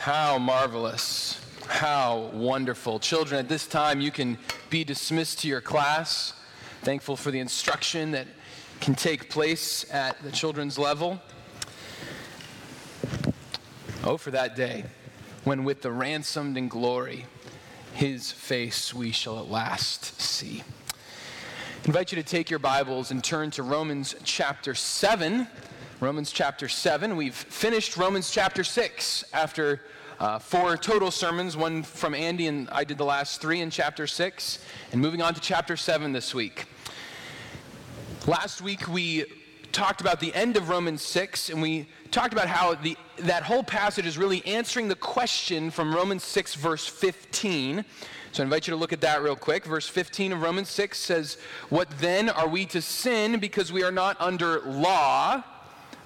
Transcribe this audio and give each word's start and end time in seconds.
How 0.00 0.38
marvelous. 0.38 1.38
How 1.68 2.30
wonderful. 2.32 3.00
Children, 3.00 3.40
at 3.40 3.50
this 3.50 3.66
time, 3.66 4.00
you 4.00 4.10
can 4.10 4.38
be 4.70 4.82
dismissed 4.82 5.40
to 5.40 5.48
your 5.48 5.60
class. 5.60 6.32
Thankful 6.80 7.16
for 7.16 7.30
the 7.30 7.38
instruction 7.38 8.12
that 8.12 8.26
can 8.80 8.94
take 8.94 9.28
place 9.28 9.84
at 9.92 10.18
the 10.22 10.32
children's 10.32 10.78
level. 10.78 11.20
Oh, 14.02 14.16
for 14.16 14.30
that 14.30 14.56
day 14.56 14.84
when, 15.44 15.64
with 15.64 15.82
the 15.82 15.92
ransomed 15.92 16.56
in 16.56 16.68
glory, 16.68 17.26
his 17.92 18.32
face 18.32 18.94
we 18.94 19.10
shall 19.10 19.38
at 19.38 19.50
last 19.50 20.18
see. 20.18 20.62
I 20.88 20.94
invite 21.84 22.10
you 22.10 22.16
to 22.16 22.26
take 22.26 22.48
your 22.48 22.58
Bibles 22.58 23.10
and 23.10 23.22
turn 23.22 23.50
to 23.50 23.62
Romans 23.62 24.14
chapter 24.24 24.74
7. 24.74 25.46
Romans 26.00 26.32
chapter 26.32 26.66
7. 26.66 27.14
We've 27.14 27.34
finished 27.34 27.98
Romans 27.98 28.30
chapter 28.30 28.64
6 28.64 29.22
after 29.34 29.82
uh, 30.18 30.38
four 30.38 30.78
total 30.78 31.10
sermons, 31.10 31.58
one 31.58 31.82
from 31.82 32.14
Andy, 32.14 32.46
and 32.46 32.70
I 32.70 32.84
did 32.84 32.96
the 32.96 33.04
last 33.04 33.42
three 33.42 33.60
in 33.60 33.68
chapter 33.68 34.06
6, 34.06 34.64
and 34.92 35.00
moving 35.02 35.20
on 35.20 35.34
to 35.34 35.40
chapter 35.42 35.76
7 35.76 36.10
this 36.12 36.34
week. 36.34 36.64
Last 38.26 38.62
week 38.62 38.88
we 38.88 39.26
talked 39.72 40.00
about 40.00 40.20
the 40.20 40.34
end 40.34 40.56
of 40.56 40.70
Romans 40.70 41.02
6, 41.02 41.50
and 41.50 41.60
we 41.60 41.86
talked 42.10 42.32
about 42.32 42.48
how 42.48 42.76
the, 42.76 42.96
that 43.18 43.42
whole 43.42 43.62
passage 43.62 44.06
is 44.06 44.16
really 44.16 44.42
answering 44.46 44.88
the 44.88 44.96
question 44.96 45.70
from 45.70 45.94
Romans 45.94 46.24
6, 46.24 46.54
verse 46.54 46.86
15. 46.86 47.84
So 48.32 48.42
I 48.42 48.44
invite 48.44 48.66
you 48.66 48.70
to 48.70 48.80
look 48.80 48.94
at 48.94 49.02
that 49.02 49.22
real 49.22 49.36
quick. 49.36 49.66
Verse 49.66 49.86
15 49.86 50.32
of 50.32 50.40
Romans 50.40 50.70
6 50.70 50.98
says, 50.98 51.36
What 51.68 51.90
then 51.98 52.30
are 52.30 52.48
we 52.48 52.64
to 52.66 52.80
sin 52.80 53.38
because 53.38 53.70
we 53.70 53.82
are 53.82 53.92
not 53.92 54.18
under 54.18 54.60
law? 54.60 55.44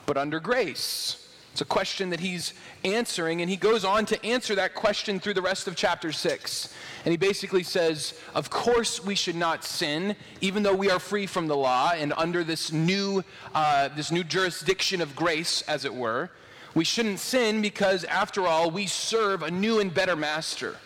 But 0.07 0.17
under 0.17 0.41
grace? 0.41 1.21
It's 1.55 1.61
a 1.61 1.65
question 1.65 2.11
that 2.11 2.19
he's 2.19 2.53
answering, 2.83 3.41
and 3.41 3.49
he 3.49 3.57
goes 3.57 3.85
on 3.85 4.07
to 4.07 4.27
answer 4.27 4.57
that 4.57 4.75
question 4.75 5.21
through 5.21 5.35
the 5.35 5.43
rest 5.43 5.69
of 5.69 5.77
chapter 5.77 6.11
6. 6.11 6.75
And 7.05 7.13
he 7.13 7.17
basically 7.17 7.63
says, 7.63 8.19
Of 8.35 8.51
course, 8.51 9.05
we 9.05 9.15
should 9.15 9.37
not 9.37 9.63
sin, 9.63 10.17
even 10.41 10.65
though 10.65 10.75
we 10.75 10.91
are 10.91 10.99
free 10.99 11.27
from 11.27 11.47
the 11.47 11.57
law 11.57 11.93
and 11.95 12.13
under 12.17 12.43
this 12.43 12.73
new, 12.73 13.23
uh, 13.55 13.89
this 13.95 14.11
new 14.11 14.25
jurisdiction 14.25 15.01
of 15.01 15.15
grace, 15.15 15.63
as 15.69 15.85
it 15.85 15.95
were. 15.95 16.29
We 16.75 16.83
shouldn't 16.83 17.21
sin 17.21 17.63
because, 17.63 18.03
after 18.03 18.49
all, 18.49 18.73
we 18.73 18.89
serve 18.89 19.45
a 19.45 19.51
new 19.53 19.79
and 19.79 19.95
better 19.95 20.17
master. 20.17 20.77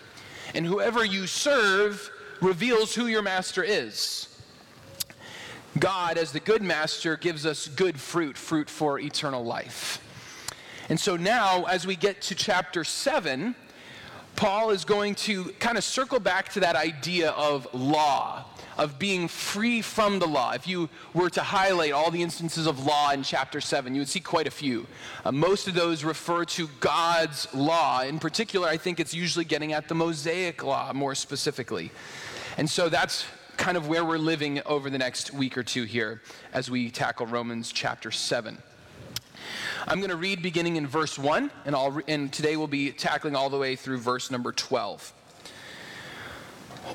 And 0.55 0.67
whoever 0.67 1.03
you 1.03 1.27
serve 1.27 2.11
reveals 2.43 2.95
who 2.95 3.07
your 3.07 3.23
master 3.23 3.65
is. 3.65 4.38
God, 5.79 6.19
as 6.19 6.33
the 6.33 6.41
good 6.41 6.63
master, 6.63 7.17
gives 7.17 7.47
us 7.47 7.69
good 7.69 8.01
fruit, 8.01 8.37
fruit 8.37 8.69
for 8.71 8.99
eternal 8.99 9.45
life. 9.45 10.05
And 10.89 10.99
so 10.99 11.17
now, 11.17 11.65
as 11.65 11.87
we 11.87 11.97
get 11.97 12.23
to 12.23 12.35
chapter 12.35 12.85
7, 12.85 13.55
Paul 14.37 14.71
is 14.71 14.85
going 14.85 15.17
to 15.17 15.47
kind 15.59 15.77
of 15.77 15.83
circle 15.83 16.21
back 16.21 16.51
to 16.51 16.61
that 16.61 16.77
idea 16.77 17.31
of 17.33 17.67
law, 17.75 18.45
of 18.79 18.99
being 18.99 19.27
free 19.27 19.83
from 19.83 20.21
the 20.21 20.27
law. 20.27 20.53
If 20.53 20.69
you 20.69 20.89
were 21.13 21.29
to 21.31 21.43
highlight 21.43 21.91
all 21.91 22.11
the 22.11 22.23
instances 22.23 22.67
of 22.67 22.87
law 22.87 23.11
in 23.11 23.25
chapter 23.25 23.61
7, 23.61 23.95
you 23.95 24.01
would 24.01 24.09
see 24.09 24.21
quite 24.21 24.47
a 24.47 24.51
few. 24.53 24.87
Uh, 25.25 25.33
most 25.33 25.67
of 25.67 25.75
those 25.75 26.05
refer 26.05 26.45
to 26.45 26.69
God's 26.79 27.53
law. 27.53 28.03
In 28.03 28.21
particular, 28.21 28.69
I 28.69 28.77
think 28.77 29.01
it's 29.01 29.13
usually 29.13 29.45
getting 29.45 29.73
at 29.73 29.89
the 29.89 29.97
Mosaic 29.97 30.63
law 30.63 30.93
more 30.93 31.17
specifically. 31.17 31.91
And 32.57 32.71
so 32.71 32.89
that's 32.89 33.25
kind 33.59 33.77
of 33.77 33.89
where 33.89 34.05
we're 34.05 34.19
living 34.19 34.63
over 34.65 34.89
the 34.89 34.97
next 34.97 35.35
week 35.35 35.59
or 35.59 35.65
two 35.65 35.83
here 35.83 36.23
as 36.53 36.71
we 36.71 36.91
tackle 36.91 37.27
Romans 37.27 37.73
chapter 37.73 38.11
7. 38.11 38.57
I'm 39.87 39.99
going 39.99 40.11
to 40.11 40.17
read 40.17 40.43
beginning 40.43 40.77
in 40.77 40.87
verse 40.87 41.19
1, 41.19 41.51
and, 41.67 41.75
I'll 41.75 41.91
re- 41.91 42.05
and 42.07 42.33
today 42.33 42.57
we'll 42.57 42.69
be 42.69 42.93
tackling 42.93 43.35
all 43.35 43.51
the 43.51 43.59
way 43.59 43.75
through 43.75 43.99
verse 43.99 44.31
number 44.31 44.53
12. 44.53 45.13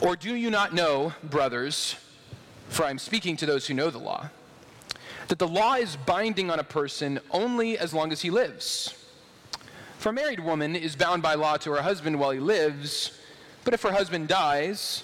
Or 0.02 0.16
do 0.16 0.36
you 0.36 0.50
not 0.50 0.74
know, 0.74 1.14
brothers, 1.22 1.98
for 2.70 2.86
I'm 2.86 2.98
speaking 2.98 3.36
to 3.38 3.46
those 3.46 3.68
who 3.68 3.74
know 3.74 3.90
the 3.90 4.00
law, 4.00 4.30
that 5.28 5.40
the 5.40 5.48
law 5.48 5.76
is 5.76 5.98
binding 5.98 6.50
on 6.50 6.60
a 6.60 6.64
person 6.64 7.20
only 7.32 7.78
as 7.78 7.94
long 7.94 8.12
as 8.12 8.22
he 8.22 8.30
lives? 8.30 8.96
For 9.98 10.10
a 10.10 10.14
married 10.14 10.40
woman 10.40 10.78
is 10.78 10.96
bound 10.96 11.22
by 11.22 11.36
law 11.36 11.58
to 11.58 11.72
her 11.72 11.82
husband 11.82 12.20
while 12.20 12.32
he 12.32 12.40
lives, 12.40 13.20
but 13.66 13.74
if 13.74 13.82
her 13.82 13.92
husband 13.92 14.30
dies, 14.30 15.04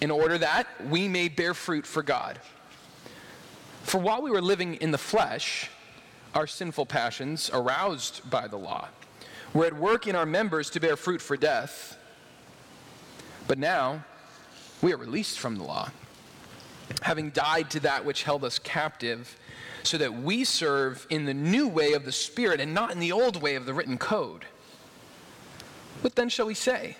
in 0.00 0.10
order 0.10 0.38
that 0.38 0.66
we 0.88 1.08
may 1.08 1.28
bear 1.28 1.54
fruit 1.54 1.86
for 1.86 2.02
God. 2.02 2.38
For 3.82 3.98
while 3.98 4.22
we 4.22 4.30
were 4.30 4.40
living 4.40 4.74
in 4.76 4.90
the 4.90 4.98
flesh, 4.98 5.70
our 6.34 6.46
sinful 6.46 6.86
passions, 6.86 7.50
aroused 7.52 8.28
by 8.30 8.46
the 8.46 8.56
law, 8.56 8.88
were 9.52 9.66
at 9.66 9.74
work 9.74 10.06
in 10.06 10.14
our 10.14 10.26
members 10.26 10.70
to 10.70 10.80
bear 10.80 10.96
fruit 10.96 11.20
for 11.20 11.36
death. 11.36 11.96
But 13.46 13.58
now 13.58 14.04
we 14.80 14.92
are 14.92 14.96
released 14.96 15.38
from 15.38 15.56
the 15.56 15.64
law, 15.64 15.90
having 17.02 17.30
died 17.30 17.70
to 17.70 17.80
that 17.80 18.04
which 18.04 18.22
held 18.22 18.44
us 18.44 18.58
captive, 18.58 19.36
so 19.82 19.98
that 19.98 20.14
we 20.14 20.44
serve 20.44 21.06
in 21.10 21.24
the 21.24 21.34
new 21.34 21.66
way 21.66 21.94
of 21.94 22.04
the 22.04 22.12
Spirit 22.12 22.60
and 22.60 22.72
not 22.72 22.92
in 22.92 23.00
the 23.00 23.12
old 23.12 23.42
way 23.42 23.54
of 23.54 23.66
the 23.66 23.74
written 23.74 23.98
code. 23.98 24.44
What 26.02 26.14
then 26.14 26.28
shall 26.28 26.46
we 26.46 26.54
say? 26.54 26.96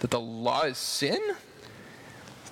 That 0.00 0.10
the 0.10 0.20
law 0.20 0.62
is 0.62 0.78
sin? 0.78 1.20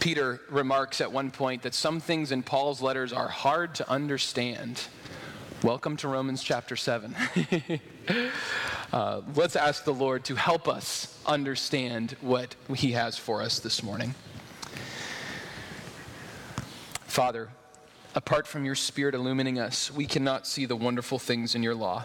Peter 0.00 0.40
remarks 0.48 1.00
at 1.00 1.10
one 1.10 1.30
point 1.30 1.62
that 1.62 1.74
some 1.74 1.98
things 1.98 2.30
in 2.30 2.42
Paul's 2.42 2.80
letters 2.80 3.12
are 3.12 3.26
hard 3.26 3.74
to 3.74 3.90
understand. 3.90 4.82
Welcome 5.64 5.96
to 5.98 6.08
Romans 6.08 6.40
chapter 6.40 6.76
7. 6.76 7.16
uh, 8.92 9.22
let's 9.34 9.56
ask 9.56 9.84
the 9.84 9.92
Lord 9.92 10.24
to 10.26 10.36
help 10.36 10.68
us 10.68 11.20
understand 11.26 12.16
what 12.20 12.54
he 12.76 12.92
has 12.92 13.18
for 13.18 13.42
us 13.42 13.58
this 13.58 13.82
morning. 13.82 14.14
Father, 17.06 17.48
apart 18.14 18.46
from 18.46 18.64
your 18.64 18.76
Spirit 18.76 19.16
illumining 19.16 19.58
us, 19.58 19.90
we 19.90 20.06
cannot 20.06 20.46
see 20.46 20.64
the 20.64 20.76
wonderful 20.76 21.18
things 21.18 21.56
in 21.56 21.62
your 21.64 21.74
law. 21.74 22.04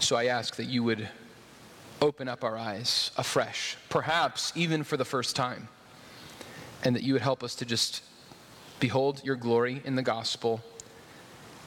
So 0.00 0.16
I 0.16 0.26
ask 0.26 0.56
that 0.56 0.66
you 0.66 0.82
would 0.84 1.08
open 2.02 2.28
up 2.28 2.44
our 2.44 2.58
eyes 2.58 3.10
afresh, 3.16 3.78
perhaps 3.88 4.52
even 4.54 4.82
for 4.84 4.98
the 4.98 5.04
first 5.06 5.34
time 5.34 5.68
and 6.82 6.94
that 6.96 7.02
you 7.02 7.12
would 7.12 7.22
help 7.22 7.42
us 7.42 7.54
to 7.56 7.64
just 7.64 8.02
behold 8.80 9.22
your 9.24 9.36
glory 9.36 9.80
in 9.84 9.94
the 9.94 10.02
gospel, 10.02 10.60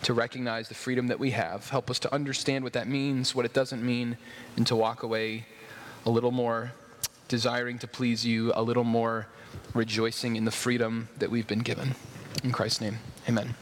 to 0.01 0.13
recognize 0.13 0.67
the 0.67 0.75
freedom 0.75 1.07
that 1.07 1.19
we 1.19 1.31
have. 1.31 1.69
Help 1.69 1.89
us 1.89 1.97
to 1.99 2.13
understand 2.13 2.63
what 2.63 2.73
that 2.73 2.87
means, 2.87 3.33
what 3.33 3.45
it 3.45 3.53
doesn't 3.53 3.83
mean, 3.83 4.17
and 4.57 4.67
to 4.67 4.75
walk 4.75 5.03
away 5.03 5.45
a 6.05 6.09
little 6.09 6.31
more 6.31 6.73
desiring 7.27 7.79
to 7.79 7.87
please 7.87 8.25
you, 8.25 8.51
a 8.55 8.61
little 8.61 8.83
more 8.83 9.27
rejoicing 9.73 10.35
in 10.35 10.45
the 10.45 10.51
freedom 10.51 11.09
that 11.17 11.31
we've 11.31 11.47
been 11.47 11.59
given. 11.59 11.95
In 12.43 12.51
Christ's 12.51 12.81
name, 12.81 12.99
amen. 13.27 13.55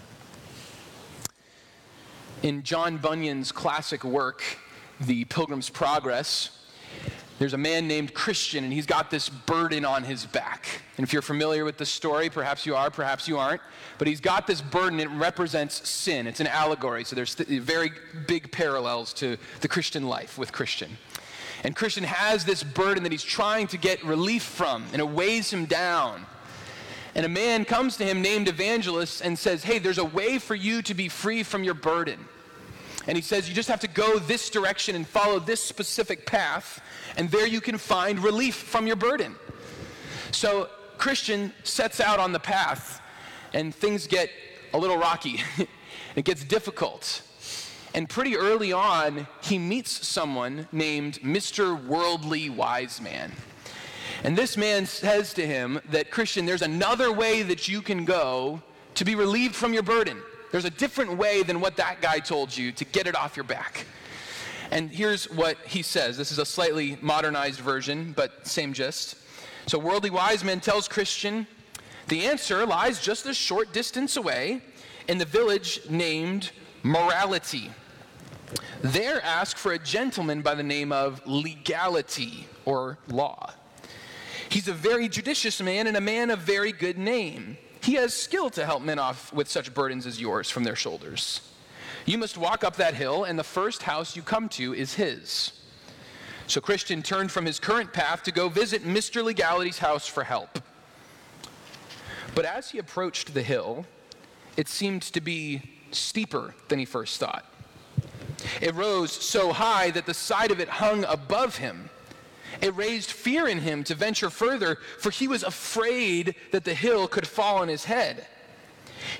In 2.42 2.64
John 2.64 2.98
Bunyan's 2.98 3.52
classic 3.52 4.04
work, 4.04 4.44
The 5.00 5.24
Pilgrim's 5.26 5.70
Progress, 5.70 6.50
there's 7.44 7.54
a 7.54 7.58
man 7.58 7.90
named 7.90 8.14
Christian, 8.14 8.64
and 8.64 8.72
he's 8.72 8.86
got 8.86 9.12
this 9.12 9.28
burden 9.28 9.84
on 9.84 10.06
his 10.06 10.26
back. 10.26 10.82
And 10.96 11.04
if 11.04 11.12
you're 11.12 11.22
familiar 11.22 11.66
with 11.66 11.78
the 11.78 11.86
story, 11.86 12.30
perhaps 12.30 12.66
you 12.66 12.74
are, 12.74 12.90
perhaps 12.90 13.28
you 13.28 13.38
aren't, 13.38 13.62
but 13.98 14.08
he's 14.08 14.22
got 14.22 14.48
this 14.48 14.62
burden. 14.62 14.98
It 15.02 15.10
represents 15.10 15.90
sin. 15.90 16.26
It's 16.26 16.40
an 16.40 16.48
allegory, 16.48 17.04
so 17.04 17.18
there's 17.18 17.36
th- 17.36 17.50
very 17.62 17.92
big 18.28 18.50
parallels 18.54 19.12
to 19.16 19.36
the 19.60 19.68
Christian 19.68 20.08
life 20.08 20.38
with 20.38 20.54
Christian. 20.54 20.96
And 21.66 21.76
Christian 21.76 22.06
has 22.06 22.46
this 22.46 22.64
burden 22.64 23.04
that 23.04 23.12
he's 23.12 23.22
trying 23.22 23.68
to 23.68 23.78
get 23.78 24.02
relief 24.06 24.44
from, 24.44 24.86
and 24.94 25.02
it 25.02 25.10
weighs 25.10 25.52
him 25.52 25.66
down. 25.66 26.26
And 27.14 27.26
a 27.26 27.30
man 27.30 27.66
comes 27.66 27.98
to 27.98 28.06
him 28.06 28.22
named 28.22 28.48
Evangelist 28.48 29.20
and 29.20 29.38
says, 29.38 29.66
Hey, 29.66 29.80
there's 29.80 29.98
a 29.98 30.06
way 30.06 30.40
for 30.40 30.56
you 30.56 30.82
to 30.84 30.94
be 30.94 31.10
free 31.10 31.44
from 31.44 31.66
your 31.66 31.74
burden. 31.74 32.26
And 33.08 33.18
he 33.18 33.22
says, 33.22 33.50
You 33.50 33.56
just 33.56 33.70
have 33.70 33.82
to 33.82 33.88
go 33.88 34.20
this 34.20 34.50
direction 34.50 34.96
and 34.96 35.08
follow 35.08 35.40
this 35.40 35.62
specific 35.62 36.26
path, 36.26 36.82
and 37.18 37.30
there 37.30 37.48
you 37.48 37.62
can 37.62 37.78
find 37.78 38.20
relief 38.20 38.56
from 38.56 38.88
your 38.88 38.96
burden. 38.96 39.36
So, 40.32 40.70
Christian 40.98 41.54
sets 41.64 42.00
out 42.00 42.20
on 42.20 42.32
the 42.32 42.40
path, 42.40 43.02
and 43.54 43.74
things 43.74 44.08
get 44.08 44.30
a 44.74 44.78
little 44.78 44.98
rocky. 44.98 45.42
it 46.16 46.26
gets 46.26 46.44
difficult. 46.44 47.22
And 47.94 48.10
pretty 48.10 48.36
early 48.36 48.74
on, 48.74 49.28
he 49.42 49.60
meets 49.60 50.08
someone 50.08 50.68
named 50.72 51.20
Mr. 51.22 51.84
Worldly 51.86 52.50
Wise 52.50 53.00
Man. 53.00 53.32
And 54.24 54.38
this 54.38 54.58
man 54.58 54.86
says 54.86 55.34
to 55.34 55.46
him 55.46 55.80
that, 55.90 56.10
Christian, 56.10 56.46
there's 56.46 56.62
another 56.62 57.12
way 57.12 57.44
that 57.44 57.68
you 57.68 57.82
can 57.82 58.06
go 58.06 58.62
to 58.96 59.06
be 59.06 59.16
relieved 59.16 59.56
from 59.56 59.74
your 59.74 59.84
burden. 59.84 60.22
There's 60.54 60.66
a 60.66 60.70
different 60.70 61.18
way 61.18 61.42
than 61.42 61.62
what 61.62 61.78
that 61.78 62.00
guy 62.00 62.20
told 62.20 62.56
you 62.56 62.72
to 62.74 62.86
get 62.86 63.08
it 63.08 63.16
off 63.16 63.36
your 63.36 63.44
back. 63.44 63.88
And 64.70 64.92
here's 64.92 65.28
what 65.32 65.58
he 65.66 65.82
says. 65.82 66.16
This 66.16 66.32
is 66.32 66.38
a 66.38 66.46
slightly 66.46 66.96
modernized 67.02 67.60
version, 67.60 68.14
but 68.16 68.46
same 68.46 68.72
gist. 68.72 69.16
So, 69.66 69.80
Worldly 69.80 70.12
Wise 70.12 70.44
Man 70.44 70.60
tells 70.60 70.88
Christian, 70.88 71.48
the 72.08 72.28
answer 72.28 72.68
lies 72.68 73.02
just 73.02 73.26
a 73.26 73.34
short 73.34 73.74
distance 73.74 74.16
away 74.16 74.62
in 75.08 75.18
the 75.18 75.26
village 75.26 75.82
named 75.90 76.52
Morality. 76.84 77.72
There 78.84 79.26
ask 79.26 79.58
for 79.58 79.72
a 79.72 79.80
gentleman 79.80 80.44
by 80.44 80.54
the 80.54 80.62
name 80.62 80.92
of 80.92 81.26
Legality 81.26 82.46
or 82.66 83.00
Law. 83.08 83.54
He's 84.50 84.68
a 84.68 84.74
very 84.74 85.10
judicious 85.10 85.60
man 85.64 85.88
and 85.88 85.98
a 85.98 86.02
man 86.02 86.30
of 86.30 86.42
very 86.42 86.74
good 86.74 87.00
name. 87.00 87.58
He 87.84 87.96
has 87.96 88.14
skill 88.14 88.50
to 88.52 88.66
help 88.66 88.82
men 88.82 88.98
off 88.98 89.34
with 89.34 89.50
such 89.50 89.74
burdens 89.74 90.06
as 90.06 90.20
yours 90.20 90.50
from 90.50 90.64
their 90.64 90.76
shoulders. 90.76 91.42
You 92.06 92.18
must 92.18 92.38
walk 92.38 92.64
up 92.64 92.78
that 92.78 92.94
hill, 92.94 93.26
and 93.26 93.38
the 93.38 93.44
first 93.44 93.84
house 93.84 94.16
you 94.16 94.22
come 94.22 94.48
to 94.50 94.74
is 94.74 94.94
his. 94.94 95.52
So 96.48 96.62
Christian 96.62 97.04
turned 97.04 97.30
from 97.30 97.46
his 97.46 97.60
current 97.60 97.92
path 97.92 98.24
to 98.24 98.32
go 98.32 98.48
visit 98.48 98.86
Mr. 98.86 99.22
Legality's 99.22 99.80
house 99.80 100.08
for 100.08 100.24
help. 100.24 100.60
But 102.34 102.46
as 102.46 102.72
he 102.72 102.78
approached 102.78 103.34
the 103.34 103.44
hill, 103.44 103.86
it 104.56 104.70
seemed 104.70 105.02
to 105.02 105.20
be 105.20 105.62
steeper 105.92 106.56
than 106.70 106.80
he 106.80 106.86
first 106.86 107.20
thought. 107.20 107.46
It 108.62 108.74
rose 108.76 109.12
so 109.12 109.52
high 109.52 109.92
that 109.92 110.06
the 110.06 110.14
side 110.14 110.52
of 110.52 110.62
it 110.62 110.70
hung 110.70 111.04
above 111.04 111.58
him 111.58 111.90
it 112.62 112.76
raised 112.76 113.12
fear 113.12 113.48
in 113.48 113.60
him 113.60 113.84
to 113.86 113.96
venture 113.96 114.30
further, 114.30 114.78
for 115.00 115.10
he 115.10 115.28
was 115.28 115.44
afraid 115.44 116.36
that 116.52 116.66
the 116.66 116.74
hill 116.74 117.08
could 117.08 117.28
fall 117.28 117.58
on 117.58 117.68
his 117.68 117.86
head. 117.86 118.26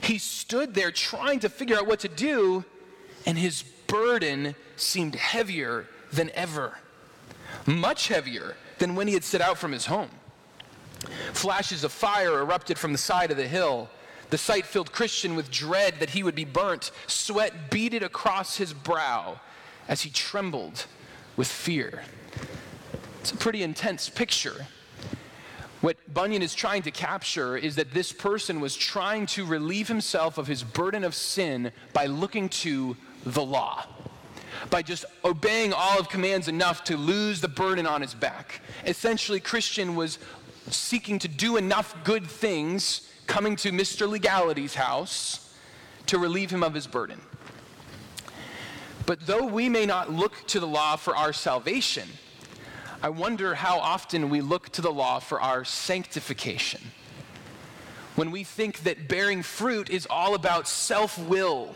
He 0.02 0.18
stood 0.18 0.74
there 0.74 0.92
trying 0.92 1.40
to 1.42 1.50
figure 1.50 1.78
out 1.78 1.88
what 1.88 2.00
to 2.02 2.08
do, 2.08 2.64
and 3.26 3.38
his 3.38 3.64
burden 3.88 4.56
seemed 4.76 5.16
heavier 5.16 5.88
than 6.12 6.30
ever, 6.32 6.78
much 7.66 8.08
heavier 8.08 8.56
than 8.80 8.96
when 8.96 9.08
he 9.08 9.14
had 9.14 9.24
set 9.24 9.42
out 9.42 9.58
from 9.58 9.72
his 9.72 9.86
home. 9.86 10.10
Flashes 11.34 11.84
of 11.84 11.92
fire 11.92 12.40
erupted 12.40 12.78
from 12.78 12.92
the 12.92 12.98
side 12.98 13.32
of 13.32 13.38
the 13.38 13.48
hill. 13.48 13.90
The 14.30 14.38
sight 14.38 14.66
filled 14.66 14.92
Christian 14.92 15.36
with 15.36 15.52
dread 15.52 16.00
that 16.00 16.12
he 16.12 16.24
would 16.24 16.36
be 16.36 16.46
burnt. 16.46 16.92
Sweat 17.08 17.70
beaded 17.70 18.04
across 18.04 18.58
his 18.58 18.74
brow 18.74 19.40
as 19.88 20.02
he 20.02 20.10
trembled 20.10 20.86
with 21.36 21.48
fear. 21.48 22.04
It's 23.24 23.32
a 23.32 23.38
pretty 23.38 23.64
intense 23.64 24.10
picture. 24.10 24.66
What 25.80 25.96
Bunyan 26.14 26.42
is 26.42 26.54
trying 26.54 26.82
to 26.82 26.92
capture 26.92 27.56
is 27.56 27.78
that 27.78 27.94
this 27.94 28.12
person 28.12 28.60
was 28.60 28.76
trying 28.76 29.28
to 29.28 29.46
relieve 29.46 29.88
himself 29.88 30.38
of 30.38 30.46
his 30.46 30.62
burden 30.62 31.06
of 31.06 31.16
sin 31.16 31.72
by 31.94 32.08
looking 32.08 32.50
to 32.50 32.98
the 33.26 33.42
law, 33.42 33.86
by 34.70 34.82
just 34.82 35.06
obeying 35.24 35.72
all 35.72 35.98
of 35.98 36.10
commands 36.10 36.50
enough 36.50 36.84
to 36.84 36.98
lose 36.98 37.40
the 37.40 37.48
burden 37.48 37.88
on 37.88 38.02
his 38.02 38.14
back. 38.14 38.60
Essentially, 38.86 39.40
Christian 39.40 39.96
was 39.96 40.20
seeking 40.70 41.18
to 41.20 41.30
do 41.30 41.56
enough 41.56 41.96
good 42.04 42.28
things, 42.28 43.10
coming 43.26 43.56
to 43.56 43.72
Mr. 43.72 44.06
Legality's 44.06 44.76
house 44.76 45.56
to 46.08 46.18
relieve 46.18 46.52
him 46.52 46.62
of 46.62 46.74
his 46.74 46.88
burden. 46.88 47.22
But 49.06 49.26
though 49.26 49.46
we 49.46 49.70
may 49.70 49.86
not 49.86 50.12
look 50.12 50.46
to 50.48 50.60
the 50.60 50.68
law 50.68 50.98
for 50.98 51.16
our 51.16 51.32
salvation, 51.32 52.10
I 53.04 53.10
wonder 53.10 53.54
how 53.54 53.80
often 53.80 54.30
we 54.30 54.40
look 54.40 54.70
to 54.70 54.82
the 54.82 54.90
law 54.90 55.20
for 55.20 55.42
our 55.42 55.66
sanctification. 55.66 56.80
When 58.16 58.32
we 58.32 58.46
think 58.46 58.84
that 58.84 59.10
bearing 59.10 59.44
fruit 59.44 59.90
is 59.90 60.08
all 60.10 60.36
about 60.36 60.70
self 60.70 61.20
will 61.20 61.76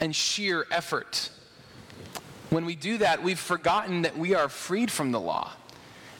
and 0.00 0.14
sheer 0.14 0.66
effort. 0.70 1.30
When 2.50 2.66
we 2.66 2.76
do 2.76 2.98
that, 2.98 3.22
we've 3.22 3.38
forgotten 3.38 4.02
that 4.02 4.18
we 4.18 4.34
are 4.34 4.50
freed 4.50 4.90
from 4.90 5.12
the 5.12 5.20
law. 5.20 5.52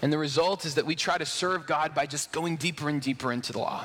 And 0.00 0.10
the 0.10 0.16
result 0.16 0.64
is 0.64 0.76
that 0.76 0.86
we 0.86 0.94
try 0.94 1.18
to 1.18 1.26
serve 1.26 1.66
God 1.66 1.94
by 1.94 2.06
just 2.06 2.32
going 2.32 2.56
deeper 2.56 2.88
and 2.88 3.02
deeper 3.02 3.32
into 3.32 3.52
the 3.52 3.58
law. 3.58 3.84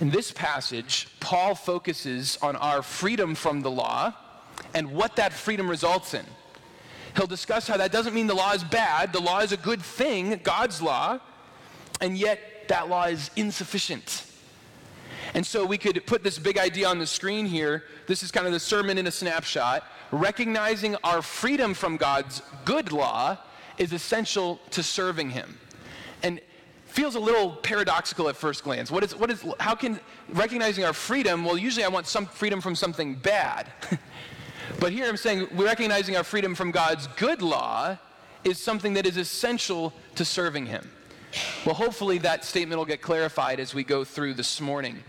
In 0.00 0.08
this 0.08 0.32
passage, 0.32 1.08
Paul 1.20 1.54
focuses 1.54 2.38
on 2.40 2.56
our 2.56 2.80
freedom 2.80 3.34
from 3.34 3.60
the 3.60 3.70
law 3.70 4.14
and 4.72 4.92
what 4.92 5.16
that 5.16 5.34
freedom 5.34 5.68
results 5.68 6.14
in. 6.14 6.24
He'll 7.16 7.26
discuss 7.26 7.68
how 7.68 7.76
that 7.76 7.92
doesn't 7.92 8.14
mean 8.14 8.26
the 8.26 8.34
law 8.34 8.52
is 8.52 8.64
bad. 8.64 9.12
The 9.12 9.20
law 9.20 9.40
is 9.40 9.52
a 9.52 9.56
good 9.56 9.82
thing, 9.82 10.40
God's 10.42 10.80
law, 10.80 11.20
and 12.00 12.16
yet 12.16 12.68
that 12.68 12.88
law 12.88 13.04
is 13.04 13.30
insufficient. 13.36 14.26
And 15.34 15.46
so 15.46 15.64
we 15.64 15.78
could 15.78 16.04
put 16.06 16.22
this 16.22 16.38
big 16.38 16.58
idea 16.58 16.88
on 16.88 16.98
the 16.98 17.06
screen 17.06 17.46
here. 17.46 17.84
This 18.06 18.22
is 18.22 18.30
kind 18.30 18.46
of 18.46 18.52
the 18.52 18.60
sermon 18.60 18.98
in 18.98 19.06
a 19.06 19.10
snapshot. 19.10 19.84
Recognizing 20.10 20.96
our 21.04 21.22
freedom 21.22 21.74
from 21.74 21.96
God's 21.96 22.42
good 22.64 22.92
law 22.92 23.38
is 23.78 23.92
essential 23.92 24.60
to 24.70 24.82
serving 24.82 25.30
Him. 25.30 25.58
And 26.22 26.40
feels 26.86 27.14
a 27.14 27.20
little 27.20 27.52
paradoxical 27.56 28.28
at 28.28 28.36
first 28.36 28.62
glance. 28.62 28.90
What 28.90 29.02
is, 29.02 29.16
what 29.16 29.30
is, 29.30 29.42
how 29.58 29.74
can 29.74 29.98
recognizing 30.28 30.84
our 30.84 30.92
freedom, 30.92 31.44
well, 31.44 31.56
usually 31.56 31.84
I 31.84 31.88
want 31.88 32.06
some 32.06 32.26
freedom 32.26 32.60
from 32.60 32.76
something 32.76 33.14
bad. 33.14 33.72
But 34.80 34.92
here 34.92 35.06
I'm 35.06 35.16
saying 35.16 35.48
recognizing 35.52 36.16
our 36.16 36.24
freedom 36.24 36.54
from 36.54 36.70
God's 36.70 37.06
good 37.16 37.42
law 37.42 37.98
is 38.44 38.58
something 38.58 38.94
that 38.94 39.06
is 39.06 39.16
essential 39.16 39.92
to 40.16 40.24
serving 40.24 40.66
Him. 40.66 40.90
Well, 41.64 41.74
hopefully 41.74 42.18
that 42.18 42.44
statement 42.44 42.78
will 42.78 42.86
get 42.86 43.00
clarified 43.00 43.60
as 43.60 43.74
we 43.74 43.84
go 43.84 44.04
through 44.04 44.34
this 44.34 44.60
morning. 44.60 45.02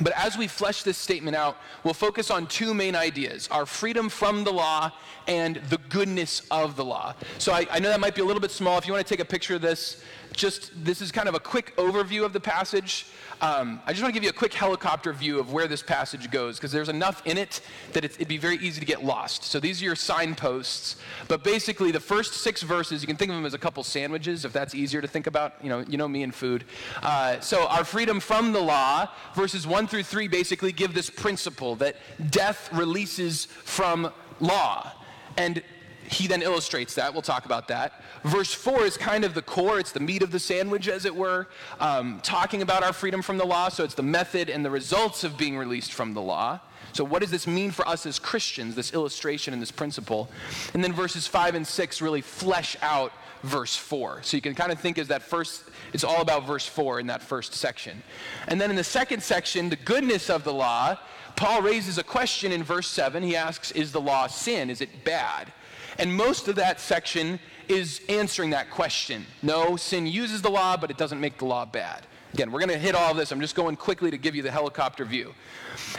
But 0.00 0.12
as 0.16 0.36
we 0.36 0.46
flesh 0.46 0.82
this 0.82 0.96
statement 0.96 1.36
out, 1.36 1.56
we'll 1.84 1.94
focus 1.94 2.30
on 2.30 2.46
two 2.46 2.74
main 2.74 2.94
ideas 2.96 3.48
our 3.50 3.66
freedom 3.66 4.08
from 4.08 4.44
the 4.44 4.52
law 4.52 4.90
and 5.26 5.56
the 5.68 5.78
goodness 5.88 6.42
of 6.50 6.76
the 6.76 6.84
law. 6.84 7.14
So 7.38 7.52
I, 7.52 7.66
I, 7.70 7.78
know 7.78 7.88
that 7.88 8.00
might 8.00 8.14
be 8.14 8.22
a 8.22 8.24
little 8.24 8.40
bit 8.40 8.50
small. 8.50 8.78
If 8.78 8.86
you 8.86 8.92
want 8.92 9.06
to 9.06 9.14
take 9.14 9.20
a 9.20 9.28
picture 9.28 9.54
of 9.54 9.62
this, 9.62 10.02
just 10.32 10.84
this 10.84 11.00
is 11.00 11.12
kind 11.12 11.28
of 11.28 11.34
a 11.34 11.40
quick 11.40 11.76
overview 11.76 12.24
of 12.24 12.32
the 12.32 12.40
passage. 12.40 13.06
Um, 13.40 13.80
I 13.86 13.92
just 13.92 14.02
want 14.02 14.14
to 14.14 14.16
give 14.16 14.22
you 14.22 14.30
a 14.30 14.32
quick 14.32 14.54
helicopter 14.54 15.12
view 15.12 15.40
of 15.40 15.52
where 15.52 15.66
this 15.66 15.82
passage 15.82 16.30
goes 16.30 16.58
because 16.58 16.70
there's 16.70 16.88
enough 16.88 17.22
in 17.26 17.36
it 17.36 17.60
that 17.92 18.04
it'd 18.04 18.28
be 18.28 18.38
very 18.38 18.56
easy 18.58 18.78
to 18.78 18.86
get 18.86 19.04
lost. 19.04 19.44
So 19.44 19.58
these 19.58 19.82
are 19.82 19.84
your 19.84 19.96
signposts. 19.96 20.96
But 21.26 21.42
basically, 21.42 21.90
the 21.90 22.00
first 22.00 22.34
six 22.34 22.62
verses, 22.62 23.02
you 23.02 23.08
can 23.08 23.16
think 23.16 23.30
of 23.30 23.36
them 23.36 23.44
as 23.44 23.54
a 23.54 23.58
couple 23.58 23.82
sandwiches 23.82 24.44
if 24.44 24.52
that's 24.52 24.74
easier 24.74 25.00
to 25.00 25.08
think 25.08 25.26
about. 25.26 25.54
You 25.62 25.70
know, 25.70 25.80
you 25.88 25.98
know 25.98 26.08
me 26.08 26.22
and 26.22 26.34
food. 26.34 26.64
Uh, 27.02 27.40
so 27.40 27.66
our 27.66 27.84
freedom 27.84 28.20
from 28.20 28.52
the 28.52 28.60
law, 28.60 29.08
verses 29.34 29.66
one 29.66 29.86
through 29.86 30.04
three, 30.04 30.28
basically 30.28 30.72
give 30.72 30.94
this 30.94 31.10
principle 31.10 31.74
that 31.76 31.96
death 32.30 32.72
releases 32.72 33.46
from 33.46 34.12
law. 34.40 34.92
And 35.36 35.62
he 36.10 36.26
then 36.26 36.42
illustrates 36.42 36.94
that. 36.94 37.12
We'll 37.12 37.22
talk 37.22 37.44
about 37.44 37.68
that. 37.68 38.02
Verse 38.24 38.52
4 38.52 38.84
is 38.84 38.96
kind 38.96 39.24
of 39.24 39.34
the 39.34 39.42
core, 39.42 39.78
it's 39.78 39.92
the 39.92 40.00
meat 40.00 40.22
of 40.22 40.30
the 40.30 40.38
sandwich, 40.38 40.88
as 40.88 41.04
it 41.04 41.14
were, 41.14 41.48
um, 41.80 42.20
talking 42.22 42.62
about 42.62 42.82
our 42.82 42.92
freedom 42.92 43.22
from 43.22 43.38
the 43.38 43.46
law. 43.46 43.68
So 43.68 43.84
it's 43.84 43.94
the 43.94 44.02
method 44.02 44.50
and 44.50 44.64
the 44.64 44.70
results 44.70 45.24
of 45.24 45.36
being 45.36 45.56
released 45.56 45.92
from 45.92 46.14
the 46.14 46.22
law. 46.22 46.60
So, 46.92 47.04
what 47.04 47.22
does 47.22 47.30
this 47.30 47.46
mean 47.46 47.70
for 47.70 47.88
us 47.88 48.04
as 48.04 48.18
Christians, 48.18 48.74
this 48.74 48.92
illustration 48.92 49.54
and 49.54 49.62
this 49.62 49.70
principle? 49.70 50.28
And 50.74 50.84
then 50.84 50.92
verses 50.92 51.26
5 51.26 51.54
and 51.54 51.66
6 51.66 52.02
really 52.02 52.20
flesh 52.20 52.76
out 52.82 53.12
verse 53.42 53.74
4. 53.74 54.20
So, 54.22 54.36
you 54.36 54.42
can 54.42 54.54
kind 54.54 54.70
of 54.70 54.78
think 54.78 54.98
as 54.98 55.08
that 55.08 55.22
first, 55.22 55.64
it's 55.94 56.04
all 56.04 56.20
about 56.20 56.46
verse 56.46 56.66
4 56.66 57.00
in 57.00 57.06
that 57.06 57.22
first 57.22 57.54
section. 57.54 58.02
And 58.46 58.60
then 58.60 58.68
in 58.68 58.76
the 58.76 58.84
second 58.84 59.22
section, 59.22 59.70
the 59.70 59.76
goodness 59.76 60.28
of 60.28 60.44
the 60.44 60.52
law, 60.52 60.98
Paul 61.34 61.62
raises 61.62 61.96
a 61.96 62.04
question 62.04 62.52
in 62.52 62.62
verse 62.62 62.88
7. 62.88 63.22
He 63.22 63.36
asks, 63.36 63.70
Is 63.70 63.92
the 63.92 64.00
law 64.00 64.26
sin? 64.26 64.68
Is 64.68 64.80
it 64.80 65.04
bad? 65.04 65.52
And 65.98 66.14
most 66.14 66.48
of 66.48 66.56
that 66.56 66.80
section 66.80 67.38
is 67.68 68.00
answering 68.08 68.50
that 68.50 68.70
question. 68.70 69.26
No, 69.42 69.76
sin 69.76 70.06
uses 70.06 70.42
the 70.42 70.50
law, 70.50 70.76
but 70.76 70.90
it 70.90 70.98
doesn't 70.98 71.20
make 71.20 71.38
the 71.38 71.44
law 71.44 71.64
bad. 71.64 72.06
Again, 72.34 72.50
we're 72.50 72.60
going 72.60 72.70
to 72.70 72.78
hit 72.78 72.94
all 72.94 73.10
of 73.10 73.16
this. 73.18 73.30
I'm 73.30 73.42
just 73.42 73.54
going 73.54 73.76
quickly 73.76 74.10
to 74.10 74.16
give 74.16 74.34
you 74.34 74.42
the 74.42 74.50
helicopter 74.50 75.04
view. 75.04 75.34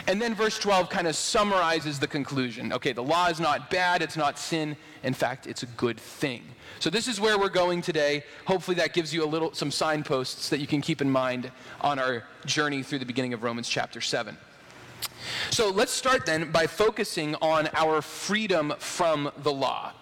And 0.08 0.20
then 0.20 0.34
verse 0.34 0.58
12 0.58 0.90
kind 0.90 1.06
of 1.06 1.14
summarizes 1.14 2.00
the 2.00 2.08
conclusion. 2.08 2.72
Okay, 2.72 2.92
the 2.92 3.02
law 3.02 3.28
is 3.28 3.38
not 3.38 3.70
bad, 3.70 4.02
it's 4.02 4.16
not 4.16 4.36
sin. 4.36 4.76
In 5.04 5.14
fact, 5.14 5.46
it's 5.46 5.62
a 5.62 5.66
good 5.66 5.98
thing. 5.98 6.42
So 6.80 6.90
this 6.90 7.06
is 7.06 7.20
where 7.20 7.38
we're 7.38 7.50
going 7.50 7.82
today. 7.82 8.24
Hopefully 8.46 8.74
that 8.76 8.94
gives 8.94 9.14
you 9.14 9.24
a 9.24 9.26
little 9.26 9.54
some 9.54 9.70
signposts 9.70 10.48
that 10.48 10.58
you 10.58 10.66
can 10.66 10.80
keep 10.80 11.00
in 11.00 11.08
mind 11.08 11.52
on 11.80 12.00
our 12.00 12.24
journey 12.46 12.82
through 12.82 12.98
the 12.98 13.06
beginning 13.06 13.32
of 13.32 13.44
Romans 13.44 13.68
chapter 13.68 14.00
7. 14.00 14.36
So 15.50 15.70
let's 15.70 15.92
start 15.92 16.26
then 16.26 16.50
by 16.50 16.66
focusing 16.66 17.34
on 17.36 17.68
our 17.74 18.02
freedom 18.02 18.74
from 18.78 19.30
the 19.42 19.52
law. 19.52 19.92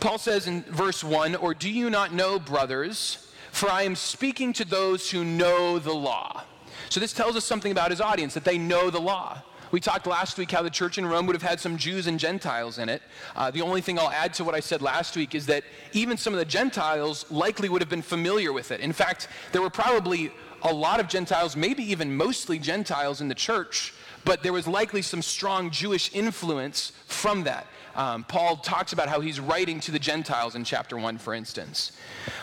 Paul 0.00 0.18
says 0.18 0.46
in 0.46 0.62
verse 0.64 1.02
1 1.02 1.36
Or 1.36 1.54
do 1.54 1.70
you 1.70 1.90
not 1.90 2.12
know, 2.12 2.38
brothers, 2.38 3.32
for 3.52 3.70
I 3.70 3.82
am 3.82 3.94
speaking 3.94 4.52
to 4.54 4.64
those 4.64 5.10
who 5.10 5.24
know 5.24 5.78
the 5.78 5.94
law. 5.94 6.42
So 6.88 7.00
this 7.00 7.12
tells 7.12 7.36
us 7.36 7.44
something 7.44 7.72
about 7.72 7.90
his 7.90 8.00
audience, 8.00 8.34
that 8.34 8.44
they 8.44 8.58
know 8.58 8.90
the 8.90 9.00
law. 9.00 9.42
We 9.70 9.80
talked 9.80 10.06
last 10.06 10.38
week 10.38 10.50
how 10.50 10.62
the 10.62 10.70
church 10.70 10.98
in 10.98 11.06
Rome 11.06 11.26
would 11.26 11.34
have 11.34 11.42
had 11.42 11.58
some 11.58 11.76
Jews 11.76 12.06
and 12.06 12.20
Gentiles 12.20 12.78
in 12.78 12.88
it. 12.88 13.02
Uh, 13.34 13.50
the 13.50 13.60
only 13.60 13.80
thing 13.80 13.98
I'll 13.98 14.10
add 14.10 14.32
to 14.34 14.44
what 14.44 14.54
I 14.54 14.60
said 14.60 14.82
last 14.82 15.16
week 15.16 15.34
is 15.34 15.46
that 15.46 15.64
even 15.92 16.16
some 16.16 16.32
of 16.32 16.38
the 16.38 16.44
Gentiles 16.44 17.28
likely 17.30 17.68
would 17.68 17.82
have 17.82 17.88
been 17.88 18.02
familiar 18.02 18.52
with 18.52 18.70
it. 18.70 18.80
In 18.80 18.92
fact, 18.92 19.26
there 19.50 19.62
were 19.62 19.70
probably 19.70 20.30
a 20.64 20.72
lot 20.72 20.98
of 20.98 21.08
Gentiles, 21.08 21.56
maybe 21.56 21.82
even 21.84 22.16
mostly 22.16 22.58
Gentiles 22.58 23.20
in 23.20 23.28
the 23.28 23.34
church 23.34 23.94
but 24.24 24.42
there 24.42 24.52
was 24.52 24.66
likely 24.66 25.02
some 25.02 25.22
strong 25.22 25.70
Jewish 25.70 26.10
influence 26.14 26.92
from 27.06 27.44
that. 27.44 27.66
Um, 27.94 28.24
Paul 28.24 28.56
talks 28.56 28.92
about 28.92 29.08
how 29.08 29.20
he's 29.20 29.38
writing 29.38 29.78
to 29.80 29.92
the 29.92 29.98
Gentiles 29.98 30.56
in 30.56 30.64
chapter 30.64 30.96
1, 30.96 31.18
for 31.18 31.32
instance. 31.34 31.92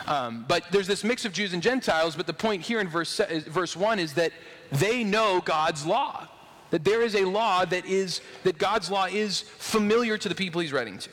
Um, 0.06 0.44
but 0.48 0.64
there's 0.70 0.86
this 0.86 1.04
mix 1.04 1.24
of 1.24 1.32
Jews 1.32 1.52
and 1.52 1.62
Gentiles, 1.62 2.16
but 2.16 2.26
the 2.26 2.32
point 2.32 2.62
here 2.62 2.80
in 2.80 2.88
verse, 2.88 3.20
verse 3.48 3.76
1 3.76 3.98
is 3.98 4.14
that 4.14 4.32
they 4.70 5.04
know 5.04 5.42
God's 5.44 5.84
law. 5.84 6.28
That 6.70 6.84
there 6.84 7.02
is 7.02 7.14
a 7.14 7.26
law 7.26 7.66
that 7.66 7.84
is, 7.84 8.22
that 8.44 8.56
God's 8.56 8.90
law 8.90 9.04
is 9.04 9.42
familiar 9.58 10.16
to 10.16 10.28
the 10.28 10.34
people 10.34 10.62
he's 10.62 10.72
writing 10.72 10.96
to. 10.98 11.10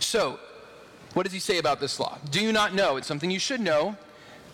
So, 0.00 0.38
what 1.12 1.24
does 1.24 1.32
he 1.32 1.38
say 1.38 1.58
about 1.58 1.80
this 1.80 2.00
law? 2.00 2.18
Do 2.30 2.40
you 2.40 2.50
not 2.50 2.74
know? 2.74 2.96
It's 2.96 3.06
something 3.06 3.30
you 3.30 3.38
should 3.38 3.60
know. 3.60 3.96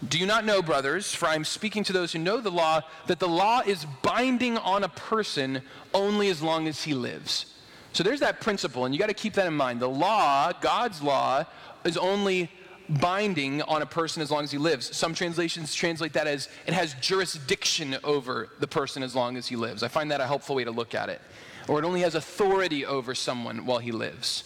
Do 0.08 0.18
you 0.18 0.26
not 0.26 0.46
know, 0.46 0.62
brothers, 0.62 1.14
for 1.14 1.26
I 1.26 1.34
am 1.34 1.44
speaking 1.44 1.84
to 1.84 1.92
those 1.92 2.12
who 2.12 2.18
know 2.18 2.40
the 2.40 2.50
law, 2.50 2.80
that 3.06 3.18
the 3.18 3.28
law 3.28 3.60
is 3.60 3.84
binding 4.02 4.56
on 4.56 4.82
a 4.82 4.88
person 4.88 5.60
only 5.92 6.28
as 6.28 6.40
long 6.40 6.68
as 6.68 6.82
he 6.82 6.94
lives? 6.94 7.46
So 7.92 8.02
there's 8.02 8.20
that 8.20 8.40
principle, 8.40 8.86
and 8.86 8.94
you 8.94 8.98
got 8.98 9.08
to 9.08 9.14
keep 9.14 9.34
that 9.34 9.46
in 9.46 9.54
mind. 9.54 9.80
The 9.80 9.88
law, 9.88 10.52
God's 10.60 11.02
law, 11.02 11.44
is 11.84 11.98
only 11.98 12.50
binding 12.88 13.62
on 13.62 13.82
a 13.82 13.86
person 13.86 14.22
as 14.22 14.30
long 14.30 14.42
as 14.42 14.50
he 14.50 14.58
lives. 14.58 14.96
Some 14.96 15.14
translations 15.14 15.74
translate 15.74 16.14
that 16.14 16.26
as 16.26 16.48
it 16.66 16.72
has 16.72 16.94
jurisdiction 16.94 17.96
over 18.02 18.48
the 18.58 18.66
person 18.66 19.02
as 19.02 19.14
long 19.14 19.36
as 19.36 19.48
he 19.48 19.56
lives. 19.56 19.82
I 19.82 19.88
find 19.88 20.10
that 20.10 20.20
a 20.20 20.26
helpful 20.26 20.56
way 20.56 20.64
to 20.64 20.70
look 20.70 20.94
at 20.94 21.08
it. 21.08 21.20
Or 21.68 21.78
it 21.78 21.84
only 21.84 22.00
has 22.00 22.14
authority 22.14 22.86
over 22.86 23.14
someone 23.14 23.66
while 23.66 23.78
he 23.78 23.92
lives. 23.92 24.44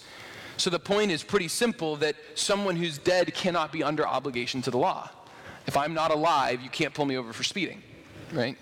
So 0.56 0.68
the 0.68 0.78
point 0.78 1.10
is 1.10 1.22
pretty 1.22 1.48
simple 1.48 1.96
that 1.96 2.16
someone 2.34 2.76
who's 2.76 2.98
dead 2.98 3.32
cannot 3.34 3.72
be 3.72 3.82
under 3.82 4.06
obligation 4.06 4.60
to 4.62 4.70
the 4.70 4.78
law. 4.78 5.10
If 5.66 5.76
I'm 5.76 5.94
not 5.94 6.10
alive, 6.10 6.60
you 6.60 6.70
can't 6.70 6.92
pull 6.92 7.06
me 7.06 7.16
over 7.16 7.32
for 7.32 7.44
speeding, 7.44 7.82
right? 8.32 8.56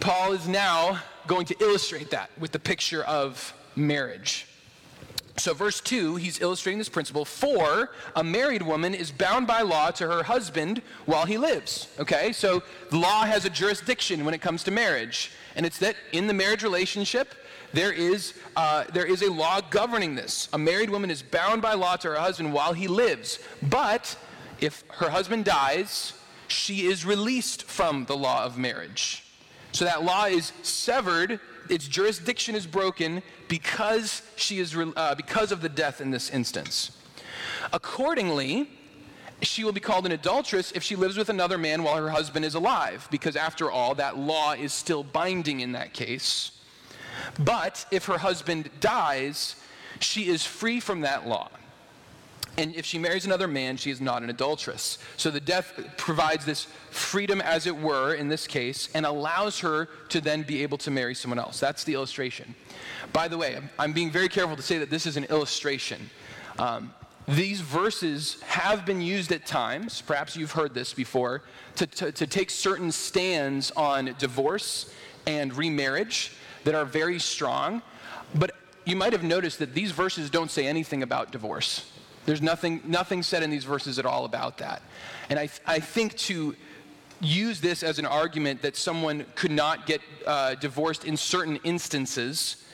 Paul 0.00 0.32
is 0.32 0.48
now 0.48 1.00
going 1.26 1.46
to 1.46 1.56
illustrate 1.60 2.10
that 2.10 2.30
with 2.38 2.52
the 2.52 2.58
picture 2.58 3.02
of 3.04 3.52
marriage. 3.76 4.46
So, 5.36 5.54
verse 5.54 5.80
2, 5.80 6.16
he's 6.16 6.40
illustrating 6.40 6.78
this 6.78 6.88
principle. 6.88 7.24
For 7.24 7.90
a 8.14 8.22
married 8.22 8.62
woman 8.62 8.94
is 8.94 9.10
bound 9.10 9.46
by 9.46 9.62
law 9.62 9.90
to 9.92 10.06
her 10.06 10.22
husband 10.22 10.82
while 11.06 11.24
he 11.24 11.38
lives. 11.38 11.88
Okay? 11.98 12.32
So, 12.32 12.62
the 12.90 12.98
law 12.98 13.24
has 13.24 13.46
a 13.46 13.50
jurisdiction 13.50 14.24
when 14.24 14.34
it 14.34 14.42
comes 14.42 14.62
to 14.64 14.70
marriage. 14.70 15.32
And 15.56 15.64
it's 15.64 15.78
that 15.78 15.96
in 16.12 16.26
the 16.26 16.34
marriage 16.34 16.62
relationship, 16.62 17.34
there 17.72 17.92
is, 17.92 18.34
uh, 18.56 18.84
there 18.92 19.06
is 19.06 19.22
a 19.22 19.32
law 19.32 19.60
governing 19.60 20.14
this. 20.14 20.48
A 20.52 20.58
married 20.58 20.90
woman 20.90 21.10
is 21.10 21.22
bound 21.22 21.62
by 21.62 21.72
law 21.72 21.96
to 21.96 22.08
her 22.08 22.16
husband 22.16 22.52
while 22.52 22.74
he 22.74 22.86
lives. 22.86 23.38
But 23.62 24.16
if 24.60 24.84
her 24.88 25.10
husband 25.10 25.44
dies, 25.44 26.12
she 26.48 26.86
is 26.86 27.04
released 27.04 27.64
from 27.64 28.04
the 28.06 28.16
law 28.16 28.44
of 28.44 28.58
marriage. 28.58 29.24
So 29.72 29.84
that 29.84 30.02
law 30.02 30.24
is 30.24 30.52
severed, 30.62 31.40
its 31.68 31.86
jurisdiction 31.86 32.54
is 32.54 32.66
broken 32.66 33.22
because 33.48 34.22
she 34.36 34.58
is 34.58 34.76
uh, 34.76 35.14
because 35.14 35.52
of 35.52 35.62
the 35.62 35.68
death 35.68 36.00
in 36.00 36.10
this 36.10 36.30
instance. 36.30 36.98
Accordingly, 37.72 38.68
she 39.42 39.64
will 39.64 39.72
be 39.72 39.80
called 39.80 40.06
an 40.06 40.12
adulteress 40.12 40.72
if 40.72 40.82
she 40.82 40.96
lives 40.96 41.16
with 41.16 41.28
another 41.28 41.56
man 41.56 41.82
while 41.82 41.96
her 41.96 42.10
husband 42.10 42.44
is 42.44 42.54
alive, 42.54 43.08
because 43.10 43.36
after 43.36 43.70
all, 43.70 43.94
that 43.94 44.18
law 44.18 44.52
is 44.52 44.72
still 44.72 45.02
binding 45.02 45.60
in 45.60 45.72
that 45.72 45.94
case. 45.94 46.52
But 47.38 47.86
if 47.90 48.06
her 48.06 48.18
husband 48.18 48.70
dies, 48.80 49.56
she 50.00 50.28
is 50.28 50.44
free 50.44 50.80
from 50.80 51.02
that 51.02 51.26
law. 51.26 51.48
And 52.58 52.74
if 52.74 52.84
she 52.84 52.98
marries 52.98 53.24
another 53.24 53.48
man, 53.48 53.76
she 53.76 53.90
is 53.90 54.00
not 54.00 54.22
an 54.22 54.30
adulteress. 54.30 54.98
So 55.16 55.30
the 55.30 55.40
death 55.40 55.72
provides 55.96 56.44
this 56.44 56.66
freedom, 56.90 57.40
as 57.40 57.66
it 57.66 57.76
were, 57.76 58.14
in 58.14 58.28
this 58.28 58.46
case, 58.46 58.88
and 58.94 59.06
allows 59.06 59.60
her 59.60 59.88
to 60.10 60.20
then 60.20 60.42
be 60.42 60.62
able 60.62 60.76
to 60.78 60.90
marry 60.90 61.14
someone 61.14 61.38
else. 61.38 61.60
That's 61.60 61.84
the 61.84 61.94
illustration. 61.94 62.54
By 63.12 63.28
the 63.28 63.38
way, 63.38 63.58
I'm 63.78 63.92
being 63.92 64.10
very 64.10 64.28
careful 64.28 64.56
to 64.56 64.62
say 64.62 64.78
that 64.78 64.90
this 64.90 65.06
is 65.06 65.16
an 65.16 65.24
illustration. 65.24 66.10
Um, 66.58 66.92
these 67.28 67.60
verses 67.60 68.40
have 68.42 68.84
been 68.84 69.00
used 69.00 69.30
at 69.30 69.46
times, 69.46 70.02
perhaps 70.02 70.36
you've 70.36 70.52
heard 70.52 70.74
this 70.74 70.92
before, 70.92 71.42
to, 71.76 71.86
to, 71.86 72.12
to 72.12 72.26
take 72.26 72.50
certain 72.50 72.90
stands 72.90 73.70
on 73.72 74.14
divorce 74.18 74.92
and 75.26 75.56
remarriage 75.56 76.32
that 76.64 76.74
are 76.74 76.84
very 76.84 77.18
strong. 77.18 77.82
But 78.34 78.50
you 78.84 78.96
might 78.96 79.12
have 79.12 79.22
noticed 79.22 79.60
that 79.60 79.74
these 79.74 79.92
verses 79.92 80.30
don't 80.30 80.50
say 80.50 80.66
anything 80.66 81.02
about 81.02 81.30
divorce. 81.30 81.90
There's 82.26 82.42
nothing, 82.42 82.82
nothing 82.84 83.22
said 83.22 83.42
in 83.42 83.50
these 83.50 83.64
verses 83.64 83.98
at 83.98 84.06
all 84.06 84.24
about 84.24 84.58
that. 84.58 84.82
And 85.28 85.38
I, 85.38 85.48
I 85.66 85.80
think 85.80 86.16
to 86.18 86.54
use 87.20 87.60
this 87.60 87.82
as 87.82 87.98
an 87.98 88.06
argument 88.06 88.62
that 88.62 88.76
someone 88.76 89.26
could 89.34 89.50
not 89.50 89.86
get 89.86 90.00
uh, 90.26 90.54
divorced 90.54 91.04
in 91.04 91.16
certain 91.16 91.56
instances 91.64 92.64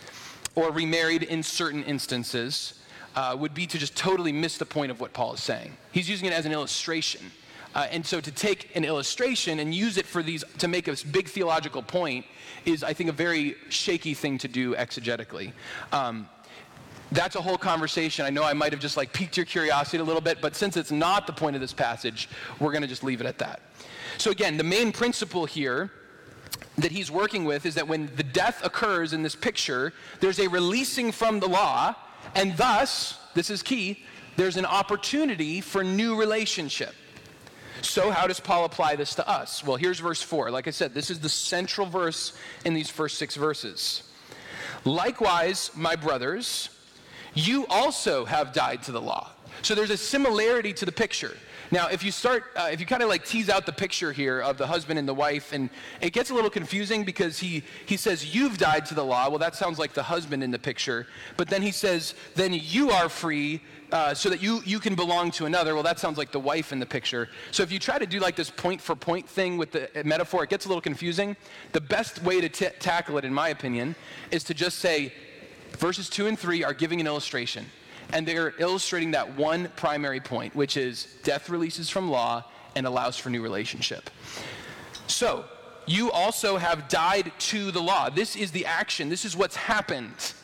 or 0.55 0.71
remarried 0.71 1.23
in 1.23 1.43
certain 1.43 1.85
instances 1.85 2.75
uh, 3.15 3.37
would 3.39 3.55
be 3.55 3.67
to 3.67 3.79
just 3.79 3.97
totally 3.97 4.33
miss 4.33 4.59
the 4.59 4.67
point 4.67 4.91
of 4.91 5.01
what 5.01 5.13
Paul 5.13 5.35
is 5.35 5.43
saying. 5.43 5.77
He's 5.93 6.09
using 6.09 6.27
it 6.27 6.33
as 6.33 6.47
an 6.47 6.53
illustration. 6.53 7.31
Uh, 7.75 7.87
and 7.91 8.07
so 8.07 8.21
to 8.21 8.31
take 8.31 8.75
an 8.75 8.85
illustration 8.85 9.59
and 9.59 9.75
use 9.75 9.99
it 9.99 10.07
for 10.07 10.23
these 10.23 10.45
to 10.59 10.69
make 10.69 10.89
a 10.89 10.97
big 11.11 11.29
theological 11.29 11.83
point 11.83 12.25
is, 12.65 12.83
I 12.83 12.95
think, 12.95 13.11
a 13.11 13.13
very 13.13 13.55
shaky 13.69 14.15
thing 14.15 14.39
to 14.39 14.49
do 14.49 14.75
exegetically. 14.75 15.53
Um, 15.93 16.29
that's 17.13 17.37
a 17.37 17.41
whole 17.41 17.59
conversation. 17.59 18.25
I 18.25 18.31
know 18.31 18.43
I 18.43 18.53
might 18.53 18.73
have 18.73 18.81
just 18.81 18.97
like 18.97 19.13
piqued 19.13 19.37
your 19.37 19.47
curiosity 19.47 19.99
a 19.99 20.05
little 20.05 20.21
bit, 20.21 20.41
but 20.41 20.57
since 20.57 20.77
it's 20.77 20.91
not 20.91 21.27
the 21.27 21.33
point 21.33 21.55
of 21.55 21.61
this 21.61 21.73
passage, 21.73 22.29
we're 22.59 22.73
going 22.73 22.83
to 22.83 22.89
just 22.89 23.05
leave 23.05 23.21
it 23.21 23.27
at 23.27 23.39
that. 23.39 23.61
So, 24.19 24.31
again, 24.31 24.57
the 24.57 24.65
main 24.65 24.93
principle 24.93 25.47
here 25.47 25.91
that 26.79 26.91
he's 26.91 27.11
working 27.11 27.45
with 27.45 27.67
is 27.67 27.75
that 27.75 27.87
when 27.87 28.11
the 28.17 28.23
death 28.23 28.65
occurs 28.65 29.13
in 29.13 29.23
this 29.23 29.35
picture, 29.35 29.93
there's 30.21 30.39
a 30.39 30.49
releasing 30.49 31.13
from 31.13 31.41
the 31.41 31.47
law, 31.47 31.95
and 32.35 32.57
thus, 32.57 33.19
this 33.35 33.51
is 33.51 33.63
key, 33.63 34.05
there's 34.37 34.57
an 34.57 34.67
opportunity 34.67 35.61
for 35.61 35.85
new 35.85 36.17
relationship. 36.17 36.95
So, 37.83 38.11
how 38.11 38.27
does 38.27 38.41
Paul 38.41 38.65
apply 38.65 38.97
this 38.97 39.15
to 39.17 39.29
us? 39.29 39.63
Well, 39.63 39.77
here's 39.77 40.01
verse 40.01 40.23
4. 40.23 40.51
Like 40.51 40.67
I 40.67 40.71
said, 40.71 40.95
this 40.95 41.11
is 41.11 41.21
the 41.21 41.29
central 41.29 41.87
verse 41.87 42.37
in 42.65 42.75
these 42.75 42.91
first 42.91 43.19
six 43.19 43.37
verses. 43.37 44.03
Likewise, 44.85 45.71
my 45.75 45.95
brothers, 45.97 46.71
you 47.37 47.67
also 47.69 48.25
have 48.25 48.53
died 48.53 48.83
to 48.85 48.93
the 48.93 49.01
law. 49.01 49.31
So 49.63 49.75
there's 49.75 49.91
a 49.91 49.97
similarity 49.97 50.73
to 50.75 50.85
the 50.85 50.93
picture. 50.93 51.37
Now, 51.71 51.89
if 51.89 52.05
you 52.05 52.13
start, 52.13 52.45
uh, 52.55 52.69
if 52.71 52.79
you 52.81 52.87
kind 52.87 53.03
of 53.03 53.09
like 53.09 53.25
tease 53.25 53.49
out 53.49 53.67
the 53.67 53.73
picture 53.73 54.13
here 54.13 54.41
of 54.41 54.57
the 54.57 54.67
husband 54.67 54.99
and 54.99 55.09
the 55.09 55.15
wife, 55.15 55.53
and 55.53 55.69
it 56.01 56.13
gets 56.13 56.31
a 56.31 56.35
little 56.35 56.51
confusing 56.51 57.05
because 57.05 57.39
he, 57.39 57.65
he 57.87 57.97
says, 57.97 58.35
You've 58.35 58.57
died 58.59 58.87
to 58.87 58.95
the 58.95 59.05
law. 59.05 59.29
Well, 59.29 59.39
that 59.39 59.57
sounds 59.57 59.79
like 59.79 59.93
the 59.93 60.03
husband 60.03 60.45
in 60.45 60.51
the 60.51 60.59
picture. 60.59 61.07
But 61.37 61.49
then 61.49 61.63
he 61.63 61.73
says, 61.73 62.15
Then 62.37 62.53
you 62.55 62.91
are 62.91 63.09
free 63.09 63.61
uh, 63.91 64.15
so 64.15 64.29
that 64.31 64.43
you, 64.43 64.63
you 64.65 64.79
can 64.79 64.95
belong 64.95 65.31
to 65.33 65.47
another. 65.47 65.75
Well, 65.75 65.83
that 65.83 65.99
sounds 65.99 66.19
like 66.19 66.31
the 66.31 66.41
wife 66.41 66.73
in 66.73 66.79
the 66.79 66.87
picture. 66.87 67.29
So 67.51 67.63
if 67.63 67.73
you 67.73 67.79
try 67.79 67.99
to 67.99 68.07
do 68.07 68.21
like 68.21 68.37
this 68.37 68.51
point 68.51 68.81
for 68.81 68.95
point 68.95 69.29
thing 69.29 69.59
with 69.59 69.73
the 69.73 69.91
metaphor, 70.05 70.45
it 70.45 70.51
gets 70.51 70.67
a 70.67 70.69
little 70.69 70.83
confusing. 70.83 71.37
The 71.73 71.81
best 71.81 72.23
way 72.23 72.41
to 72.41 72.49
t- 72.49 72.69
tackle 72.79 73.19
it, 73.19 73.25
in 73.25 73.35
my 73.35 73.49
opinion, 73.49 73.97
is 74.31 74.45
to 74.45 74.55
just 74.55 74.79
say 74.79 75.13
verses 75.79 76.09
2 76.09 76.27
and 76.27 76.39
3 76.39 76.65
are 76.65 76.75
giving 76.75 77.01
an 77.01 77.07
illustration. 77.07 77.67
And 78.13 78.27
they're 78.27 78.55
illustrating 78.59 79.11
that 79.13 79.37
one 79.37 79.69
primary 79.77 80.21
point, 80.21 80.55
which 80.55 80.77
is 80.77 81.09
death 81.25 81.49
releases 81.49 81.91
from 81.91 82.11
law 82.11 82.45
and 82.77 82.87
allows 82.87 83.17
for 83.17 83.31
new 83.31 83.43
relationship. 83.43 84.11
So, 85.09 85.45
you 85.87 86.11
also 86.11 86.57
have 86.57 86.89
died 86.89 87.33
to 87.39 87.71
the 87.71 87.81
law. 87.81 88.11
This 88.11 88.37
is 88.37 88.51
the 88.51 88.67
action, 88.67 89.09
this 89.09 89.25
is 89.25 89.37
what's 89.37 89.57
happened. 89.57 90.35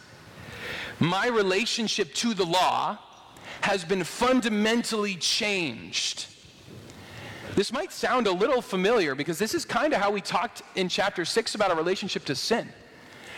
My 1.00 1.26
relationship 1.26 2.14
to 2.14 2.32
the 2.32 2.44
law 2.44 2.98
has 3.62 3.84
been 3.84 4.04
fundamentally 4.04 5.16
changed. 5.16 6.26
This 7.54 7.72
might 7.72 7.92
sound 7.92 8.26
a 8.26 8.32
little 8.32 8.62
familiar 8.62 9.14
because 9.14 9.38
this 9.38 9.54
is 9.54 9.64
kind 9.64 9.92
of 9.92 10.00
how 10.00 10.10
we 10.10 10.20
talked 10.20 10.62
in 10.74 10.88
chapter 10.88 11.24
6 11.24 11.54
about 11.54 11.70
our 11.70 11.76
relationship 11.76 12.24
to 12.26 12.34
sin. 12.34 12.68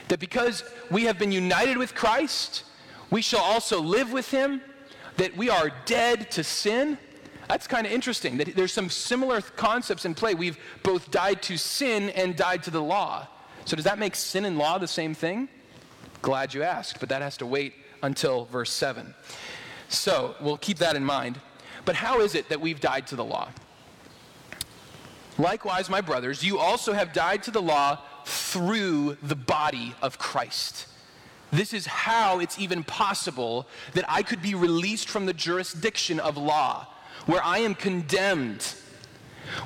That 0.08 0.20
because 0.20 0.64
we 0.90 1.04
have 1.04 1.18
been 1.18 1.32
united 1.32 1.76
with 1.76 1.94
Christ, 1.94 2.64
we 3.10 3.22
shall 3.22 3.40
also 3.40 3.80
live 3.80 4.12
with 4.12 4.30
him, 4.30 4.60
that 5.16 5.36
we 5.36 5.48
are 5.48 5.70
dead 5.86 6.30
to 6.32 6.44
sin. 6.44 6.98
That's 7.48 7.66
kind 7.66 7.86
of 7.86 7.92
interesting 7.92 8.36
that 8.38 8.56
there's 8.56 8.72
some 8.72 8.90
similar 8.90 9.40
concepts 9.40 10.04
in 10.04 10.14
play. 10.14 10.34
We've 10.34 10.58
both 10.82 11.10
died 11.10 11.42
to 11.42 11.56
sin 11.56 12.10
and 12.10 12.36
died 12.36 12.62
to 12.64 12.70
the 12.70 12.82
law. 12.82 13.28
So, 13.64 13.76
does 13.76 13.84
that 13.84 13.98
make 13.98 14.14
sin 14.14 14.44
and 14.44 14.58
law 14.58 14.78
the 14.78 14.88
same 14.88 15.14
thing? 15.14 15.48
Glad 16.22 16.52
you 16.54 16.62
asked, 16.62 17.00
but 17.00 17.08
that 17.08 17.22
has 17.22 17.36
to 17.38 17.46
wait 17.46 17.74
until 18.02 18.46
verse 18.46 18.70
7. 18.72 19.14
So, 19.88 20.34
we'll 20.40 20.58
keep 20.58 20.78
that 20.78 20.96
in 20.96 21.04
mind. 21.04 21.40
But 21.84 21.96
how 21.96 22.20
is 22.20 22.34
it 22.34 22.48
that 22.48 22.60
we've 22.60 22.80
died 22.80 23.06
to 23.08 23.16
the 23.16 23.24
law? 23.24 23.48
Likewise, 25.38 25.90
my 25.90 26.00
brothers, 26.00 26.44
you 26.44 26.58
also 26.58 26.92
have 26.92 27.12
died 27.12 27.42
to 27.44 27.50
the 27.50 27.62
law 27.62 28.00
through 28.26 29.16
the 29.22 29.36
body 29.36 29.94
of 30.02 30.18
Christ. 30.18 30.86
This 31.50 31.72
is 31.72 31.86
how 31.86 32.40
it's 32.40 32.58
even 32.58 32.82
possible 32.82 33.66
that 33.92 34.04
I 34.08 34.22
could 34.22 34.42
be 34.42 34.54
released 34.54 35.08
from 35.08 35.26
the 35.26 35.32
jurisdiction 35.32 36.18
of 36.18 36.36
law, 36.36 36.88
where 37.26 37.42
I 37.42 37.58
am 37.58 37.74
condemned, 37.74 38.74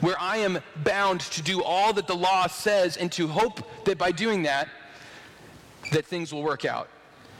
where 0.01 0.17
I 0.21 0.39
am 0.39 0.59
bound 0.77 1.21
to 1.21 1.43
do 1.43 1.63
all 1.63 1.93
that 1.95 2.07
the 2.07 2.17
law 2.17 2.47
says, 2.47 2.97
and 2.97 3.11
to 3.13 3.27
hope 3.27 3.85
that 3.85 3.97
by 3.97 4.13
doing 4.13 4.43
that, 4.43 4.69
that 5.93 6.05
things 6.05 6.33
will 6.33 6.43
work 6.43 6.65
out. 6.65 6.89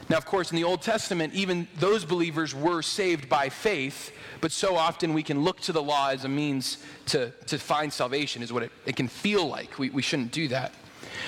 Now, 0.09 0.17
of 0.17 0.25
course, 0.25 0.49
in 0.49 0.55
the 0.55 0.63
Old 0.63 0.81
Testament, 0.81 1.35
even 1.35 1.67
those 1.77 2.03
believers 2.03 2.55
were 2.55 2.81
saved 2.81 3.29
by 3.29 3.49
faith, 3.49 4.11
but 4.41 4.51
so 4.51 4.75
often 4.75 5.13
we 5.13 5.21
can 5.21 5.43
look 5.43 5.59
to 5.61 5.71
the 5.71 5.83
law 5.83 6.09
as 6.09 6.25
a 6.25 6.29
means 6.29 6.79
to, 7.07 7.31
to 7.45 7.59
find 7.59 7.93
salvation, 7.93 8.41
is 8.41 8.51
what 8.51 8.63
it, 8.63 8.71
it 8.87 8.95
can 8.95 9.07
feel 9.07 9.45
like. 9.45 9.77
We, 9.77 9.91
we 9.91 10.01
shouldn't 10.01 10.31
do 10.31 10.47
that. 10.47 10.73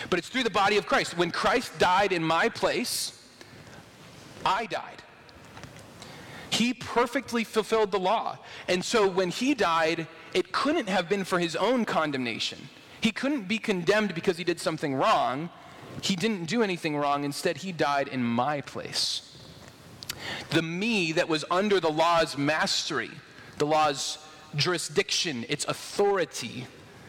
But 0.10 0.20
it's 0.20 0.30
through 0.30 0.44
the 0.44 0.50
body 0.50 0.78
of 0.78 0.86
Christ. 0.86 1.18
When 1.18 1.32
Christ 1.32 1.78
died 1.80 2.12
in 2.12 2.24
my 2.24 2.50
place, 2.50 3.18
I 4.46 4.66
died. 4.66 5.02
He 6.50 6.74
perfectly 6.74 7.44
fulfilled 7.44 7.92
the 7.92 8.00
law. 8.00 8.38
And 8.68 8.84
so 8.84 9.08
when 9.08 9.30
he 9.30 9.54
died, 9.54 10.08
it 10.34 10.52
couldn't 10.52 10.90
have 10.90 11.08
been 11.08 11.24
for 11.24 11.40
his 11.40 11.56
own 11.56 11.86
condemnation. 11.86 12.70
He 13.00 13.12
couldn't 13.12 13.48
be 13.48 13.58
condemned 13.58 14.14
because 14.14 14.38
he 14.38 14.44
did 14.44 14.60
something 14.60 14.94
wrong. 14.96 15.50
He 16.02 16.16
didn't 16.16 16.46
do 16.46 16.62
anything 16.62 16.98
wrong. 16.98 17.24
Instead, 17.24 17.58
he 17.58 17.72
died 17.72 18.08
in 18.08 18.24
my 18.24 18.62
place. 18.62 19.36
The 20.52 20.62
me 20.62 21.12
that 21.14 21.28
was 21.28 21.44
under 21.50 21.80
the 21.80 21.90
law's 21.90 22.38
mastery, 22.38 23.12
the 23.58 23.66
law's 23.66 24.18
jurisdiction, 24.56 25.46
its 25.50 25.66
authority, 25.66 26.68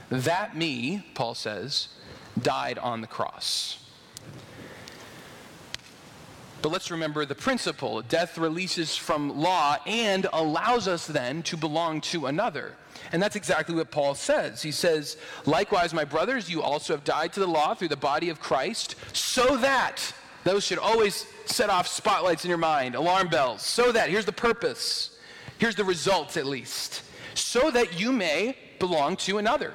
that 0.08 0.56
me, 0.56 1.04
Paul 1.14 1.34
says, 1.34 1.88
died 2.40 2.78
on 2.78 3.00
the 3.00 3.06
cross. 3.06 3.78
But 6.62 6.70
let's 6.70 6.92
remember 6.92 7.26
the 7.26 7.34
principle 7.34 8.02
death 8.02 8.38
releases 8.38 8.96
from 8.96 9.40
law 9.40 9.78
and 9.84 10.28
allows 10.32 10.86
us 10.86 11.08
then 11.08 11.42
to 11.44 11.56
belong 11.56 12.00
to 12.02 12.26
another. 12.26 12.76
And 13.10 13.20
that's 13.20 13.34
exactly 13.34 13.74
what 13.74 13.90
Paul 13.90 14.14
says. 14.14 14.62
He 14.62 14.70
says, 14.70 15.16
Likewise, 15.44 15.92
my 15.92 16.04
brothers, 16.04 16.48
you 16.48 16.62
also 16.62 16.94
have 16.94 17.02
died 17.02 17.32
to 17.32 17.40
the 17.40 17.48
law 17.48 17.74
through 17.74 17.88
the 17.88 17.96
body 17.96 18.28
of 18.28 18.38
Christ, 18.38 18.94
so 19.12 19.56
that, 19.56 20.14
those 20.44 20.64
should 20.64 20.78
always 20.78 21.26
set 21.46 21.68
off 21.68 21.88
spotlights 21.88 22.44
in 22.44 22.48
your 22.48 22.58
mind, 22.58 22.94
alarm 22.94 23.28
bells, 23.28 23.62
so 23.62 23.90
that, 23.90 24.08
here's 24.08 24.24
the 24.24 24.32
purpose, 24.32 25.18
here's 25.58 25.74
the 25.74 25.84
results 25.84 26.36
at 26.36 26.46
least, 26.46 27.02
so 27.34 27.72
that 27.72 27.98
you 27.98 28.12
may 28.12 28.56
belong 28.78 29.16
to 29.16 29.38
another. 29.38 29.74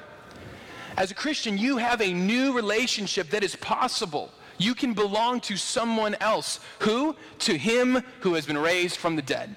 As 0.98 1.12
a 1.12 1.14
Christian, 1.14 1.56
you 1.56 1.76
have 1.76 2.00
a 2.02 2.12
new 2.12 2.52
relationship 2.52 3.30
that 3.30 3.44
is 3.44 3.54
possible. 3.54 4.32
You 4.58 4.74
can 4.74 4.94
belong 4.94 5.38
to 5.42 5.56
someone 5.56 6.16
else. 6.16 6.58
Who? 6.80 7.14
To 7.38 7.56
him 7.56 8.02
who 8.22 8.34
has 8.34 8.46
been 8.46 8.58
raised 8.58 8.96
from 8.96 9.14
the 9.14 9.22
dead. 9.22 9.54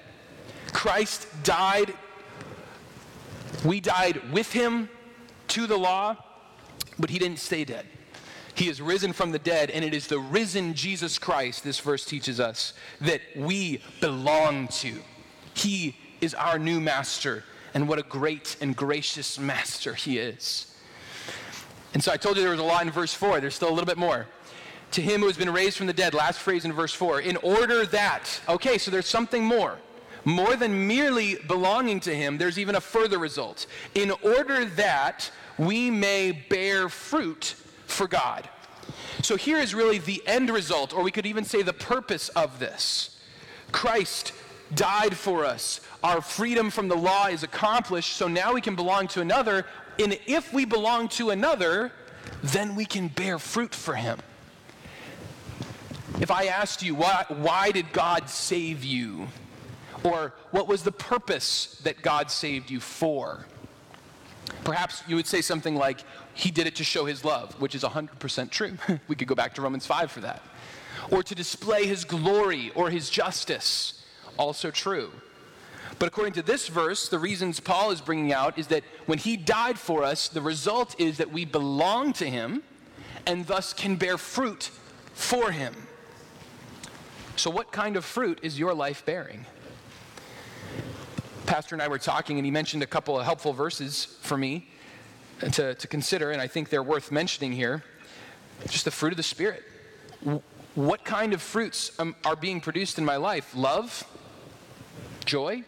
Christ 0.72 1.26
died. 1.42 1.94
We 3.64 3.80
died 3.80 4.32
with 4.32 4.52
him 4.52 4.88
to 5.48 5.66
the 5.66 5.76
law, 5.76 6.16
but 7.00 7.10
he 7.10 7.18
didn't 7.18 7.40
stay 7.40 7.64
dead. 7.64 7.86
He 8.54 8.68
is 8.68 8.80
risen 8.80 9.12
from 9.12 9.32
the 9.32 9.40
dead, 9.40 9.68
and 9.70 9.84
it 9.84 9.94
is 9.94 10.06
the 10.06 10.20
risen 10.20 10.74
Jesus 10.74 11.18
Christ, 11.18 11.64
this 11.64 11.80
verse 11.80 12.04
teaches 12.04 12.38
us, 12.38 12.72
that 13.00 13.20
we 13.34 13.82
belong 14.00 14.68
to. 14.68 14.94
He 15.54 15.96
is 16.20 16.34
our 16.34 16.60
new 16.60 16.80
master, 16.80 17.42
and 17.74 17.88
what 17.88 17.98
a 17.98 18.04
great 18.04 18.56
and 18.60 18.76
gracious 18.76 19.40
master 19.40 19.94
he 19.94 20.18
is. 20.18 20.71
And 21.94 22.02
so 22.02 22.10
I 22.12 22.16
told 22.16 22.36
you 22.36 22.42
there 22.42 22.52
was 22.52 22.60
a 22.60 22.64
lot 22.64 22.82
in 22.82 22.90
verse 22.90 23.12
4. 23.12 23.40
There's 23.40 23.54
still 23.54 23.68
a 23.68 23.74
little 23.74 23.86
bit 23.86 23.98
more. 23.98 24.26
To 24.92 25.02
him 25.02 25.20
who 25.20 25.26
has 25.26 25.36
been 25.36 25.50
raised 25.50 25.76
from 25.76 25.86
the 25.86 25.92
dead, 25.92 26.14
last 26.14 26.38
phrase 26.38 26.64
in 26.64 26.72
verse 26.72 26.92
4, 26.92 27.20
in 27.20 27.36
order 27.38 27.86
that, 27.86 28.40
okay, 28.48 28.78
so 28.78 28.90
there's 28.90 29.06
something 29.06 29.44
more. 29.44 29.78
More 30.24 30.54
than 30.54 30.86
merely 30.86 31.36
belonging 31.48 32.00
to 32.00 32.14
him, 32.14 32.38
there's 32.38 32.58
even 32.58 32.74
a 32.74 32.80
further 32.80 33.18
result. 33.18 33.66
In 33.94 34.12
order 34.22 34.64
that 34.64 35.30
we 35.58 35.90
may 35.90 36.32
bear 36.32 36.88
fruit 36.88 37.56
for 37.86 38.06
God. 38.06 38.48
So 39.22 39.36
here 39.36 39.58
is 39.58 39.74
really 39.74 39.98
the 39.98 40.22
end 40.26 40.50
result, 40.50 40.92
or 40.92 41.02
we 41.02 41.10
could 41.10 41.26
even 41.26 41.44
say 41.44 41.62
the 41.62 41.72
purpose 41.72 42.28
of 42.30 42.58
this. 42.58 43.18
Christ 43.70 44.32
died 44.74 45.16
for 45.16 45.44
us. 45.44 45.80
Our 46.02 46.20
freedom 46.20 46.70
from 46.70 46.88
the 46.88 46.96
law 46.96 47.26
is 47.26 47.42
accomplished, 47.42 48.14
so 48.14 48.26
now 48.28 48.54
we 48.54 48.60
can 48.60 48.74
belong 48.74 49.08
to 49.08 49.20
another 49.20 49.66
and 49.98 50.18
if 50.26 50.52
we 50.52 50.64
belong 50.64 51.08
to 51.08 51.30
another, 51.30 51.92
then 52.42 52.74
we 52.74 52.84
can 52.84 53.08
bear 53.08 53.38
fruit 53.38 53.74
for 53.74 53.94
him. 53.94 54.18
If 56.20 56.30
I 56.30 56.46
asked 56.46 56.82
you, 56.82 56.94
why, 56.94 57.24
why 57.28 57.70
did 57.70 57.92
God 57.92 58.28
save 58.28 58.84
you? 58.84 59.28
Or 60.04 60.34
what 60.50 60.68
was 60.68 60.82
the 60.82 60.92
purpose 60.92 61.80
that 61.84 62.02
God 62.02 62.30
saved 62.30 62.70
you 62.70 62.80
for? 62.80 63.46
Perhaps 64.64 65.02
you 65.06 65.16
would 65.16 65.26
say 65.26 65.40
something 65.40 65.74
like, 65.74 66.00
He 66.34 66.50
did 66.50 66.66
it 66.66 66.76
to 66.76 66.84
show 66.84 67.04
His 67.04 67.24
love, 67.24 67.58
which 67.60 67.74
is 67.74 67.82
100% 67.82 68.50
true. 68.50 68.76
we 69.08 69.16
could 69.16 69.28
go 69.28 69.34
back 69.34 69.54
to 69.54 69.62
Romans 69.62 69.86
5 69.86 70.10
for 70.10 70.20
that. 70.20 70.42
Or 71.10 71.22
to 71.22 71.34
display 71.34 71.86
His 71.86 72.04
glory 72.04 72.70
or 72.74 72.90
His 72.90 73.10
justice, 73.10 74.04
also 74.38 74.70
true. 74.70 75.12
But 75.98 76.06
according 76.08 76.32
to 76.34 76.42
this 76.42 76.68
verse, 76.68 77.08
the 77.08 77.18
reasons 77.18 77.60
Paul 77.60 77.90
is 77.90 78.00
bringing 78.00 78.32
out 78.32 78.58
is 78.58 78.66
that 78.68 78.82
when 79.06 79.18
he 79.18 79.36
died 79.36 79.78
for 79.78 80.04
us, 80.04 80.28
the 80.28 80.40
result 80.40 80.98
is 81.00 81.18
that 81.18 81.30
we 81.30 81.44
belong 81.44 82.12
to 82.14 82.28
him 82.28 82.62
and 83.26 83.46
thus 83.46 83.72
can 83.72 83.96
bear 83.96 84.18
fruit 84.18 84.70
for 85.14 85.50
him. 85.50 85.74
So, 87.36 87.50
what 87.50 87.72
kind 87.72 87.96
of 87.96 88.04
fruit 88.04 88.40
is 88.42 88.58
your 88.58 88.74
life 88.74 89.04
bearing? 89.04 89.46
Pastor 91.46 91.74
and 91.74 91.82
I 91.82 91.88
were 91.88 91.98
talking, 91.98 92.38
and 92.38 92.44
he 92.44 92.50
mentioned 92.50 92.82
a 92.82 92.86
couple 92.86 93.18
of 93.18 93.24
helpful 93.24 93.52
verses 93.52 94.04
for 94.22 94.36
me 94.36 94.68
to, 95.40 95.74
to 95.74 95.88
consider, 95.88 96.30
and 96.30 96.40
I 96.40 96.46
think 96.46 96.68
they're 96.68 96.82
worth 96.82 97.10
mentioning 97.10 97.52
here. 97.52 97.82
Just 98.68 98.84
the 98.84 98.90
fruit 98.90 99.12
of 99.12 99.16
the 99.16 99.22
Spirit. 99.22 99.64
What 100.74 101.04
kind 101.04 101.34
of 101.34 101.42
fruits 101.42 101.98
um, 101.98 102.14
are 102.24 102.36
being 102.36 102.60
produced 102.60 102.98
in 102.98 103.04
my 103.04 103.16
life? 103.16 103.54
Love? 103.54 104.04
Joy? 105.24 105.64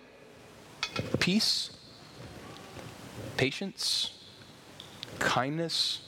Peace, 1.21 1.71
patience, 3.37 4.13
kindness, 5.19 6.01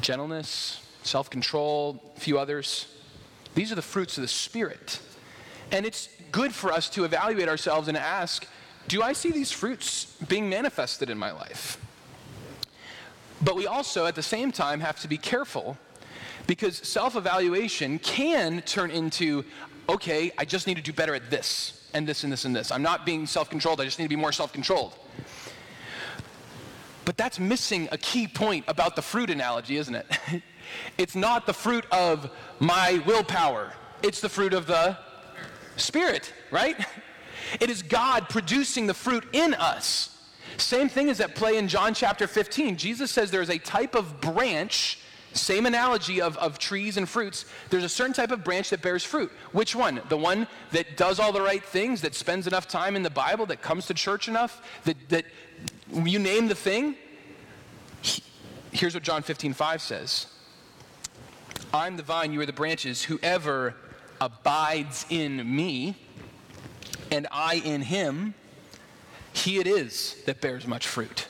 gentleness, 0.00 0.80
self 1.02 1.30
control, 1.30 2.02
a 2.16 2.20
few 2.20 2.38
others. 2.38 2.86
These 3.54 3.72
are 3.72 3.74
the 3.74 3.82
fruits 3.82 4.16
of 4.16 4.22
the 4.22 4.28
Spirit. 4.28 5.00
And 5.70 5.86
it's 5.86 6.08
good 6.30 6.54
for 6.54 6.72
us 6.72 6.88
to 6.90 7.04
evaluate 7.04 7.48
ourselves 7.48 7.88
and 7.88 7.96
ask 7.96 8.46
do 8.88 9.00
I 9.00 9.12
see 9.12 9.30
these 9.30 9.52
fruits 9.52 10.16
being 10.28 10.48
manifested 10.48 11.08
in 11.08 11.16
my 11.16 11.30
life? 11.30 11.78
But 13.40 13.54
we 13.54 13.66
also, 13.66 14.06
at 14.06 14.16
the 14.16 14.22
same 14.22 14.52
time, 14.52 14.80
have 14.80 15.00
to 15.00 15.08
be 15.08 15.16
careful 15.16 15.78
because 16.46 16.76
self 16.78 17.16
evaluation 17.16 17.98
can 17.98 18.62
turn 18.62 18.90
into, 18.90 19.44
okay, 19.88 20.32
I 20.36 20.44
just 20.44 20.66
need 20.66 20.76
to 20.76 20.82
do 20.82 20.92
better 20.92 21.14
at 21.14 21.30
this 21.30 21.81
and 21.94 22.06
this 22.06 22.24
and 22.24 22.32
this 22.32 22.44
and 22.44 22.54
this. 22.54 22.70
I'm 22.70 22.82
not 22.82 23.06
being 23.06 23.26
self 23.26 23.50
controlled, 23.50 23.80
I 23.80 23.84
just 23.84 23.98
need 23.98 24.06
to 24.06 24.08
be 24.08 24.16
more 24.16 24.32
self 24.32 24.52
controlled. 24.52 24.94
But 27.04 27.16
that's 27.16 27.40
missing 27.40 27.88
a 27.90 27.98
key 27.98 28.28
point 28.28 28.64
about 28.68 28.94
the 28.94 29.02
fruit 29.02 29.28
analogy, 29.28 29.76
isn't 29.76 29.94
it? 29.94 30.06
it's 30.98 31.16
not 31.16 31.46
the 31.46 31.52
fruit 31.52 31.84
of 31.90 32.30
my 32.60 33.02
willpower, 33.06 33.72
it's 34.02 34.20
the 34.20 34.28
fruit 34.28 34.54
of 34.54 34.66
the 34.66 34.96
Spirit, 35.76 36.32
right? 36.50 36.76
It 37.60 37.70
is 37.70 37.82
God 37.82 38.28
producing 38.28 38.86
the 38.86 38.94
fruit 38.94 39.24
in 39.32 39.54
us. 39.54 40.16
Same 40.58 40.88
thing 40.88 41.08
is 41.08 41.20
at 41.20 41.34
play 41.34 41.56
in 41.56 41.68
John 41.68 41.94
chapter 41.94 42.26
15. 42.26 42.76
Jesus 42.76 43.10
says 43.10 43.30
there 43.30 43.42
is 43.42 43.50
a 43.50 43.58
type 43.58 43.94
of 43.94 44.20
branch, 44.20 44.98
same 45.32 45.66
analogy 45.66 46.20
of, 46.20 46.36
of 46.38 46.58
trees 46.58 46.96
and 46.96 47.08
fruits. 47.08 47.44
There's 47.70 47.84
a 47.84 47.88
certain 47.88 48.12
type 48.12 48.30
of 48.30 48.44
branch 48.44 48.70
that 48.70 48.82
bears 48.82 49.04
fruit. 49.04 49.30
Which 49.52 49.74
one? 49.74 50.00
The 50.08 50.16
one 50.16 50.46
that 50.72 50.96
does 50.96 51.18
all 51.18 51.32
the 51.32 51.42
right 51.42 51.64
things, 51.64 52.00
that 52.02 52.14
spends 52.14 52.46
enough 52.46 52.68
time 52.68 52.96
in 52.96 53.02
the 53.02 53.10
Bible, 53.10 53.46
that 53.46 53.62
comes 53.62 53.86
to 53.86 53.94
church 53.94 54.28
enough, 54.28 54.62
that, 54.84 54.96
that 55.08 55.24
you 55.92 56.18
name 56.18 56.48
the 56.48 56.54
thing. 56.54 56.96
Here's 58.72 58.94
what 58.94 59.02
John 59.02 59.22
15, 59.22 59.52
5 59.52 59.82
says 59.82 60.26
I'm 61.72 61.96
the 61.96 62.02
vine, 62.02 62.32
you 62.32 62.40
are 62.40 62.46
the 62.46 62.52
branches. 62.52 63.02
Whoever 63.02 63.74
abides 64.20 65.06
in 65.10 65.54
me, 65.54 65.96
and 67.10 67.26
I 67.30 67.56
in 67.64 67.82
him, 67.82 68.34
he 69.32 69.58
it 69.58 69.66
is 69.66 70.22
that 70.26 70.40
bears 70.40 70.66
much 70.66 70.86
fruit. 70.86 71.28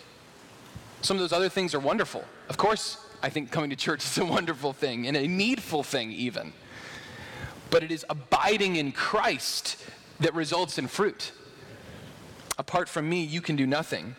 Some 1.03 1.17
of 1.17 1.21
those 1.21 1.33
other 1.33 1.49
things 1.49 1.75
are 1.75 1.81
wonderful. 1.81 2.25
Of 2.49 2.57
course, 2.57 3.02
I 3.23 3.31
think 3.31 3.51
coming 3.51 3.71
to 3.71 3.77
church 3.77 4.05
is 4.05 4.19
a 4.19 4.25
wonderful 4.25 4.73
thing 4.73 5.07
and 5.07 5.17
a 5.17 5.27
needful 5.27 5.83
thing, 5.83 6.13
even. 6.13 6.53
But 7.71 7.83
it 7.83 7.91
is 7.91 8.05
abiding 8.11 8.77
in 8.77 8.93
Christ 8.93 9.83
that 10.21 10.35
results 10.35 10.79
in 10.79 10.89
fruit. 10.89 11.33
Apart 12.59 12.89
from 12.89 13.09
me, 13.09 13.23
you 13.23 13.41
can 13.41 13.57
do 13.57 13.67
nothing. 13.67 14.15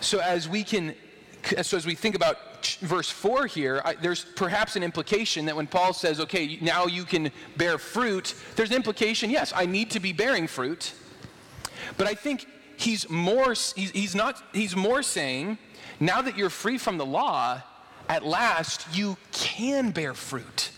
So, 0.00 0.18
as 0.20 0.48
we 0.48 0.64
can, 0.64 0.94
so 1.62 1.76
as 1.76 1.86
we 1.86 1.94
think 1.94 2.14
about 2.14 2.66
verse 2.80 3.08
4 3.08 3.46
here, 3.46 3.80
I, 3.84 3.94
there's 3.94 4.24
perhaps 4.24 4.76
an 4.76 4.82
implication 4.82 5.46
that 5.46 5.56
when 5.56 5.66
Paul 5.66 5.92
says, 5.92 6.20
okay, 6.20 6.58
now 6.60 6.86
you 6.86 7.04
can 7.04 7.30
bear 7.56 7.78
fruit, 7.78 8.34
there's 8.56 8.70
an 8.70 8.76
implication, 8.76 9.30
yes, 9.30 9.52
I 9.54 9.64
need 9.66 9.90
to 9.92 10.00
be 10.00 10.12
bearing 10.12 10.46
fruit. 10.46 10.92
But 11.96 12.06
I 12.06 12.14
think 12.14 12.46
he's 12.76 13.08
more, 13.08 13.52
he's, 13.52 13.90
he's 13.90 14.14
not, 14.14 14.42
he's 14.52 14.74
more 14.74 15.02
saying, 15.02 15.58
now 16.00 16.22
that 16.22 16.36
you're 16.36 16.50
free 16.50 16.78
from 16.78 16.98
the 16.98 17.06
law, 17.06 17.62
at 18.08 18.24
last 18.24 18.86
you 18.92 19.16
can 19.32 19.90
bear 19.90 20.14
fruit. 20.14 20.70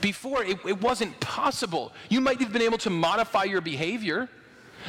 Before, 0.00 0.42
it, 0.42 0.58
it 0.66 0.80
wasn't 0.80 1.18
possible. 1.20 1.92
You 2.08 2.20
might 2.20 2.40
have 2.40 2.52
been 2.52 2.62
able 2.62 2.78
to 2.78 2.90
modify 2.90 3.44
your 3.44 3.60
behavior. 3.60 4.28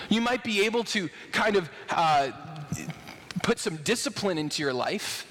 You 0.09 0.19
might 0.19 0.43
be 0.43 0.65
able 0.65 0.83
to 0.85 1.09
kind 1.31 1.55
of 1.55 1.69
uh, 1.89 2.31
put 3.43 3.59
some 3.59 3.77
discipline 3.77 4.37
into 4.37 4.61
your 4.61 4.73
life, 4.73 5.25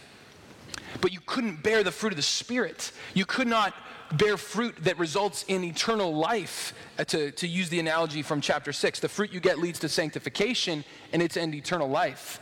but 1.00 1.12
you 1.12 1.20
couldn't 1.26 1.62
bear 1.62 1.82
the 1.82 1.90
fruit 1.90 2.12
of 2.12 2.16
the 2.16 2.22
Spirit. 2.22 2.92
You 3.12 3.26
could 3.26 3.48
not 3.48 3.74
bear 4.12 4.36
fruit 4.36 4.76
that 4.84 4.98
results 4.98 5.44
in 5.48 5.64
eternal 5.64 6.14
life, 6.14 6.72
uh, 6.98 7.04
to, 7.04 7.30
to 7.32 7.46
use 7.46 7.68
the 7.68 7.80
analogy 7.80 8.22
from 8.22 8.40
chapter 8.40 8.72
6. 8.72 9.00
The 9.00 9.08
fruit 9.08 9.32
you 9.32 9.40
get 9.40 9.58
leads 9.58 9.80
to 9.80 9.88
sanctification, 9.88 10.84
and 11.12 11.20
its 11.20 11.36
end 11.36 11.54
eternal 11.54 11.88
life. 11.88 12.40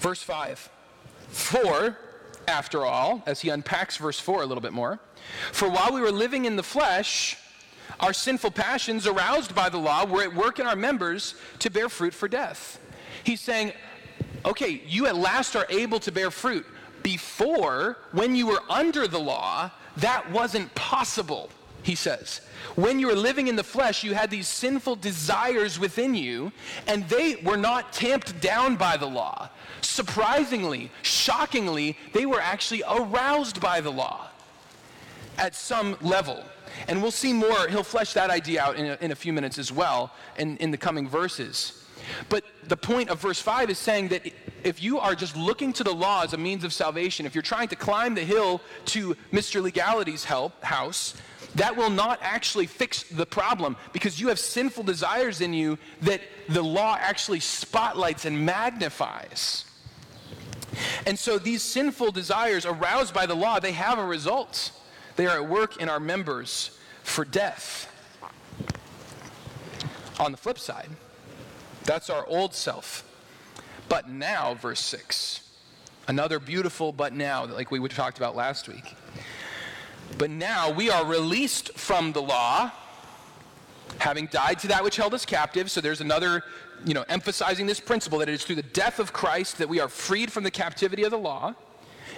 Verse 0.00 0.22
5. 0.22 0.70
For, 1.28 1.96
after 2.48 2.84
all, 2.84 3.22
as 3.26 3.40
he 3.40 3.50
unpacks 3.50 3.96
verse 3.96 4.18
4 4.18 4.42
a 4.42 4.46
little 4.46 4.62
bit 4.62 4.72
more, 4.72 4.98
for 5.52 5.68
while 5.68 5.92
we 5.92 6.00
were 6.00 6.10
living 6.10 6.46
in 6.46 6.56
the 6.56 6.62
flesh, 6.62 7.36
our 8.00 8.12
sinful 8.12 8.50
passions, 8.52 9.06
aroused 9.06 9.54
by 9.54 9.68
the 9.68 9.78
law, 9.78 10.04
were 10.06 10.22
at 10.22 10.34
work 10.34 10.58
in 10.58 10.66
our 10.66 10.74
members 10.74 11.34
to 11.58 11.70
bear 11.70 11.88
fruit 11.88 12.14
for 12.14 12.28
death. 12.28 12.80
He's 13.24 13.40
saying, 13.40 13.72
okay, 14.44 14.82
you 14.86 15.06
at 15.06 15.16
last 15.16 15.54
are 15.54 15.66
able 15.68 16.00
to 16.00 16.10
bear 16.10 16.30
fruit. 16.30 16.66
Before, 17.02 17.98
when 18.12 18.34
you 18.34 18.46
were 18.46 18.62
under 18.70 19.06
the 19.06 19.20
law, 19.20 19.70
that 19.98 20.30
wasn't 20.30 20.74
possible, 20.74 21.50
he 21.82 21.94
says. 21.94 22.40
When 22.76 22.98
you 22.98 23.08
were 23.08 23.14
living 23.14 23.48
in 23.48 23.56
the 23.56 23.64
flesh, 23.64 24.04
you 24.04 24.14
had 24.14 24.30
these 24.30 24.48
sinful 24.48 24.96
desires 24.96 25.78
within 25.78 26.14
you, 26.14 26.52
and 26.86 27.08
they 27.08 27.36
were 27.36 27.56
not 27.56 27.92
tamped 27.92 28.40
down 28.40 28.76
by 28.76 28.96
the 28.96 29.06
law. 29.06 29.48
Surprisingly, 29.80 30.90
shockingly, 31.02 31.96
they 32.12 32.26
were 32.26 32.40
actually 32.40 32.82
aroused 32.88 33.60
by 33.60 33.80
the 33.80 33.90
law 33.90 34.28
at 35.38 35.54
some 35.54 35.96
level. 36.00 36.44
And 36.88 37.02
we'll 37.02 37.10
see 37.10 37.32
more, 37.32 37.68
he'll 37.68 37.82
flesh 37.82 38.12
that 38.12 38.30
idea 38.30 38.62
out 38.62 38.76
in 38.76 38.86
a, 38.86 38.98
in 39.00 39.10
a 39.12 39.16
few 39.16 39.32
minutes 39.32 39.58
as 39.58 39.72
well 39.72 40.12
in, 40.38 40.56
in 40.58 40.70
the 40.70 40.78
coming 40.78 41.08
verses. 41.08 41.84
But 42.28 42.44
the 42.64 42.76
point 42.76 43.10
of 43.10 43.20
verse 43.20 43.40
5 43.40 43.70
is 43.70 43.78
saying 43.78 44.08
that 44.08 44.30
if 44.64 44.82
you 44.82 44.98
are 44.98 45.14
just 45.14 45.36
looking 45.36 45.72
to 45.74 45.84
the 45.84 45.92
law 45.92 46.22
as 46.22 46.32
a 46.32 46.38
means 46.38 46.64
of 46.64 46.72
salvation, 46.72 47.26
if 47.26 47.34
you're 47.34 47.42
trying 47.42 47.68
to 47.68 47.76
climb 47.76 48.14
the 48.14 48.24
hill 48.24 48.60
to 48.86 49.16
Mr. 49.32 49.62
Legality's 49.62 50.24
help, 50.24 50.62
house, 50.62 51.14
that 51.56 51.76
will 51.76 51.90
not 51.90 52.20
actually 52.22 52.66
fix 52.66 53.02
the 53.02 53.26
problem 53.26 53.76
because 53.92 54.20
you 54.20 54.28
have 54.28 54.38
sinful 54.38 54.84
desires 54.84 55.40
in 55.40 55.52
you 55.52 55.78
that 56.02 56.20
the 56.48 56.62
law 56.62 56.96
actually 57.00 57.40
spotlights 57.40 58.24
and 58.24 58.44
magnifies. 58.44 59.64
And 61.06 61.18
so 61.18 61.38
these 61.38 61.62
sinful 61.62 62.12
desires 62.12 62.64
aroused 62.64 63.12
by 63.12 63.26
the 63.26 63.34
law, 63.34 63.58
they 63.58 63.72
have 63.72 63.98
a 63.98 64.04
result. 64.04 64.72
They 65.16 65.26
are 65.26 65.42
at 65.42 65.48
work 65.48 65.78
in 65.78 65.88
our 65.88 66.00
members 66.00 66.78
for 67.02 67.24
death. 67.24 67.86
On 70.20 70.30
the 70.30 70.38
flip 70.38 70.58
side, 70.58 70.90
that's 71.84 72.10
our 72.10 72.26
old 72.26 72.54
self. 72.54 73.04
But 73.88 74.08
now, 74.08 74.54
verse 74.54 74.80
6, 74.80 75.40
another 76.06 76.38
beautiful 76.38 76.92
but 76.92 77.12
now, 77.12 77.46
like 77.46 77.70
we 77.72 77.86
talked 77.88 78.18
about 78.18 78.36
last 78.36 78.68
week. 78.68 78.94
But 80.18 80.30
now 80.30 80.70
we 80.70 80.90
are 80.90 81.04
released 81.04 81.78
from 81.78 82.12
the 82.12 82.22
law, 82.22 82.70
having 83.98 84.26
died 84.26 84.58
to 84.60 84.68
that 84.68 84.84
which 84.84 84.96
held 84.96 85.14
us 85.14 85.24
captive. 85.24 85.70
So 85.70 85.80
there's 85.80 86.00
another, 86.00 86.42
you 86.84 86.94
know, 86.94 87.04
emphasizing 87.08 87.66
this 87.66 87.80
principle 87.80 88.18
that 88.18 88.28
it 88.28 88.34
is 88.34 88.44
through 88.44 88.56
the 88.56 88.62
death 88.62 88.98
of 88.98 89.12
Christ 89.12 89.58
that 89.58 89.68
we 89.68 89.80
are 89.80 89.88
freed 89.88 90.32
from 90.32 90.44
the 90.44 90.50
captivity 90.50 91.04
of 91.04 91.10
the 91.10 91.18
law. 91.18 91.54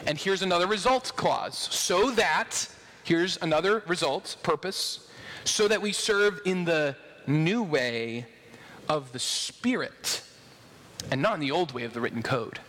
And 0.07 0.19
here's 0.19 0.43
another 0.43 0.67
result 0.67 1.13
clause. 1.17 1.57
So 1.57 2.11
that, 2.13 2.69
here's 3.05 3.37
another 3.41 3.83
result, 3.87 4.37
purpose, 4.43 5.09
so 5.45 5.69
that 5.69 5.81
we 5.81 5.93
serve 5.93 6.41
in 6.45 6.65
the 6.65 6.97
new 7.27 7.63
way 7.63 8.27
of 8.89 9.13
the 9.13 9.19
Spirit 9.19 10.23
and 11.11 11.23
not 11.23 11.35
in 11.35 11.41
the 11.41 11.51
old 11.51 11.73
way 11.73 11.85
of 11.85 11.95
the 11.95 12.01
written 12.01 12.23
code. 12.23 12.61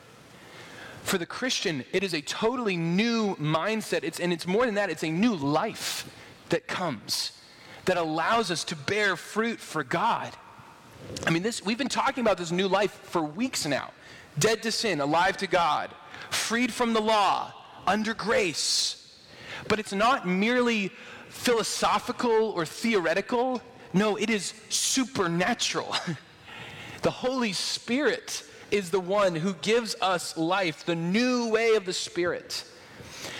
For 1.03 1.17
the 1.17 1.25
Christian, 1.25 1.83
it 1.91 2.03
is 2.03 2.13
a 2.13 2.21
totally 2.21 2.77
new 2.77 3.35
mindset. 3.35 4.03
It's, 4.03 4.19
and 4.19 4.33
it's 4.33 4.47
more 4.47 4.65
than 4.65 4.75
that, 4.75 4.89
it's 4.89 5.03
a 5.03 5.11
new 5.11 5.35
life 5.35 6.09
that 6.49 6.67
comes 6.67 7.33
that 7.85 7.97
allows 7.97 8.49
us 8.49 8.63
to 8.63 8.75
bear 8.75 9.15
fruit 9.15 9.59
for 9.59 9.83
God. 9.83 10.31
I 11.27 11.29
mean, 11.29 11.43
this, 11.43 11.63
we've 11.63 11.77
been 11.77 11.89
talking 11.89 12.21
about 12.21 12.37
this 12.37 12.51
new 12.51 12.67
life 12.67 12.91
for 13.03 13.21
weeks 13.21 13.65
now. 13.65 13.91
Dead 14.39 14.63
to 14.63 14.71
sin, 14.71 15.01
alive 15.01 15.37
to 15.37 15.47
God, 15.47 15.91
freed 16.29 16.73
from 16.73 16.93
the 16.93 17.01
law, 17.01 17.53
under 17.85 18.13
grace. 18.13 19.19
But 19.67 19.79
it's 19.79 19.93
not 19.93 20.25
merely 20.25 20.91
philosophical 21.29 22.51
or 22.51 22.65
theoretical. 22.65 23.61
No, 23.91 24.15
it 24.15 24.29
is 24.29 24.53
supernatural. 24.69 25.95
the 27.01 27.11
Holy 27.11 27.51
Spirit 27.51 28.43
is 28.73 28.89
the 28.89 28.99
one 28.99 29.35
who 29.35 29.53
gives 29.53 29.95
us 30.01 30.35
life, 30.35 30.83
the 30.83 30.95
new 30.95 31.47
way 31.49 31.75
of 31.75 31.85
the 31.85 31.93
Spirit. 31.93 32.65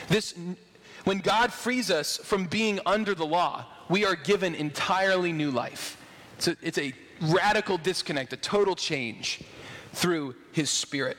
This, 0.07 0.35
when 1.05 1.17
God 1.17 1.51
frees 1.51 1.89
us 1.89 2.17
from 2.17 2.45
being 2.45 2.79
under 2.85 3.15
the 3.15 3.25
law, 3.25 3.65
we 3.89 4.05
are 4.05 4.15
given 4.15 4.53
entirely 4.53 5.33
new 5.33 5.49
life. 5.49 5.97
It's 6.37 6.47
a, 6.47 6.57
it's 6.61 6.77
a 6.77 6.93
radical 7.19 7.79
disconnect, 7.79 8.31
a 8.31 8.37
total 8.37 8.75
change 8.75 9.41
through 9.93 10.35
His 10.51 10.69
Spirit. 10.69 11.17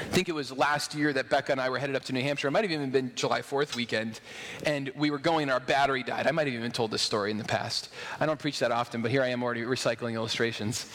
I 0.00 0.04
think 0.04 0.28
it 0.28 0.34
was 0.34 0.52
last 0.52 0.94
year 0.94 1.12
that 1.12 1.28
Becca 1.28 1.52
and 1.52 1.60
I 1.60 1.70
were 1.70 1.78
headed 1.78 1.96
up 1.96 2.04
to 2.04 2.12
New 2.12 2.22
Hampshire. 2.22 2.48
It 2.48 2.50
might 2.52 2.64
have 2.64 2.70
even 2.70 2.90
been 2.90 3.12
July 3.14 3.40
4th 3.42 3.76
weekend. 3.76 4.20
And 4.64 4.90
we 4.96 5.10
were 5.10 5.18
going, 5.18 5.44
and 5.44 5.50
our 5.50 5.60
battery 5.60 6.02
died. 6.02 6.26
I 6.26 6.30
might 6.30 6.46
have 6.46 6.54
even 6.54 6.72
told 6.72 6.90
this 6.90 7.02
story 7.02 7.30
in 7.30 7.38
the 7.38 7.44
past. 7.44 7.90
I 8.20 8.26
don't 8.26 8.38
preach 8.38 8.58
that 8.60 8.70
often, 8.70 9.02
but 9.02 9.10
here 9.10 9.22
I 9.22 9.28
am 9.28 9.42
already 9.42 9.62
recycling 9.62 10.14
illustrations. 10.14 10.86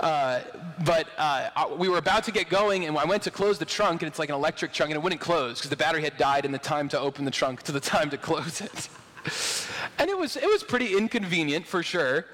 Uh, 0.00 0.40
but 0.84 1.08
uh, 1.18 1.74
we 1.76 1.88
were 1.88 1.98
about 1.98 2.24
to 2.24 2.32
get 2.32 2.48
going, 2.48 2.86
and 2.86 2.96
I 2.96 3.04
went 3.04 3.22
to 3.24 3.30
close 3.30 3.58
the 3.58 3.64
trunk, 3.64 4.02
and 4.02 4.08
it's 4.08 4.18
like 4.18 4.28
an 4.28 4.34
electric 4.34 4.72
trunk, 4.72 4.90
and 4.90 4.96
it 4.96 5.02
wouldn't 5.02 5.20
close 5.20 5.58
because 5.58 5.70
the 5.70 5.76
battery 5.76 6.02
had 6.02 6.16
died 6.16 6.44
in 6.44 6.52
the 6.52 6.58
time 6.58 6.88
to 6.90 7.00
open 7.00 7.24
the 7.24 7.30
trunk 7.30 7.62
to 7.64 7.72
the 7.72 7.80
time 7.80 8.10
to 8.10 8.18
close 8.18 8.60
it. 8.60 8.88
And 9.98 10.10
it 10.10 10.18
was, 10.18 10.36
it 10.36 10.46
was 10.46 10.62
pretty 10.62 10.96
inconvenient 10.96 11.66
for 11.66 11.82
sure. 11.82 12.26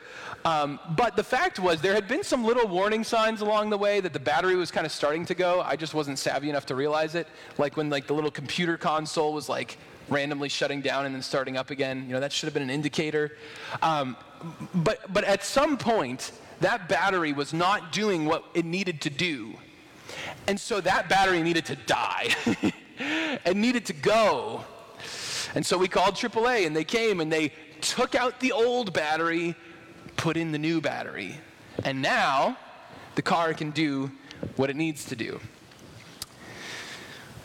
Um, 0.45 0.81
but 0.97 1.17
the 1.17 1.23
fact 1.23 1.61
was, 1.61 1.81
there 1.81 1.95
had 1.95 2.09
been 2.09 2.25
some 2.25 2.45
little 2.45 2.67
warning 2.67 3.05
signs 3.05 3.41
along 3.41 3.71
the 3.71 3.79
way 3.79 4.01
that 4.01 4.13
the 4.13 4.19
battery 4.19 4.57
was 4.57 4.71
kind 4.71 4.85
of 4.85 4.93
starting 4.93 5.25
to 5.27 5.35
go. 5.35 5.61
I 5.61 5.77
just 5.77 5.95
wasn't 5.95 6.19
savvy 6.19 6.51
enough 6.51 6.67
to 6.67 6.75
realize 6.75 7.15
it. 7.15 7.29
Like 7.59 7.77
when 7.77 7.91
like 7.91 8.07
the 8.07 8.15
little 8.15 8.31
computer 8.31 8.77
console 8.77 9.33
was 9.33 9.49
like 9.49 9.79
randomly 10.09 10.49
shutting 10.49 10.81
down 10.81 11.07
and 11.07 11.15
then 11.15 11.23
starting 11.23 11.57
up 11.57 11.71
again. 11.71 12.05
You 12.07 12.15
know, 12.15 12.21
that 12.21 12.33
should 12.33 12.47
have 12.47 12.55
been 12.55 12.63
an 12.63 12.71
indicator. 12.71 13.37
Um, 13.83 14.17
but, 14.75 15.13
but 15.13 15.25
at 15.25 15.45
some 15.45 15.77
point, 15.77 16.33
that 16.61 16.89
battery 16.89 17.33
was 17.33 17.53
not 17.53 17.93
doing 17.93 18.27
what 18.27 18.45
it 18.55 18.65
needed 18.65 19.01
to 19.03 19.11
do. 19.11 19.55
And 20.47 20.59
so 20.59 20.81
that 20.81 21.09
battery 21.09 21.43
needed 21.43 21.67
to 21.67 21.77
die 21.77 22.35
and 23.45 23.61
needed 23.61 23.87
to 23.87 23.93
go. 23.93 24.65
And 25.55 25.65
so 25.65 25.79
we 25.79 25.89
called 25.89 26.15
AAA 26.15 26.67
and 26.67 26.75
they 26.75 26.85
came 26.85 27.21
and 27.21 27.31
they 27.31 27.53
took 27.81 28.15
out 28.15 28.41
the 28.41 28.53
old 28.53 28.93
battery, 28.93 29.55
put 30.17 30.37
in 30.37 30.53
the 30.53 30.59
new 30.59 30.81
battery. 30.81 31.37
And 31.85 32.03
now 32.03 32.59
the 33.15 33.23
car 33.23 33.55
can 33.55 33.71
do 33.71 34.11
what 34.57 34.71
it 34.71 34.77
needs 34.77 35.05
to 35.07 35.17
do. 35.17 35.41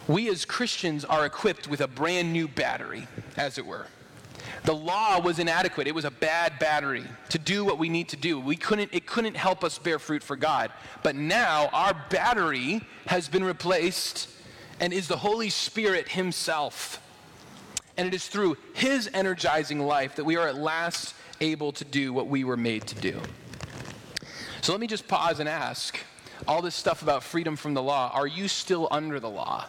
We 0.08 0.30
as 0.30 0.46
Christians 0.46 1.04
are 1.04 1.26
equipped 1.26 1.68
with 1.68 1.82
a 1.82 1.88
brand 1.88 2.32
new 2.32 2.48
battery, 2.48 3.08
as 3.36 3.58
it 3.58 3.66
were. 3.66 3.88
The 4.64 4.74
law 4.74 5.20
was 5.20 5.40
inadequate. 5.40 5.88
It 5.88 5.96
was 5.96 6.06
a 6.06 6.12
bad 6.12 6.60
battery 6.60 7.06
to 7.30 7.38
do 7.38 7.64
what 7.64 7.78
we 7.78 7.90
need 7.90 8.10
to 8.10 8.16
do. 8.16 8.40
We 8.40 8.56
couldn't, 8.56 8.94
it 8.94 9.06
couldn't 9.06 9.36
help 9.36 9.64
us 9.64 9.78
bear 9.78 10.00
fruit 10.00 10.24
for 10.24 10.36
God. 10.36 10.72
But 11.04 11.16
now 11.16 11.70
our 11.74 11.94
battery 12.10 12.82
has 13.06 13.28
been 13.28 13.44
replaced 13.44 14.30
and 14.80 14.94
is 14.94 15.08
the 15.08 15.18
Holy 15.18 15.50
Spirit 15.50 16.10
Himself. 16.10 17.02
And 17.98 18.08
it 18.08 18.14
is 18.14 18.28
through 18.28 18.58
His 18.74 19.10
energizing 19.14 19.80
life 19.80 20.16
that 20.16 20.24
we 20.24 20.36
are 20.38 20.48
at 20.48 20.56
last 20.56 21.16
able 21.42 21.72
to 21.74 21.86
do 21.86 22.14
what 22.14 22.28
we 22.28 22.44
were 22.44 22.58
made 22.58 22.88
to 22.88 22.96
do. 22.96 23.22
So 24.62 24.72
let 24.72 24.82
me 24.82 24.88
just 24.88 25.08
pause 25.08 25.40
and 25.40 25.48
ask 25.48 25.98
all 26.48 26.62
this 26.62 26.76
stuff 26.76 27.02
about 27.02 27.24
freedom 27.24 27.56
from 27.56 27.74
the 27.74 27.82
law, 27.82 28.12
are 28.14 28.28
you 28.28 28.48
still 28.48 28.88
under 28.92 29.20
the 29.20 29.30
law? 29.30 29.66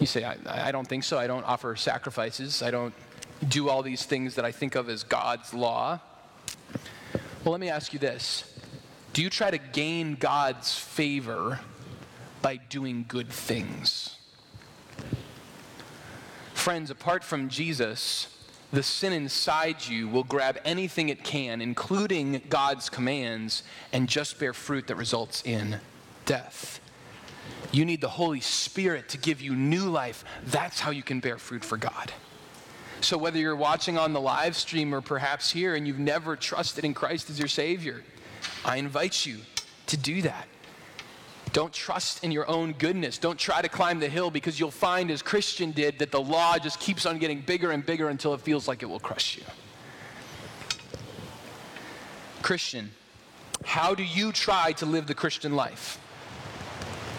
You 0.00 0.06
say, 0.06 0.24
I, 0.24 0.36
I 0.46 0.72
don't 0.72 0.86
think 0.86 1.04
so. 1.04 1.18
I 1.18 1.26
don't 1.26 1.44
offer 1.44 1.74
sacrifices. 1.74 2.62
I 2.62 2.70
don't 2.70 2.94
do 3.46 3.68
all 3.68 3.82
these 3.82 4.04
things 4.04 4.34
that 4.36 4.44
I 4.44 4.52
think 4.52 4.74
of 4.74 4.88
as 4.88 5.02
God's 5.02 5.52
law. 5.52 6.00
Well, 7.44 7.52
let 7.52 7.60
me 7.60 7.68
ask 7.68 7.92
you 7.92 7.98
this 7.98 8.44
Do 9.12 9.22
you 9.22 9.30
try 9.30 9.50
to 9.50 9.58
gain 9.58 10.14
God's 10.14 10.78
favor 10.78 11.60
by 12.42 12.56
doing 12.56 13.04
good 13.08 13.28
things? 13.28 14.16
Friends, 16.54 16.90
apart 16.90 17.24
from 17.24 17.48
Jesus, 17.48 18.26
the 18.72 18.82
sin 18.82 19.12
inside 19.12 19.86
you 19.86 20.08
will 20.08 20.24
grab 20.24 20.58
anything 20.64 21.08
it 21.08 21.24
can, 21.24 21.60
including 21.60 22.42
God's 22.48 22.90
commands, 22.90 23.62
and 23.92 24.08
just 24.08 24.38
bear 24.38 24.52
fruit 24.52 24.86
that 24.88 24.96
results 24.96 25.42
in 25.44 25.80
death. 26.26 26.80
You 27.72 27.84
need 27.84 28.00
the 28.00 28.08
Holy 28.08 28.40
Spirit 28.40 29.08
to 29.10 29.18
give 29.18 29.40
you 29.40 29.54
new 29.54 29.88
life. 29.88 30.24
That's 30.44 30.80
how 30.80 30.90
you 30.90 31.02
can 31.02 31.20
bear 31.20 31.38
fruit 31.38 31.64
for 31.64 31.76
God. 31.76 32.12
So, 33.00 33.16
whether 33.16 33.38
you're 33.38 33.56
watching 33.56 33.96
on 33.96 34.12
the 34.12 34.20
live 34.20 34.56
stream 34.56 34.94
or 34.94 35.00
perhaps 35.00 35.50
here 35.50 35.74
and 35.74 35.86
you've 35.86 35.98
never 35.98 36.34
trusted 36.36 36.84
in 36.84 36.94
Christ 36.94 37.30
as 37.30 37.38
your 37.38 37.48
Savior, 37.48 38.02
I 38.64 38.76
invite 38.76 39.24
you 39.24 39.38
to 39.86 39.96
do 39.96 40.22
that. 40.22 40.46
Don't 41.52 41.72
trust 41.72 42.24
in 42.24 42.30
your 42.30 42.48
own 42.48 42.72
goodness. 42.72 43.18
Don't 43.18 43.38
try 43.38 43.62
to 43.62 43.68
climb 43.68 44.00
the 44.00 44.08
hill 44.08 44.30
because 44.30 44.60
you'll 44.60 44.70
find, 44.70 45.10
as 45.10 45.22
Christian 45.22 45.72
did, 45.72 45.98
that 45.98 46.10
the 46.10 46.20
law 46.20 46.58
just 46.58 46.78
keeps 46.78 47.06
on 47.06 47.18
getting 47.18 47.40
bigger 47.40 47.70
and 47.70 47.84
bigger 47.84 48.08
until 48.08 48.34
it 48.34 48.40
feels 48.40 48.68
like 48.68 48.82
it 48.82 48.86
will 48.86 49.00
crush 49.00 49.38
you. 49.38 49.44
Christian, 52.42 52.90
how 53.64 53.94
do 53.94 54.02
you 54.02 54.32
try 54.32 54.72
to 54.72 54.86
live 54.86 55.06
the 55.06 55.14
Christian 55.14 55.56
life? 55.56 55.98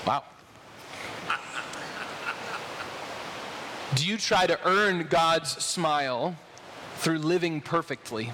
Wow. 0.05 0.23
Do 3.95 4.05
you 4.05 4.17
try 4.17 4.47
to 4.47 4.59
earn 4.65 5.07
God's 5.09 5.49
smile 5.63 6.37
through 6.97 7.19
living 7.19 7.61
perfectly? 7.61 8.31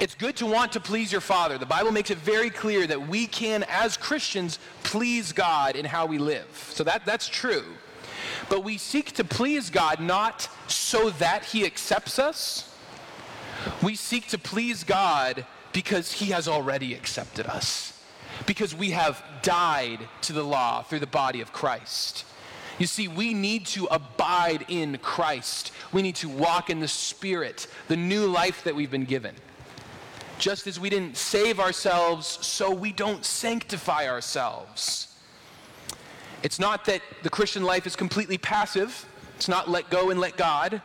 It's 0.00 0.14
good 0.14 0.36
to 0.36 0.46
want 0.46 0.72
to 0.72 0.80
please 0.80 1.12
your 1.12 1.20
Father. 1.20 1.58
The 1.58 1.66
Bible 1.66 1.92
makes 1.92 2.10
it 2.10 2.16
very 2.16 2.48
clear 2.48 2.86
that 2.86 3.08
we 3.08 3.26
can, 3.26 3.66
as 3.68 3.98
Christians, 3.98 4.58
please 4.82 5.30
God 5.30 5.76
in 5.76 5.84
how 5.84 6.06
we 6.06 6.16
live. 6.16 6.48
So 6.72 6.82
that, 6.84 7.04
that's 7.04 7.28
true. 7.28 7.64
But 8.48 8.64
we 8.64 8.78
seek 8.78 9.12
to 9.12 9.24
please 9.24 9.68
God 9.68 10.00
not 10.00 10.48
so 10.68 11.10
that 11.10 11.44
He 11.44 11.66
accepts 11.66 12.18
us. 12.18 12.74
We 13.82 13.94
seek 13.94 14.28
to 14.28 14.38
please 14.38 14.84
God 14.84 15.44
because 15.74 16.12
He 16.12 16.30
has 16.30 16.48
already 16.48 16.94
accepted 16.94 17.46
us. 17.46 18.02
Because 18.46 18.74
we 18.74 18.92
have 18.92 19.22
died 19.42 19.98
to 20.22 20.32
the 20.32 20.42
law 20.42 20.82
through 20.82 21.00
the 21.00 21.06
body 21.06 21.42
of 21.42 21.52
Christ. 21.52 22.24
You 22.78 22.86
see, 22.86 23.06
we 23.06 23.34
need 23.34 23.66
to 23.66 23.84
abide 23.90 24.64
in 24.68 24.96
Christ. 25.02 25.72
We 25.92 26.00
need 26.00 26.16
to 26.16 26.30
walk 26.30 26.70
in 26.70 26.80
the 26.80 26.88
Spirit, 26.88 27.66
the 27.88 27.96
new 27.96 28.26
life 28.26 28.64
that 28.64 28.74
we've 28.74 28.90
been 28.90 29.04
given. 29.04 29.34
Just 30.40 30.66
as 30.66 30.80
we 30.80 30.88
didn't 30.88 31.18
save 31.18 31.60
ourselves, 31.60 32.26
so 32.26 32.70
we 32.72 32.92
don't 32.92 33.26
sanctify 33.26 34.08
ourselves. 34.08 35.14
It's 36.42 36.58
not 36.58 36.86
that 36.86 37.02
the 37.22 37.28
Christian 37.28 37.62
life 37.62 37.86
is 37.86 37.94
completely 37.94 38.38
passive, 38.38 39.06
it's 39.36 39.48
not 39.48 39.68
let 39.68 39.90
go 39.90 40.08
and 40.08 40.18
let 40.18 40.38
God. 40.38 40.80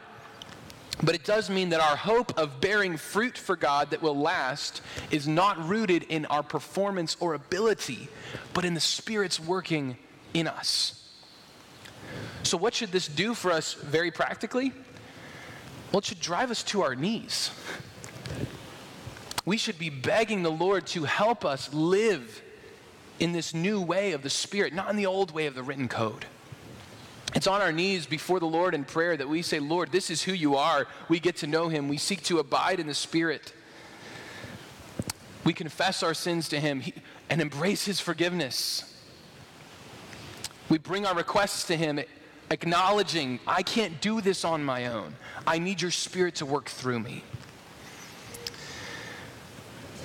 But 1.03 1.15
it 1.15 1.23
does 1.23 1.49
mean 1.49 1.69
that 1.69 1.79
our 1.79 1.95
hope 1.95 2.37
of 2.37 2.61
bearing 2.61 2.97
fruit 2.97 3.37
for 3.37 3.55
God 3.55 3.91
that 3.91 4.01
will 4.01 4.17
last 4.17 4.81
is 5.11 5.27
not 5.27 5.67
rooted 5.67 6.03
in 6.03 6.25
our 6.27 6.43
performance 6.43 7.17
or 7.19 7.33
ability, 7.33 8.07
but 8.53 8.63
in 8.63 8.73
the 8.73 8.79
Spirit's 8.79 9.39
working 9.39 9.97
in 10.33 10.47
us. 10.47 11.01
So, 12.43 12.57
what 12.57 12.73
should 12.73 12.91
this 12.91 13.07
do 13.07 13.33
for 13.33 13.51
us 13.51 13.73
very 13.73 14.11
practically? 14.11 14.71
Well, 15.91 15.99
it 15.99 16.05
should 16.05 16.21
drive 16.21 16.51
us 16.51 16.63
to 16.63 16.81
our 16.81 16.95
knees. 16.95 17.51
We 19.45 19.57
should 19.57 19.77
be 19.77 19.89
begging 19.89 20.43
the 20.43 20.51
Lord 20.51 20.87
to 20.87 21.03
help 21.03 21.45
us 21.45 21.73
live 21.73 22.41
in 23.19 23.31
this 23.31 23.53
new 23.53 23.79
way 23.79 24.11
of 24.11 24.23
the 24.23 24.29
Spirit, 24.29 24.73
not 24.73 24.89
in 24.89 24.95
the 24.95 25.05
old 25.05 25.31
way 25.31 25.45
of 25.45 25.55
the 25.55 25.63
written 25.63 25.87
code. 25.87 26.25
It's 27.35 27.47
on 27.47 27.61
our 27.61 27.71
knees 27.71 28.05
before 28.05 28.39
the 28.39 28.45
Lord 28.47 28.73
in 28.73 28.85
prayer 28.85 29.15
that 29.15 29.27
we 29.27 29.41
say, 29.41 29.59
Lord, 29.59 29.91
this 29.91 30.09
is 30.09 30.23
who 30.23 30.31
you 30.31 30.55
are. 30.55 30.87
We 31.09 31.19
get 31.19 31.37
to 31.37 31.47
know 31.47 31.67
him. 31.67 31.89
We 31.89 31.97
seek 31.97 32.23
to 32.23 32.39
abide 32.39 32.79
in 32.79 32.87
the 32.87 32.93
Spirit. 32.93 33.53
We 35.43 35.53
confess 35.53 36.01
our 36.01 36.13
sins 36.13 36.49
to 36.49 36.59
him 36.59 36.81
and 37.29 37.41
embrace 37.41 37.85
his 37.85 37.99
forgiveness. 37.99 38.91
We 40.69 40.77
bring 40.79 41.05
our 41.05 41.13
requests 41.13 41.67
to 41.67 41.77
him 41.77 41.99
acknowledging, 42.49 43.39
I 43.45 43.63
can't 43.63 44.01
do 44.01 44.21
this 44.21 44.43
on 44.45 44.63
my 44.63 44.87
own. 44.87 45.15
I 45.45 45.59
need 45.59 45.81
your 45.81 45.91
spirit 45.91 46.35
to 46.35 46.45
work 46.45 46.69
through 46.69 46.99
me. 46.99 47.23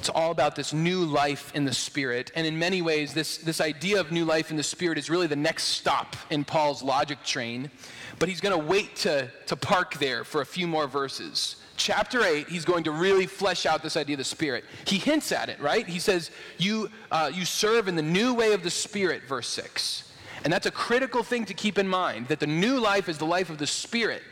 It's 0.01 0.09
all 0.09 0.31
about 0.31 0.57
this 0.57 0.73
new 0.73 1.05
life 1.05 1.55
in 1.55 1.67
the 1.67 1.75
Spirit. 1.75 2.33
And 2.35 2.47
in 2.47 2.59
many 2.59 2.81
ways, 2.81 3.13
this, 3.13 3.37
this 3.37 3.61
idea 3.61 4.01
of 4.01 4.11
new 4.11 4.25
life 4.25 4.51
in 4.51 4.57
the 4.57 4.63
Spirit 4.63 4.97
is 4.97 5.11
really 5.11 5.27
the 5.27 5.37
next 5.37 5.65
stop 5.65 6.17
in 6.31 6.43
Paul's 6.43 6.83
logic 6.83 7.23
train. 7.23 7.71
But 8.19 8.31
he's 8.31 8.41
going 8.41 8.59
to 8.59 8.67
wait 8.67 8.97
to, 8.97 9.31
to 9.45 9.57
park 9.57 9.99
there 9.99 10.25
for 10.25 10.41
a 10.41 10.47
few 10.47 10.67
more 10.67 10.87
verses. 10.87 11.57
Chapter 11.77 12.25
8, 12.25 12.49
he's 12.49 12.65
going 12.65 12.85
to 12.85 12.93
really 12.93 13.27
flesh 13.27 13.67
out 13.67 13.83
this 13.83 13.95
idea 13.95 14.15
of 14.15 14.19
the 14.21 14.25
Spirit. 14.25 14.65
He 14.87 14.97
hints 14.97 15.33
at 15.33 15.51
it, 15.51 15.61
right? 15.61 15.87
He 15.87 15.99
says, 15.99 16.31
You, 16.57 16.89
uh, 17.11 17.31
you 17.35 17.45
serve 17.45 17.87
in 17.87 17.95
the 17.95 18.01
new 18.01 18.33
way 18.33 18.55
of 18.55 18.63
the 18.63 18.71
Spirit, 18.71 19.25
verse 19.29 19.49
6. 19.49 20.11
And 20.45 20.51
that's 20.51 20.65
a 20.65 20.71
critical 20.71 21.23
thing 21.23 21.45
to 21.45 21.53
keep 21.53 21.77
in 21.77 21.87
mind 21.87 22.29
that 22.29 22.41
the 22.41 22.47
new 22.47 22.81
life 22.81 23.11
is 23.11 23.19
the 23.19 23.27
life 23.27 23.51
of 23.51 23.59
the 23.59 23.67
Spirit. 23.67 24.23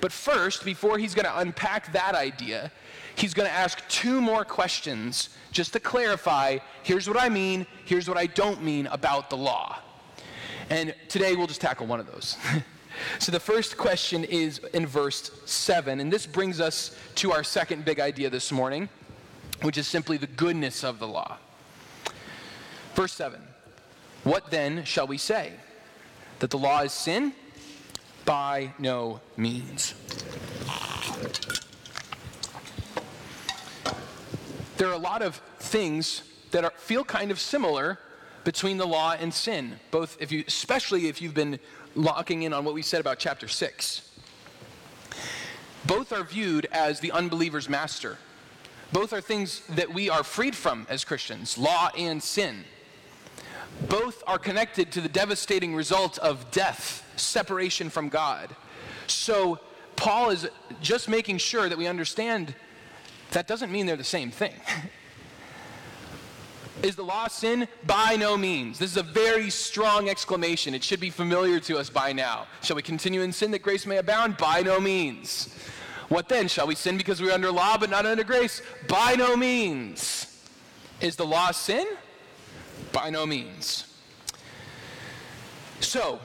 But 0.00 0.10
first, 0.10 0.64
before 0.64 0.96
he's 0.96 1.14
going 1.14 1.26
to 1.26 1.38
unpack 1.38 1.92
that 1.92 2.14
idea, 2.14 2.72
he's 3.18 3.34
going 3.34 3.48
to 3.48 3.54
ask 3.54 3.86
two 3.88 4.20
more 4.20 4.44
questions 4.44 5.30
just 5.50 5.72
to 5.72 5.80
clarify 5.80 6.58
here's 6.82 7.08
what 7.08 7.20
I 7.20 7.28
mean, 7.28 7.66
here's 7.84 8.08
what 8.08 8.16
I 8.16 8.26
don't 8.26 8.62
mean 8.62 8.86
about 8.86 9.28
the 9.30 9.36
law. 9.36 9.78
And 10.70 10.94
today 11.08 11.34
we'll 11.34 11.46
just 11.46 11.60
tackle 11.60 11.86
one 11.86 11.98
of 11.98 12.06
those. 12.06 12.36
so 13.18 13.32
the 13.32 13.40
first 13.40 13.76
question 13.76 14.24
is 14.24 14.58
in 14.72 14.86
verse 14.86 15.30
7, 15.46 16.00
and 16.00 16.12
this 16.12 16.26
brings 16.26 16.60
us 16.60 16.96
to 17.16 17.32
our 17.32 17.42
second 17.42 17.84
big 17.84 18.00
idea 18.00 18.30
this 18.30 18.52
morning, 18.52 18.88
which 19.62 19.78
is 19.78 19.86
simply 19.86 20.16
the 20.16 20.26
goodness 20.26 20.84
of 20.84 20.98
the 20.98 21.08
law. 21.08 21.38
Verse 22.94 23.12
7 23.12 23.40
what 24.24 24.50
then 24.50 24.84
shall 24.84 25.06
we 25.06 25.16
say? 25.16 25.52
That 26.40 26.50
the 26.50 26.58
law 26.58 26.82
is 26.82 26.92
sin? 26.92 27.32
By 28.24 28.74
no 28.78 29.20
means. 29.36 29.94
There 34.78 34.88
are 34.88 34.94
a 34.94 34.98
lot 34.98 35.22
of 35.22 35.36
things 35.58 36.22
that 36.52 36.64
are, 36.64 36.72
feel 36.76 37.04
kind 37.04 37.32
of 37.32 37.40
similar 37.40 37.98
between 38.44 38.76
the 38.76 38.86
law 38.86 39.16
and 39.18 39.34
sin, 39.34 39.80
both 39.90 40.16
if 40.20 40.30
you, 40.30 40.44
especially 40.46 41.08
if 41.08 41.20
you've 41.20 41.34
been 41.34 41.58
locking 41.96 42.44
in 42.44 42.52
on 42.52 42.64
what 42.64 42.74
we 42.74 42.82
said 42.82 43.00
about 43.00 43.18
chapter 43.18 43.48
6. 43.48 44.02
both 45.84 46.12
are 46.12 46.22
viewed 46.22 46.66
as 46.70 47.00
the 47.00 47.10
unbeliever's 47.10 47.68
master. 47.68 48.18
Both 48.92 49.12
are 49.12 49.20
things 49.20 49.62
that 49.70 49.92
we 49.92 50.08
are 50.08 50.22
freed 50.22 50.54
from 50.54 50.86
as 50.88 51.04
Christians 51.04 51.58
law 51.58 51.90
and 51.98 52.22
sin. 52.22 52.64
Both 53.88 54.22
are 54.28 54.38
connected 54.38 54.92
to 54.92 55.00
the 55.00 55.08
devastating 55.08 55.74
result 55.74 56.18
of 56.18 56.50
death, 56.52 57.04
separation 57.16 57.90
from 57.90 58.08
God. 58.10 58.54
So, 59.08 59.58
Paul 59.96 60.30
is 60.30 60.48
just 60.80 61.08
making 61.08 61.38
sure 61.38 61.68
that 61.68 61.76
we 61.76 61.88
understand 61.88 62.54
that 63.30 63.46
doesn't 63.46 63.70
mean 63.70 63.86
they're 63.86 63.96
the 63.96 64.04
same 64.04 64.30
thing. 64.30 64.54
Is 66.82 66.94
the 66.94 67.02
law 67.02 67.26
sin? 67.26 67.66
By 67.86 68.16
no 68.16 68.36
means. 68.36 68.78
This 68.78 68.92
is 68.92 68.96
a 68.96 69.02
very 69.02 69.50
strong 69.50 70.08
exclamation. 70.08 70.74
It 70.74 70.84
should 70.84 71.00
be 71.00 71.10
familiar 71.10 71.58
to 71.60 71.76
us 71.76 71.90
by 71.90 72.12
now. 72.12 72.46
Shall 72.62 72.76
we 72.76 72.82
continue 72.82 73.22
in 73.22 73.32
sin 73.32 73.50
that 73.50 73.62
grace 73.62 73.84
may 73.84 73.96
abound? 73.96 74.36
By 74.36 74.62
no 74.62 74.78
means. 74.78 75.54
What 76.08 76.28
then? 76.28 76.48
Shall 76.48 76.66
we 76.66 76.74
sin 76.74 76.96
because 76.96 77.20
we're 77.20 77.32
under 77.32 77.50
law 77.50 77.76
but 77.78 77.90
not 77.90 78.06
under 78.06 78.24
grace? 78.24 78.62
By 78.86 79.16
no 79.16 79.36
means. 79.36 80.46
Is 81.00 81.16
the 81.16 81.26
law 81.26 81.50
sin? 81.50 81.86
By 82.92 83.10
no 83.10 83.26
means. 83.26 83.84
So, 85.80 86.20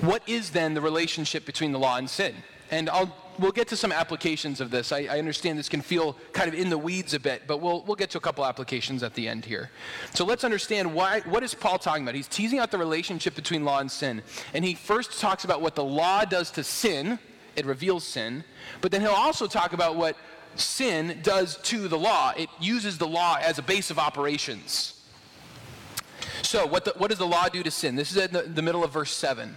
what 0.00 0.22
is 0.28 0.50
then 0.50 0.74
the 0.74 0.80
relationship 0.80 1.44
between 1.46 1.72
the 1.72 1.78
law 1.78 1.96
and 1.96 2.08
sin? 2.08 2.34
And 2.70 2.88
I'll 2.90 3.14
we'll 3.38 3.52
get 3.52 3.68
to 3.68 3.76
some 3.76 3.92
applications 3.92 4.60
of 4.60 4.70
this. 4.70 4.92
I, 4.92 5.06
I, 5.10 5.18
understand 5.18 5.58
this 5.58 5.68
can 5.68 5.80
feel 5.80 6.16
kind 6.32 6.48
of 6.48 6.54
in 6.54 6.70
the 6.70 6.78
weeds 6.78 7.14
a 7.14 7.20
bit, 7.20 7.42
but 7.46 7.60
we'll, 7.60 7.82
we'll 7.82 7.96
get 7.96 8.10
to 8.10 8.18
a 8.18 8.20
couple 8.20 8.44
applications 8.44 9.02
at 9.02 9.14
the 9.14 9.28
end 9.28 9.44
here. 9.44 9.70
So 10.14 10.24
let's 10.24 10.44
understand 10.44 10.92
why, 10.92 11.20
what 11.20 11.42
is 11.42 11.54
Paul 11.54 11.78
talking 11.78 12.02
about? 12.04 12.14
He's 12.14 12.28
teasing 12.28 12.58
out 12.58 12.70
the 12.70 12.78
relationship 12.78 13.34
between 13.34 13.64
law 13.64 13.78
and 13.78 13.90
sin. 13.90 14.22
And 14.54 14.64
he 14.64 14.74
first 14.74 15.20
talks 15.20 15.44
about 15.44 15.60
what 15.60 15.74
the 15.74 15.84
law 15.84 16.24
does 16.24 16.50
to 16.52 16.64
sin, 16.64 17.18
it 17.56 17.66
reveals 17.66 18.04
sin, 18.04 18.44
but 18.80 18.90
then 18.90 19.00
he'll 19.00 19.10
also 19.10 19.46
talk 19.46 19.72
about 19.72 19.96
what 19.96 20.16
sin 20.56 21.20
does 21.22 21.56
to 21.58 21.88
the 21.88 21.98
law. 21.98 22.32
It 22.36 22.48
uses 22.60 22.98
the 22.98 23.08
law 23.08 23.38
as 23.40 23.58
a 23.58 23.62
base 23.62 23.90
of 23.90 23.98
operations. 23.98 24.98
So, 26.42 26.66
what, 26.66 26.84
the, 26.84 26.92
what 26.98 27.08
does 27.08 27.18
the 27.18 27.26
law 27.26 27.48
do 27.48 27.62
to 27.62 27.70
sin? 27.70 27.96
This 27.96 28.10
is 28.10 28.16
in 28.16 28.32
the, 28.32 28.42
the 28.42 28.62
middle 28.62 28.84
of 28.84 28.92
verse 28.92 29.12
7. 29.12 29.56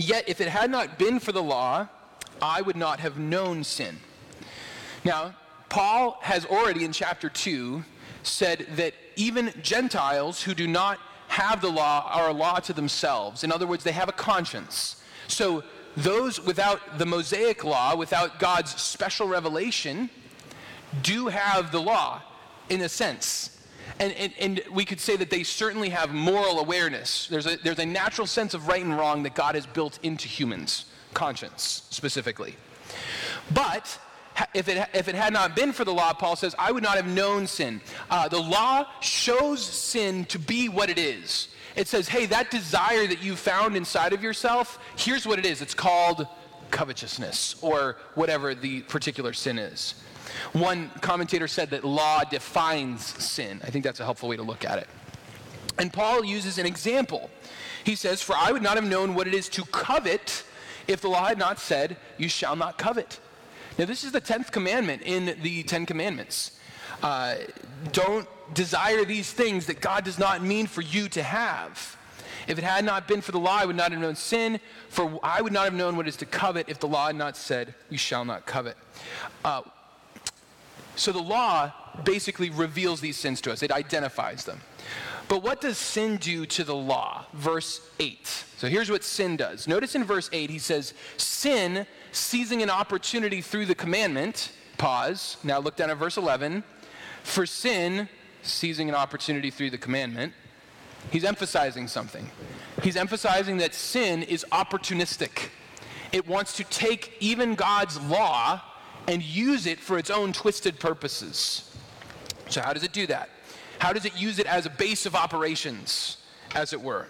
Yet, 0.00 0.30
if 0.30 0.40
it 0.40 0.48
had 0.48 0.70
not 0.70 0.98
been 0.98 1.20
for 1.20 1.30
the 1.30 1.42
law, 1.42 1.86
I 2.40 2.62
would 2.62 2.76
not 2.76 3.00
have 3.00 3.18
known 3.18 3.62
sin. 3.64 3.98
Now, 5.04 5.34
Paul 5.68 6.18
has 6.22 6.46
already 6.46 6.86
in 6.86 6.92
chapter 6.92 7.28
2 7.28 7.84
said 8.22 8.66
that 8.76 8.94
even 9.16 9.52
Gentiles 9.62 10.42
who 10.42 10.54
do 10.54 10.66
not 10.66 10.98
have 11.28 11.60
the 11.60 11.68
law 11.68 12.10
are 12.12 12.30
a 12.30 12.32
law 12.32 12.60
to 12.60 12.72
themselves. 12.72 13.44
In 13.44 13.52
other 13.52 13.66
words, 13.66 13.84
they 13.84 13.92
have 13.92 14.08
a 14.08 14.12
conscience. 14.12 15.02
So, 15.28 15.64
those 15.98 16.40
without 16.40 16.98
the 16.98 17.04
Mosaic 17.04 17.62
law, 17.62 17.94
without 17.94 18.38
God's 18.38 18.70
special 18.80 19.28
revelation, 19.28 20.08
do 21.02 21.26
have 21.26 21.72
the 21.72 21.80
law 21.80 22.22
in 22.70 22.80
a 22.80 22.88
sense. 22.88 23.59
And, 24.00 24.12
and, 24.14 24.32
and, 24.40 24.62
we 24.72 24.86
could 24.86 24.98
say 24.98 25.16
that 25.16 25.28
they 25.28 25.42
certainly 25.42 25.90
have 25.90 26.10
moral 26.10 26.58
awareness. 26.58 27.26
There's 27.26 27.46
a, 27.46 27.56
there's 27.58 27.78
a 27.78 27.84
natural 27.84 28.26
sense 28.26 28.54
of 28.54 28.66
right 28.66 28.82
and 28.82 28.96
wrong 28.96 29.22
that 29.24 29.34
God 29.34 29.54
has 29.54 29.66
built 29.66 29.98
into 30.02 30.26
humans, 30.26 30.86
conscience 31.12 31.82
specifically. 31.90 32.56
But 33.52 33.98
if 34.54 34.68
it, 34.68 34.88
if 34.94 35.08
it 35.08 35.14
had 35.14 35.34
not 35.34 35.54
been 35.54 35.72
for 35.72 35.84
the 35.84 35.92
law, 35.92 36.14
Paul 36.14 36.34
says, 36.34 36.54
I 36.58 36.72
would 36.72 36.82
not 36.82 36.96
have 36.96 37.06
known 37.06 37.46
sin. 37.46 37.82
Uh, 38.10 38.26
the 38.26 38.40
law 38.40 38.86
shows 39.00 39.62
sin 39.62 40.24
to 40.26 40.38
be 40.38 40.70
what 40.70 40.88
it 40.88 40.98
is. 40.98 41.48
It 41.76 41.86
says, 41.86 42.08
hey, 42.08 42.24
that 42.26 42.50
desire 42.50 43.06
that 43.06 43.22
you 43.22 43.36
found 43.36 43.76
inside 43.76 44.14
of 44.14 44.22
yourself, 44.22 44.78
here's 44.96 45.26
what 45.26 45.38
it 45.38 45.44
is. 45.44 45.60
It's 45.60 45.74
called 45.74 46.26
covetousness, 46.70 47.56
or 47.62 47.96
whatever 48.14 48.54
the 48.54 48.82
particular 48.82 49.32
sin 49.32 49.58
is. 49.58 49.94
One 50.52 50.90
commentator 51.00 51.48
said 51.48 51.70
that 51.70 51.84
law 51.84 52.24
defines 52.24 53.04
sin. 53.04 53.60
I 53.64 53.70
think 53.70 53.84
that's 53.84 54.00
a 54.00 54.04
helpful 54.04 54.28
way 54.28 54.36
to 54.36 54.42
look 54.42 54.64
at 54.64 54.78
it. 54.78 54.88
And 55.78 55.92
Paul 55.92 56.24
uses 56.24 56.58
an 56.58 56.66
example. 56.66 57.30
He 57.84 57.94
says, 57.94 58.22
For 58.22 58.34
I 58.36 58.52
would 58.52 58.62
not 58.62 58.76
have 58.76 58.84
known 58.84 59.14
what 59.14 59.26
it 59.26 59.34
is 59.34 59.48
to 59.50 59.64
covet 59.64 60.44
if 60.86 61.00
the 61.00 61.08
law 61.08 61.26
had 61.26 61.38
not 61.38 61.58
said, 61.58 61.96
You 62.18 62.28
shall 62.28 62.56
not 62.56 62.78
covet. 62.78 63.20
Now, 63.78 63.86
this 63.86 64.04
is 64.04 64.12
the 64.12 64.20
10th 64.20 64.50
commandment 64.50 65.02
in 65.02 65.36
the 65.42 65.62
Ten 65.62 65.86
Commandments. 65.86 66.58
Uh, 67.02 67.36
don't 67.92 68.28
desire 68.52 69.04
these 69.04 69.32
things 69.32 69.66
that 69.66 69.80
God 69.80 70.04
does 70.04 70.18
not 70.18 70.42
mean 70.42 70.66
for 70.66 70.82
you 70.82 71.08
to 71.10 71.22
have. 71.22 71.96
If 72.46 72.58
it 72.58 72.64
had 72.64 72.84
not 72.84 73.06
been 73.06 73.20
for 73.20 73.32
the 73.32 73.38
law, 73.38 73.58
I 73.58 73.64
would 73.64 73.76
not 73.76 73.92
have 73.92 74.00
known 74.00 74.16
sin, 74.16 74.60
for 74.88 75.20
I 75.22 75.40
would 75.40 75.52
not 75.52 75.64
have 75.64 75.74
known 75.74 75.96
what 75.96 76.06
it 76.06 76.10
is 76.10 76.16
to 76.16 76.26
covet 76.26 76.68
if 76.68 76.78
the 76.80 76.88
law 76.88 77.06
had 77.06 77.16
not 77.16 77.36
said, 77.36 77.74
You 77.88 77.98
shall 77.98 78.24
not 78.24 78.44
covet. 78.44 78.76
Uh, 79.44 79.62
so 81.00 81.12
the 81.12 81.22
law 81.22 81.72
basically 82.04 82.50
reveals 82.50 83.00
these 83.00 83.16
sins 83.16 83.40
to 83.42 83.52
us, 83.52 83.62
it 83.62 83.72
identifies 83.72 84.44
them. 84.44 84.60
But 85.28 85.42
what 85.42 85.60
does 85.60 85.78
sin 85.78 86.16
do 86.16 86.44
to 86.46 86.64
the 86.64 86.74
law? 86.74 87.24
Verse 87.32 87.80
8. 88.00 88.26
So 88.56 88.66
here's 88.66 88.90
what 88.90 89.04
sin 89.04 89.36
does. 89.36 89.68
Notice 89.68 89.94
in 89.94 90.04
verse 90.04 90.28
8, 90.32 90.50
he 90.50 90.58
says, 90.58 90.92
Sin, 91.16 91.86
seizing 92.10 92.62
an 92.62 92.70
opportunity 92.70 93.40
through 93.40 93.66
the 93.66 93.74
commandment, 93.74 94.52
pause. 94.76 95.36
Now 95.44 95.60
look 95.60 95.76
down 95.76 95.88
at 95.88 95.98
verse 95.98 96.16
11. 96.16 96.64
For 97.22 97.46
sin, 97.46 98.08
seizing 98.42 98.88
an 98.88 98.94
opportunity 98.94 99.50
through 99.50 99.70
the 99.70 99.78
commandment, 99.78 100.32
he's 101.10 101.24
emphasizing 101.24 101.86
something. 101.86 102.28
He's 102.82 102.96
emphasizing 102.96 103.58
that 103.58 103.74
sin 103.74 104.24
is 104.24 104.44
opportunistic. 104.50 105.50
It 106.12 106.26
wants 106.26 106.56
to 106.56 106.64
take 106.64 107.16
even 107.20 107.54
God's 107.54 108.00
law 108.00 108.62
and 109.10 109.22
use 109.24 109.66
it 109.66 109.80
for 109.80 109.98
its 109.98 110.08
own 110.08 110.32
twisted 110.32 110.78
purposes. 110.78 111.68
So, 112.48 112.62
how 112.62 112.72
does 112.72 112.84
it 112.84 112.92
do 112.92 113.08
that? 113.08 113.28
How 113.80 113.92
does 113.92 114.04
it 114.04 114.16
use 114.16 114.38
it 114.38 114.46
as 114.46 114.66
a 114.66 114.70
base 114.70 115.04
of 115.04 115.16
operations, 115.16 116.18
as 116.54 116.72
it 116.72 116.80
were? 116.80 117.08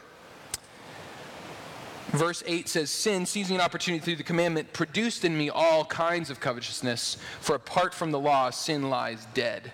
Verse 2.09 2.43
8 2.47 2.69
says, 2.69 2.91
Sin, 2.91 3.27
seizing 3.27 3.57
an 3.57 3.63
opportunity 3.63 4.03
through 4.03 4.17
the 4.17 4.23
commandment, 4.23 4.73
produced 4.73 5.25
in 5.27 5.37
me 5.37 5.51
all 5.51 5.85
kinds 5.85 6.31
of 6.31 6.41
covetousness, 6.41 7.19
for 7.41 7.55
apart 7.55 7.93
from 7.93 8.11
the 8.13 8.19
law, 8.19 8.49
sin 8.49 8.89
lies 8.89 9.27
dead. 9.35 9.71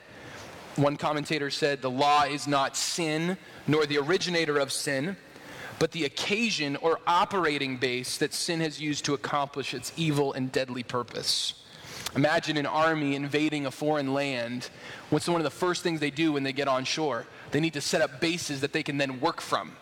One 0.74 0.96
commentator 0.96 1.48
said, 1.48 1.80
The 1.80 1.90
law 1.90 2.24
is 2.24 2.48
not 2.48 2.76
sin, 2.76 3.38
nor 3.68 3.86
the 3.86 3.98
originator 3.98 4.58
of 4.58 4.72
sin, 4.72 5.16
but 5.78 5.92
the 5.92 6.04
occasion 6.04 6.74
or 6.76 6.98
operating 7.06 7.76
base 7.76 8.18
that 8.18 8.34
sin 8.34 8.60
has 8.60 8.80
used 8.80 9.04
to 9.04 9.14
accomplish 9.14 9.72
its 9.72 9.92
evil 9.96 10.32
and 10.32 10.50
deadly 10.50 10.82
purpose. 10.82 11.54
Imagine 12.14 12.56
an 12.56 12.66
army 12.66 13.14
invading 13.14 13.66
a 13.66 13.70
foreign 13.70 14.14
land. 14.14 14.70
What's 15.10 15.28
one 15.28 15.40
of 15.40 15.44
the 15.44 15.50
first 15.50 15.82
things 15.82 16.00
they 16.00 16.10
do 16.10 16.32
when 16.32 16.44
they 16.44 16.52
get 16.52 16.68
on 16.68 16.84
shore? 16.84 17.26
They 17.50 17.60
need 17.60 17.74
to 17.74 17.80
set 17.80 18.00
up 18.00 18.20
bases 18.20 18.60
that 18.60 18.72
they 18.72 18.82
can 18.82 18.96
then 18.96 19.20
work 19.20 19.40
from. 19.40 19.72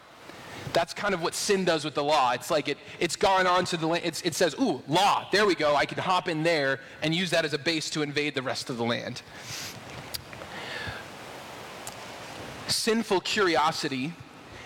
That's 0.72 0.94
kind 0.94 1.14
of 1.14 1.22
what 1.22 1.34
sin 1.34 1.64
does 1.64 1.84
with 1.84 1.94
the 1.94 2.02
law. 2.02 2.32
It's 2.32 2.50
like 2.50 2.68
it, 2.68 2.78
it's 2.98 3.14
gone 3.16 3.46
on 3.46 3.64
to 3.66 3.76
the 3.76 3.86
land. 3.86 4.04
it 4.04 4.34
says, 4.34 4.54
ooh, 4.60 4.82
law, 4.88 5.28
there 5.30 5.46
we 5.46 5.54
go. 5.54 5.76
I 5.76 5.86
can 5.86 5.98
hop 5.98 6.28
in 6.28 6.42
there 6.42 6.80
and 7.02 7.14
use 7.14 7.30
that 7.30 7.44
as 7.44 7.52
a 7.52 7.58
base 7.58 7.90
to 7.90 8.02
invade 8.02 8.34
the 8.34 8.42
rest 8.42 8.70
of 8.70 8.78
the 8.78 8.84
land. 8.84 9.22
Sinful 12.66 13.20
curiosity 13.20 14.14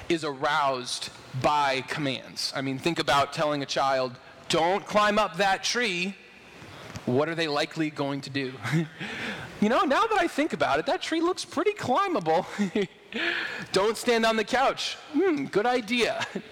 is 0.08 0.24
aroused 0.24 1.10
by 1.42 1.82
commands. 1.82 2.52
I 2.56 2.62
mean, 2.62 2.78
think 2.78 2.98
about 2.98 3.32
telling 3.32 3.62
a 3.62 3.66
child, 3.66 4.12
don't 4.48 4.86
climb 4.86 5.18
up 5.18 5.36
that 5.36 5.62
tree 5.62 6.16
what 7.08 7.28
are 7.28 7.34
they 7.34 7.48
likely 7.48 7.90
going 7.90 8.20
to 8.22 8.30
do? 8.30 8.52
you 9.60 9.68
know, 9.68 9.84
now 9.84 10.06
that 10.06 10.18
I 10.20 10.28
think 10.28 10.52
about 10.52 10.78
it, 10.78 10.86
that 10.86 11.02
tree 11.02 11.20
looks 11.20 11.44
pretty 11.44 11.72
climbable. 11.72 12.46
Don't 13.72 13.96
stand 13.96 14.26
on 14.26 14.36
the 14.36 14.44
couch. 14.44 14.96
Hmm, 15.12 15.46
good 15.46 15.66
idea. 15.66 16.26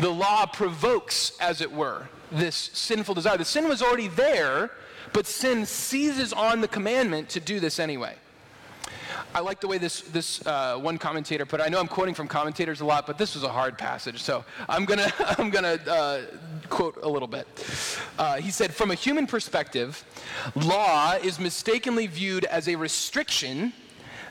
The 0.00 0.08
law 0.08 0.46
provokes, 0.46 1.32
as 1.40 1.60
it 1.60 1.72
were, 1.72 2.08
this 2.30 2.70
sinful 2.72 3.16
desire. 3.16 3.36
The 3.36 3.44
sin 3.44 3.68
was 3.68 3.82
already 3.82 4.06
there, 4.06 4.70
but 5.12 5.26
sin 5.26 5.66
seizes 5.66 6.32
on 6.32 6.60
the 6.60 6.68
commandment 6.68 7.28
to 7.30 7.40
do 7.40 7.58
this 7.58 7.80
anyway. 7.80 8.14
I 9.34 9.40
like 9.40 9.60
the 9.60 9.68
way 9.68 9.76
this, 9.76 10.00
this 10.00 10.44
uh, 10.46 10.76
one 10.78 10.96
commentator 10.96 11.44
put 11.44 11.60
it. 11.60 11.62
I 11.64 11.68
know 11.68 11.78
I'm 11.78 11.88
quoting 11.88 12.14
from 12.14 12.28
commentators 12.28 12.80
a 12.80 12.84
lot, 12.84 13.06
but 13.06 13.18
this 13.18 13.34
was 13.34 13.44
a 13.44 13.48
hard 13.48 13.76
passage, 13.76 14.22
so 14.22 14.44
I'm 14.68 14.86
going 14.86 14.98
to 15.08 15.12
I'm 15.38 15.50
gonna, 15.50 15.78
uh, 15.86 16.22
quote 16.70 16.98
a 17.02 17.08
little 17.08 17.28
bit. 17.28 17.46
Uh, 18.18 18.36
he 18.36 18.50
said, 18.50 18.74
From 18.74 18.90
a 18.90 18.94
human 18.94 19.26
perspective, 19.26 20.04
law 20.54 21.12
is 21.14 21.38
mistakenly 21.38 22.06
viewed 22.06 22.44
as 22.46 22.68
a 22.68 22.76
restriction 22.76 23.72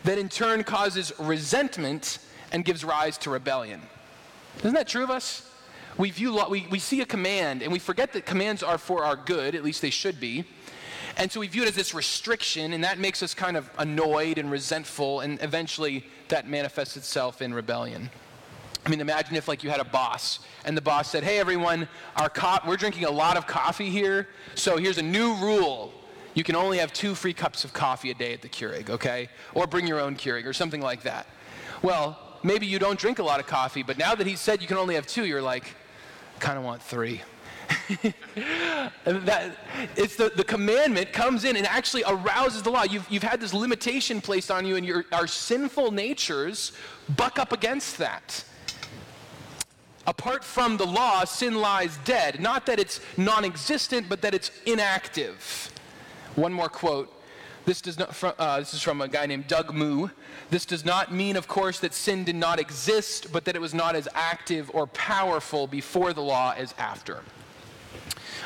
that 0.03 0.17
in 0.17 0.29
turn 0.29 0.63
causes 0.63 1.13
resentment 1.19 2.19
and 2.51 2.65
gives 2.65 2.83
rise 2.83 3.17
to 3.19 3.29
rebellion. 3.29 3.81
Isn't 4.59 4.73
that 4.73 4.87
true 4.87 5.03
of 5.03 5.11
us? 5.11 5.43
We 5.97 6.11
view 6.11 6.31
law, 6.31 6.49
we, 6.49 6.67
we 6.69 6.79
see 6.79 7.01
a 7.01 7.05
command 7.05 7.61
and 7.61 7.71
we 7.71 7.79
forget 7.79 8.13
that 8.13 8.25
commands 8.25 8.61
are 8.63 8.77
for 8.77 9.03
our 9.03 9.15
good, 9.15 9.55
at 9.55 9.63
least 9.63 9.81
they 9.81 9.89
should 9.89 10.19
be. 10.19 10.45
And 11.17 11.31
so 11.31 11.39
we 11.39 11.47
view 11.47 11.63
it 11.63 11.67
as 11.67 11.75
this 11.75 11.95
restriction, 11.95 12.73
and 12.73 12.83
that 12.83 12.99
makes 12.99 13.23
us 13.23 13.33
kind 13.33 13.57
of 13.57 13.69
annoyed 13.79 14.37
and 14.37 14.51
resentful, 14.51 15.21
and 15.21 15.41
eventually 15.41 16.05
that 16.27 16.47
manifests 16.47 16.95
itself 16.95 17.41
in 17.41 17.55
rebellion. 17.55 18.11
I 18.85 18.89
mean, 18.89 19.01
imagine 19.01 19.35
if 19.35 19.47
like 19.47 19.63
you 19.63 19.69
had 19.71 19.79
a 19.79 19.85
boss 19.85 20.39
and 20.63 20.77
the 20.77 20.81
boss 20.81 21.09
said, 21.09 21.23
"Hey 21.23 21.39
everyone, 21.39 21.89
our 22.15 22.29
co- 22.29 22.59
we're 22.65 22.77
drinking 22.77 23.05
a 23.05 23.11
lot 23.11 23.35
of 23.35 23.47
coffee 23.47 23.89
here, 23.89 24.29
so 24.53 24.77
here's 24.77 24.99
a 24.99 25.03
new 25.03 25.33
rule. 25.35 25.91
You 26.35 26.43
can 26.43 26.55
only 26.55 26.77
have 26.77 26.93
two 26.93 27.15
free 27.15 27.33
cups 27.33 27.65
of 27.65 27.73
coffee 27.73 28.11
a 28.11 28.13
day 28.13 28.31
at 28.33 28.43
the 28.43 28.47
Keurig, 28.47 28.89
okay? 28.91 29.27
Or 29.55 29.65
bring 29.65 29.87
your 29.87 29.99
own 29.99 30.15
Keurig 30.15 30.45
or 30.45 30.53
something 30.53 30.81
like 30.81 31.01
that." 31.01 31.27
Well, 31.81 32.17
maybe 32.43 32.67
you 32.67 32.79
don't 32.79 32.99
drink 32.99 33.17
a 33.19 33.23
lot 33.23 33.39
of 33.39 33.47
coffee, 33.47 33.83
but 33.83 33.97
now 33.97 34.13
that 34.13 34.27
he 34.27 34.35
said 34.35 34.61
you 34.61 34.67
can 34.67 34.77
only 34.77 34.95
have 34.95 35.07
two, 35.07 35.25
you're 35.25 35.41
like, 35.41 35.75
kind 36.39 36.57
of 36.57 36.63
want 36.63 36.81
three. 36.81 37.21
that, 39.05 39.57
it's 39.95 40.15
the, 40.15 40.31
the 40.35 40.43
commandment 40.43 41.11
comes 41.11 41.43
in 41.43 41.55
and 41.55 41.65
actually 41.65 42.03
arouses 42.05 42.61
the 42.63 42.69
law. 42.69 42.83
You've, 42.83 43.09
you've 43.09 43.23
had 43.23 43.41
this 43.41 43.53
limitation 43.53 44.21
placed 44.21 44.51
on 44.51 44.65
you, 44.65 44.75
and 44.75 44.85
your, 44.85 45.05
our 45.11 45.27
sinful 45.27 45.91
natures 45.91 46.71
buck 47.15 47.39
up 47.39 47.51
against 47.51 47.97
that. 47.97 48.43
Apart 50.05 50.43
from 50.43 50.77
the 50.77 50.85
law, 50.85 51.25
sin 51.25 51.55
lies 51.55 51.97
dead. 52.05 52.39
Not 52.39 52.65
that 52.67 52.79
it's 52.79 53.01
non 53.17 53.43
existent, 53.43 54.07
but 54.07 54.21
that 54.21 54.33
it's 54.33 54.51
inactive. 54.65 55.71
One 56.35 56.53
more 56.53 56.69
quote. 56.69 57.13
This, 57.65 57.81
does 57.81 57.99
not, 57.99 58.23
uh, 58.39 58.59
this 58.59 58.73
is 58.73 58.81
from 58.81 59.01
a 59.01 59.09
guy 59.09 59.25
named 59.25 59.47
Doug 59.47 59.73
Moo. 59.73 60.07
This 60.49 60.65
does 60.65 60.85
not 60.85 61.13
mean, 61.13 61.35
of 61.35 61.49
course, 61.49 61.79
that 61.79 61.93
sin 61.93 62.23
did 62.23 62.37
not 62.37 62.61
exist, 62.61 63.33
but 63.33 63.43
that 63.43 63.57
it 63.57 63.59
was 63.59 63.73
not 63.73 63.93
as 63.93 64.07
active 64.15 64.71
or 64.73 64.87
powerful 64.87 65.67
before 65.67 66.13
the 66.13 66.21
law 66.21 66.53
as 66.55 66.73
after. 66.77 67.23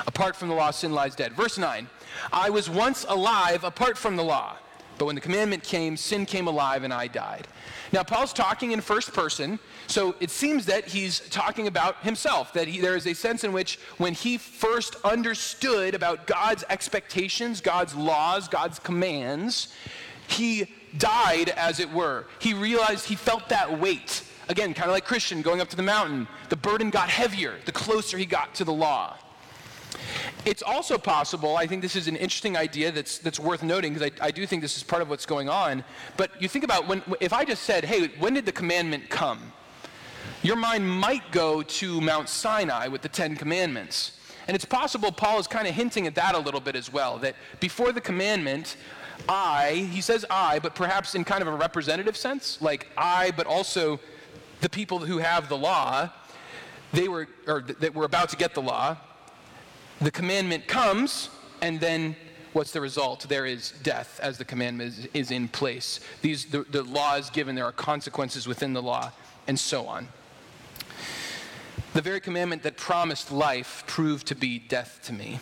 Apart 0.07 0.35
from 0.35 0.49
the 0.49 0.55
law, 0.55 0.71
sin 0.71 0.93
lies 0.93 1.15
dead. 1.15 1.33
Verse 1.33 1.57
9 1.57 1.87
I 2.31 2.49
was 2.49 2.69
once 2.69 3.05
alive 3.07 3.63
apart 3.63 3.97
from 3.97 4.15
the 4.15 4.23
law, 4.23 4.57
but 4.97 5.05
when 5.05 5.15
the 5.15 5.21
commandment 5.21 5.63
came, 5.63 5.97
sin 5.97 6.25
came 6.25 6.47
alive 6.47 6.83
and 6.83 6.93
I 6.93 7.07
died. 7.07 7.47
Now, 7.93 8.03
Paul's 8.03 8.31
talking 8.31 8.71
in 8.71 8.79
first 8.79 9.13
person, 9.13 9.59
so 9.87 10.15
it 10.19 10.29
seems 10.29 10.65
that 10.67 10.87
he's 10.87 11.19
talking 11.29 11.67
about 11.67 11.97
himself, 12.03 12.53
that 12.53 12.67
he, 12.67 12.79
there 12.79 12.95
is 12.95 13.05
a 13.05 13.13
sense 13.13 13.43
in 13.43 13.51
which 13.51 13.79
when 13.97 14.13
he 14.13 14.37
first 14.37 14.95
understood 15.03 15.93
about 15.93 16.25
God's 16.25 16.63
expectations, 16.69 17.59
God's 17.59 17.93
laws, 17.95 18.47
God's 18.47 18.79
commands, 18.79 19.73
he 20.27 20.73
died, 20.97 21.49
as 21.49 21.79
it 21.79 21.91
were. 21.91 22.27
He 22.39 22.53
realized 22.53 23.05
he 23.05 23.15
felt 23.15 23.49
that 23.49 23.79
weight. 23.79 24.23
Again, 24.47 24.73
kind 24.73 24.89
of 24.89 24.93
like 24.93 25.05
Christian 25.05 25.41
going 25.41 25.61
up 25.61 25.69
to 25.69 25.75
the 25.75 25.83
mountain. 25.83 26.27
The 26.49 26.55
burden 26.55 26.89
got 26.89 27.09
heavier 27.09 27.57
the 27.65 27.71
closer 27.71 28.17
he 28.17 28.25
got 28.25 28.53
to 28.55 28.63
the 28.63 28.73
law. 28.73 29.17
It's 30.45 30.63
also 30.63 30.97
possible, 30.97 31.57
I 31.57 31.67
think 31.67 31.81
this 31.81 31.95
is 31.95 32.07
an 32.07 32.15
interesting 32.15 32.57
idea 32.57 32.91
that's, 32.91 33.19
that's 33.19 33.39
worth 33.39 33.63
noting 33.63 33.93
because 33.93 34.11
I, 34.21 34.27
I 34.27 34.31
do 34.31 34.45
think 34.45 34.61
this 34.61 34.75
is 34.75 34.83
part 34.83 35.01
of 35.01 35.09
what's 35.09 35.25
going 35.25 35.49
on. 35.49 35.83
But 36.17 36.41
you 36.41 36.47
think 36.47 36.63
about 36.63 36.87
when, 36.87 37.03
if 37.19 37.33
I 37.33 37.45
just 37.45 37.63
said, 37.63 37.85
hey, 37.85 38.07
when 38.19 38.33
did 38.33 38.45
the 38.45 38.51
commandment 38.51 39.09
come? 39.09 39.51
Your 40.43 40.55
mind 40.55 40.89
might 40.89 41.31
go 41.31 41.61
to 41.61 42.01
Mount 42.01 42.27
Sinai 42.27 42.87
with 42.87 43.01
the 43.01 43.09
Ten 43.09 43.35
Commandments. 43.35 44.19
And 44.47 44.55
it's 44.55 44.65
possible 44.65 45.11
Paul 45.11 45.39
is 45.39 45.47
kind 45.47 45.67
of 45.67 45.75
hinting 45.75 46.07
at 46.07 46.15
that 46.15 46.33
a 46.33 46.39
little 46.39 46.59
bit 46.59 46.75
as 46.75 46.91
well, 46.91 47.19
that 47.19 47.35
before 47.59 47.91
the 47.91 48.01
commandment, 48.01 48.75
I, 49.29 49.87
he 49.91 50.01
says 50.01 50.25
I, 50.29 50.57
but 50.59 50.73
perhaps 50.73 51.13
in 51.13 51.23
kind 51.23 51.43
of 51.43 51.47
a 51.47 51.55
representative 51.55 52.17
sense, 52.17 52.59
like 52.61 52.87
I, 52.97 53.31
but 53.31 53.45
also 53.45 53.99
the 54.61 54.69
people 54.69 54.99
who 54.99 55.19
have 55.19 55.47
the 55.47 55.57
law, 55.57 56.09
they 56.91 57.07
were, 57.07 57.27
or 57.47 57.61
that 57.61 57.93
were 57.93 58.05
about 58.05 58.29
to 58.29 58.35
get 58.35 58.55
the 58.55 58.61
law, 58.61 58.97
the 60.01 60.11
commandment 60.11 60.67
comes, 60.67 61.29
and 61.61 61.79
then 61.79 62.15
what's 62.53 62.71
the 62.71 62.81
result? 62.81 63.27
There 63.29 63.45
is 63.45 63.73
death 63.83 64.19
as 64.21 64.37
the 64.37 64.45
commandment 64.45 64.89
is, 64.89 65.07
is 65.13 65.31
in 65.31 65.47
place. 65.47 65.99
These, 66.21 66.45
the, 66.45 66.63
the 66.63 66.83
law 66.83 67.15
is 67.15 67.29
given, 67.29 67.55
there 67.55 67.65
are 67.65 67.71
consequences 67.71 68.47
within 68.47 68.73
the 68.73 68.81
law, 68.81 69.11
and 69.47 69.59
so 69.59 69.87
on. 69.87 70.07
The 71.93 72.01
very 72.01 72.19
commandment 72.19 72.63
that 72.63 72.77
promised 72.77 73.31
life 73.31 73.83
proved 73.85 74.27
to 74.27 74.35
be 74.35 74.59
death 74.59 74.99
to 75.03 75.13
me. 75.13 75.39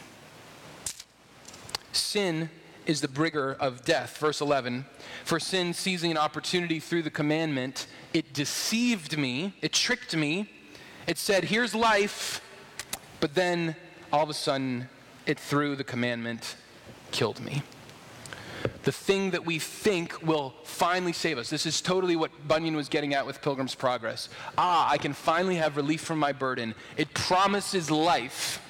Sin 1.91 2.49
is 2.85 3.01
the 3.01 3.07
bringer 3.07 3.53
of 3.53 3.85
death. 3.85 4.17
Verse 4.17 4.41
11 4.41 4.85
For 5.23 5.39
sin, 5.39 5.73
seizing 5.73 6.11
an 6.11 6.17
opportunity 6.17 6.79
through 6.79 7.03
the 7.03 7.11
commandment, 7.11 7.87
it 8.13 8.33
deceived 8.33 9.17
me, 9.17 9.53
it 9.61 9.73
tricked 9.73 10.15
me. 10.15 10.49
It 11.07 11.17
said, 11.17 11.45
Here's 11.45 11.73
life, 11.73 12.41
but 13.19 13.35
then 13.35 13.75
all 14.11 14.23
of 14.23 14.29
a 14.29 14.33
sudden, 14.33 14.89
it 15.25 15.39
through 15.39 15.75
the 15.75 15.83
commandment 15.83 16.55
killed 17.11 17.39
me. 17.39 17.61
The 18.83 18.91
thing 18.91 19.31
that 19.31 19.45
we 19.45 19.59
think 19.59 20.21
will 20.25 20.53
finally 20.63 21.13
save 21.13 21.37
us. 21.37 21.49
This 21.49 21.65
is 21.65 21.81
totally 21.81 22.15
what 22.15 22.31
Bunyan 22.47 22.75
was 22.75 22.89
getting 22.89 23.13
at 23.13 23.25
with 23.25 23.41
Pilgrim's 23.41 23.75
Progress. 23.75 24.29
Ah, 24.57 24.89
I 24.89 24.97
can 24.97 25.13
finally 25.13 25.55
have 25.55 25.77
relief 25.77 26.01
from 26.01 26.19
my 26.19 26.31
burden. 26.31 26.75
It 26.97 27.13
promises 27.13 27.89
life, 27.91 28.61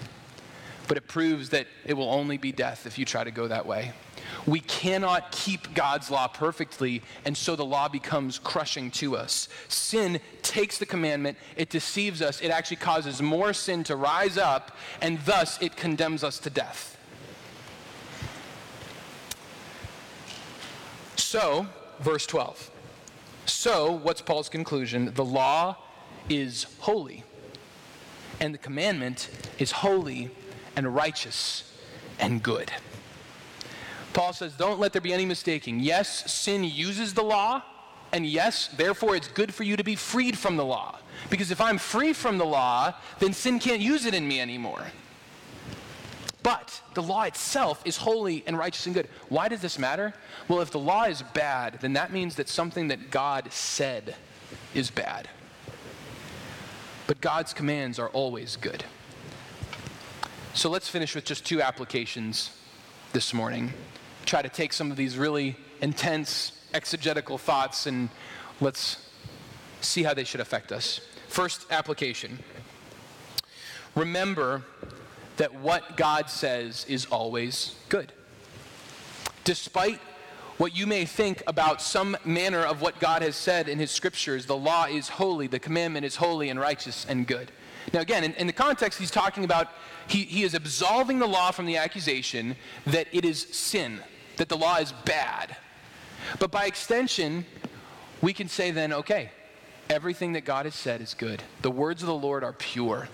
but 0.88 0.98
it 0.98 1.08
proves 1.08 1.50
that 1.50 1.68
it 1.86 1.94
will 1.94 2.10
only 2.10 2.38
be 2.38 2.52
death 2.52 2.86
if 2.86 3.00
you 3.00 3.06
try 3.06 3.24
to 3.24 3.32
go 3.32 3.48
that 3.48 3.66
way. 3.66 3.94
We 4.46 4.60
cannot 4.62 5.32
keep 5.32 5.74
God's 5.74 6.10
law 6.10 6.28
perfectly, 6.28 7.02
and 7.26 7.36
so 7.36 7.56
the 7.56 7.66
law 7.66 7.88
becomes 7.88 8.40
crushing 8.40 8.92
to 8.92 9.16
us. 9.16 9.48
Sin 9.68 10.20
takes 10.42 10.78
the 10.78 10.86
commandment, 10.86 11.38
it 11.56 11.70
deceives 11.70 12.22
us, 12.22 12.42
it 12.42 12.50
actually 12.50 12.78
causes 12.78 13.22
more 13.22 13.54
sin 13.54 13.84
to 13.86 13.96
rise 13.96 14.38
up, 14.38 14.76
and 15.02 15.20
thus 15.26 15.62
it 15.62 15.76
condemns 15.76 16.24
us 16.24 16.40
to 16.40 16.50
death. 16.50 16.98
So, 21.16 21.68
verse 22.00 22.26
12. 22.26 22.72
So, 23.46 23.92
what's 23.92 24.22
Paul's 24.22 24.50
conclusion? 24.50 25.14
The 25.14 25.26
law 25.26 25.78
is 26.28 26.66
holy, 26.80 27.24
and 28.40 28.54
the 28.54 28.58
commandment 28.58 29.30
is 29.60 29.72
holy 29.72 30.32
and 30.76 30.96
righteous 30.96 31.72
and 32.20 32.42
good. 32.42 32.72
Paul 34.14 34.34
says, 34.34 34.54
Don't 34.54 34.80
let 34.80 34.94
there 34.94 35.02
be 35.02 35.14
any 35.14 35.26
mistaking. 35.26 35.80
Yes, 35.80 36.32
sin 36.32 36.64
uses 36.64 37.14
the 37.14 37.24
law, 37.24 37.64
and 38.12 38.26
yes, 38.26 38.68
therefore 38.68 39.16
it's 39.16 39.28
good 39.28 39.54
for 39.54 39.64
you 39.64 39.78
to 39.78 39.84
be 39.84 39.96
freed 39.96 40.38
from 40.38 40.58
the 40.58 40.66
law. 40.66 40.98
Because 41.30 41.52
if 41.52 41.62
I'm 41.62 41.78
free 41.78 42.14
from 42.14 42.38
the 42.38 42.46
law, 42.46 42.94
then 43.20 43.34
sin 43.34 43.60
can't 43.60 43.82
use 43.82 44.06
it 44.06 44.14
in 44.14 44.28
me 44.28 44.40
anymore. 44.40 44.84
But 46.42 46.82
the 46.94 47.04
law 47.04 47.24
itself 47.24 47.82
is 47.86 47.98
holy 47.98 48.44
and 48.48 48.58
righteous 48.58 48.86
and 48.86 48.96
good. 48.96 49.10
Why 49.28 49.50
does 49.50 49.62
this 49.62 49.78
matter? 49.78 50.14
Well, 50.48 50.62
if 50.62 50.72
the 50.72 50.80
law 50.80 51.04
is 51.04 51.22
bad, 51.22 51.80
then 51.82 51.94
that 51.94 52.14
means 52.14 52.36
that 52.36 52.48
something 52.48 52.88
that 52.88 53.12
God 53.12 53.52
said 53.52 54.16
is 54.74 54.90
bad. 54.90 55.28
But 57.08 57.22
God's 57.22 57.54
commands 57.54 58.00
are 58.00 58.10
always 58.10 58.56
good. 58.56 58.86
So 60.54 60.70
let's 60.70 60.88
finish 60.88 61.14
with 61.14 61.26
just 61.26 61.46
two 61.46 61.62
applications 61.62 62.52
this 63.12 63.34
morning 63.34 63.74
try 64.30 64.42
to 64.44 64.50
take 64.50 64.72
some 64.72 64.92
of 64.92 64.98
these 64.98 65.18
really 65.18 65.56
intense 65.82 66.52
exegetical 66.76 67.40
thoughts 67.40 67.88
and 67.88 68.10
let's 68.62 69.10
see 69.82 70.04
how 70.04 70.14
they 70.14 70.24
should 70.24 70.40
affect 70.40 70.72
us. 70.72 71.02
First 71.28 71.66
application 71.72 72.38
remember 73.96 74.64
that 75.38 75.56
what 75.56 75.98
God 75.98 76.30
says 76.30 76.86
is 76.88 77.08
always 77.08 77.76
good. 77.90 78.14
Despite 79.46 80.00
what 80.60 80.78
you 80.78 80.86
may 80.86 81.06
think 81.06 81.42
about 81.48 81.82
some 81.82 82.16
manner 82.24 82.60
of 82.60 82.82
what 82.82 83.00
God 83.00 83.24
has 83.24 83.36
said 83.36 83.68
in 83.68 83.80
His 83.80 83.90
scriptures, 83.90 84.46
the 84.46 84.56
law 84.56 84.86
is 84.86 85.10
holy, 85.10 85.48
the 85.48 85.60
commandment 85.60 86.06
is 86.06 86.18
holy 86.18 86.50
and 86.50 86.60
righteous 86.60 87.06
and 87.10 87.26
good. 87.26 87.52
Now, 87.94 88.02
again, 88.02 88.24
in, 88.24 88.34
in 88.34 88.46
the 88.46 88.54
context, 88.54 89.00
he's 89.00 89.10
talking 89.10 89.44
about, 89.44 89.70
he, 90.08 90.24
he 90.24 90.44
is 90.44 90.54
absolving 90.54 91.18
the 91.18 91.28
law 91.28 91.50
from 91.50 91.66
the 91.66 91.78
accusation 91.78 92.56
that 92.86 93.08
it 93.12 93.26
is 93.26 93.42
sin 93.42 94.02
that 94.40 94.50
the 94.50 94.58
law 94.58 94.78
is 94.78 94.94
bad. 95.06 95.56
But 96.40 96.50
by 96.50 96.66
extension, 96.66 97.46
we 98.22 98.34
can 98.34 98.48
say 98.48 98.72
then, 98.72 98.92
okay, 98.92 99.32
everything 99.90 100.34
that 100.34 100.46
God 100.46 100.66
has 100.66 100.76
said 100.76 101.02
is 101.02 101.14
good. 101.14 101.44
The 101.62 101.72
words 101.72 102.02
of 102.02 102.08
the 102.08 102.16
Lord 102.16 102.44
are 102.44 102.54
pure. 102.54 103.10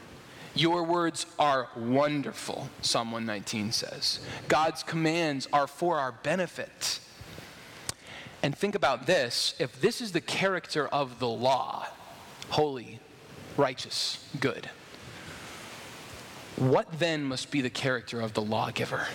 Your 0.54 0.84
words 0.84 1.26
are 1.38 1.68
wonderful, 1.76 2.70
Psalm 2.82 3.12
119 3.12 3.72
says. 3.72 4.20
God's 4.48 4.84
commands 4.84 5.48
are 5.52 5.68
for 5.68 5.98
our 5.98 6.12
benefit. 6.12 7.00
And 8.42 8.56
think 8.56 8.76
about 8.76 9.08
this 9.08 9.56
if 9.60 9.82
this 9.82 10.02
is 10.02 10.12
the 10.12 10.22
character 10.22 10.88
of 10.88 11.20
the 11.20 11.28
law, 11.28 11.88
holy, 12.50 13.00
righteous, 13.58 14.24
good, 14.40 14.70
what 16.56 17.00
then 17.00 17.24
must 17.24 17.50
be 17.50 17.62
the 17.62 17.70
character 17.70 18.22
of 18.22 18.34
the 18.34 18.42
lawgiver? 18.42 19.08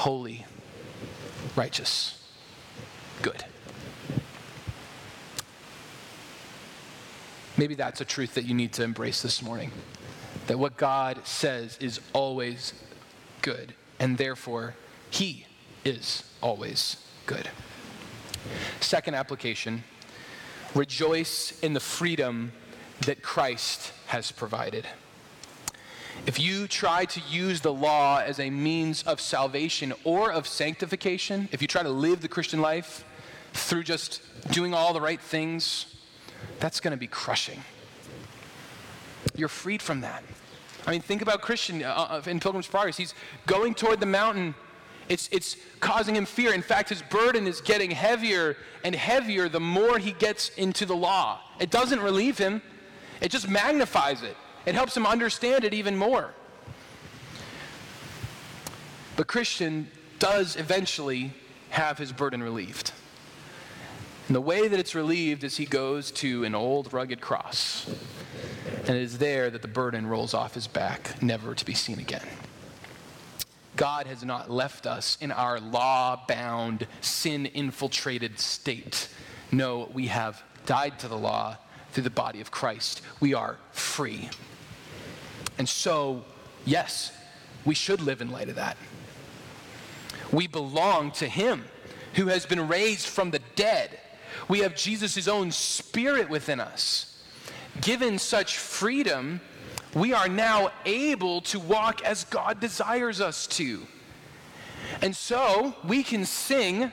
Holy, 0.00 0.46
righteous, 1.56 2.26
good. 3.20 3.44
Maybe 7.58 7.74
that's 7.74 8.00
a 8.00 8.06
truth 8.06 8.32
that 8.32 8.46
you 8.46 8.54
need 8.54 8.72
to 8.72 8.82
embrace 8.82 9.20
this 9.20 9.42
morning. 9.42 9.72
That 10.46 10.58
what 10.58 10.78
God 10.78 11.26
says 11.26 11.76
is 11.82 12.00
always 12.14 12.72
good, 13.42 13.74
and 13.98 14.16
therefore, 14.16 14.74
He 15.10 15.44
is 15.84 16.24
always 16.42 16.96
good. 17.26 17.50
Second 18.80 19.16
application 19.16 19.84
rejoice 20.74 21.60
in 21.60 21.74
the 21.74 21.80
freedom 21.80 22.52
that 23.04 23.20
Christ 23.20 23.92
has 24.06 24.32
provided. 24.32 24.86
If 26.26 26.38
you 26.38 26.68
try 26.68 27.06
to 27.06 27.20
use 27.30 27.60
the 27.60 27.72
law 27.72 28.18
as 28.18 28.38
a 28.38 28.50
means 28.50 29.02
of 29.04 29.20
salvation 29.20 29.92
or 30.04 30.30
of 30.30 30.46
sanctification, 30.46 31.48
if 31.52 31.62
you 31.62 31.68
try 31.68 31.82
to 31.82 31.90
live 31.90 32.20
the 32.20 32.28
Christian 32.28 32.60
life 32.60 33.04
through 33.52 33.84
just 33.84 34.22
doing 34.50 34.74
all 34.74 34.92
the 34.92 35.00
right 35.00 35.20
things, 35.20 35.86
that's 36.58 36.80
going 36.80 36.92
to 36.92 36.98
be 36.98 37.06
crushing. 37.06 37.62
You're 39.34 39.48
freed 39.48 39.82
from 39.82 40.02
that. 40.02 40.22
I 40.86 40.92
mean, 40.92 41.00
think 41.00 41.22
about 41.22 41.42
Christian 41.42 41.82
uh, 41.82 41.88
uh, 41.88 42.22
in 42.26 42.40
Pilgrim's 42.40 42.66
Progress. 42.66 42.96
He's 42.96 43.14
going 43.46 43.74
toward 43.74 44.00
the 44.00 44.06
mountain. 44.06 44.54
It's, 45.08 45.28
it's 45.32 45.56
causing 45.80 46.16
him 46.16 46.24
fear. 46.24 46.52
In 46.54 46.62
fact, 46.62 46.88
his 46.88 47.02
burden 47.02 47.46
is 47.46 47.60
getting 47.60 47.90
heavier 47.90 48.56
and 48.84 48.94
heavier 48.94 49.48
the 49.48 49.60
more 49.60 49.98
he 49.98 50.12
gets 50.12 50.50
into 50.50 50.86
the 50.86 50.96
law. 50.96 51.40
It 51.58 51.70
doesn't 51.70 52.00
relieve 52.00 52.38
him, 52.38 52.62
it 53.20 53.30
just 53.30 53.48
magnifies 53.48 54.22
it. 54.22 54.36
It 54.70 54.76
helps 54.76 54.96
him 54.96 55.04
understand 55.04 55.64
it 55.64 55.74
even 55.74 55.96
more. 55.96 56.30
But 59.16 59.26
Christian 59.26 59.88
does 60.20 60.54
eventually 60.54 61.32
have 61.70 61.98
his 61.98 62.12
burden 62.12 62.40
relieved. 62.40 62.92
And 64.28 64.36
the 64.36 64.40
way 64.40 64.68
that 64.68 64.78
it's 64.78 64.94
relieved 64.94 65.42
is 65.42 65.56
he 65.56 65.66
goes 65.66 66.12
to 66.12 66.44
an 66.44 66.54
old 66.54 66.92
rugged 66.92 67.20
cross. 67.20 67.92
And 68.86 68.90
it 68.90 69.02
is 69.02 69.18
there 69.18 69.50
that 69.50 69.62
the 69.62 69.66
burden 69.66 70.06
rolls 70.06 70.34
off 70.34 70.54
his 70.54 70.68
back, 70.68 71.20
never 71.20 71.52
to 71.52 71.64
be 71.64 71.74
seen 71.74 71.98
again. 71.98 72.28
God 73.74 74.06
has 74.06 74.22
not 74.22 74.52
left 74.52 74.86
us 74.86 75.18
in 75.20 75.32
our 75.32 75.58
law 75.58 76.22
bound, 76.28 76.86
sin 77.00 77.46
infiltrated 77.46 78.38
state. 78.38 79.08
No, 79.50 79.90
we 79.92 80.06
have 80.06 80.40
died 80.64 81.00
to 81.00 81.08
the 81.08 81.18
law 81.18 81.56
through 81.90 82.04
the 82.04 82.10
body 82.10 82.40
of 82.40 82.52
Christ. 82.52 83.02
We 83.18 83.34
are 83.34 83.56
free. 83.72 84.30
And 85.60 85.68
so, 85.68 86.24
yes, 86.64 87.12
we 87.66 87.74
should 87.74 88.00
live 88.00 88.22
in 88.22 88.30
light 88.30 88.48
of 88.48 88.54
that. 88.54 88.78
We 90.32 90.46
belong 90.46 91.10
to 91.10 91.28
Him 91.28 91.66
who 92.14 92.28
has 92.28 92.46
been 92.46 92.66
raised 92.66 93.06
from 93.06 93.30
the 93.30 93.42
dead. 93.56 93.98
We 94.48 94.60
have 94.60 94.74
Jesus' 94.74 95.28
own 95.28 95.50
spirit 95.50 96.30
within 96.30 96.60
us. 96.60 97.22
Given 97.82 98.18
such 98.18 98.56
freedom, 98.56 99.42
we 99.92 100.14
are 100.14 100.30
now 100.30 100.72
able 100.86 101.42
to 101.42 101.58
walk 101.58 102.02
as 102.06 102.24
God 102.24 102.58
desires 102.58 103.20
us 103.20 103.46
to. 103.48 103.86
And 105.02 105.14
so 105.14 105.74
we 105.84 106.02
can 106.02 106.24
sing 106.24 106.90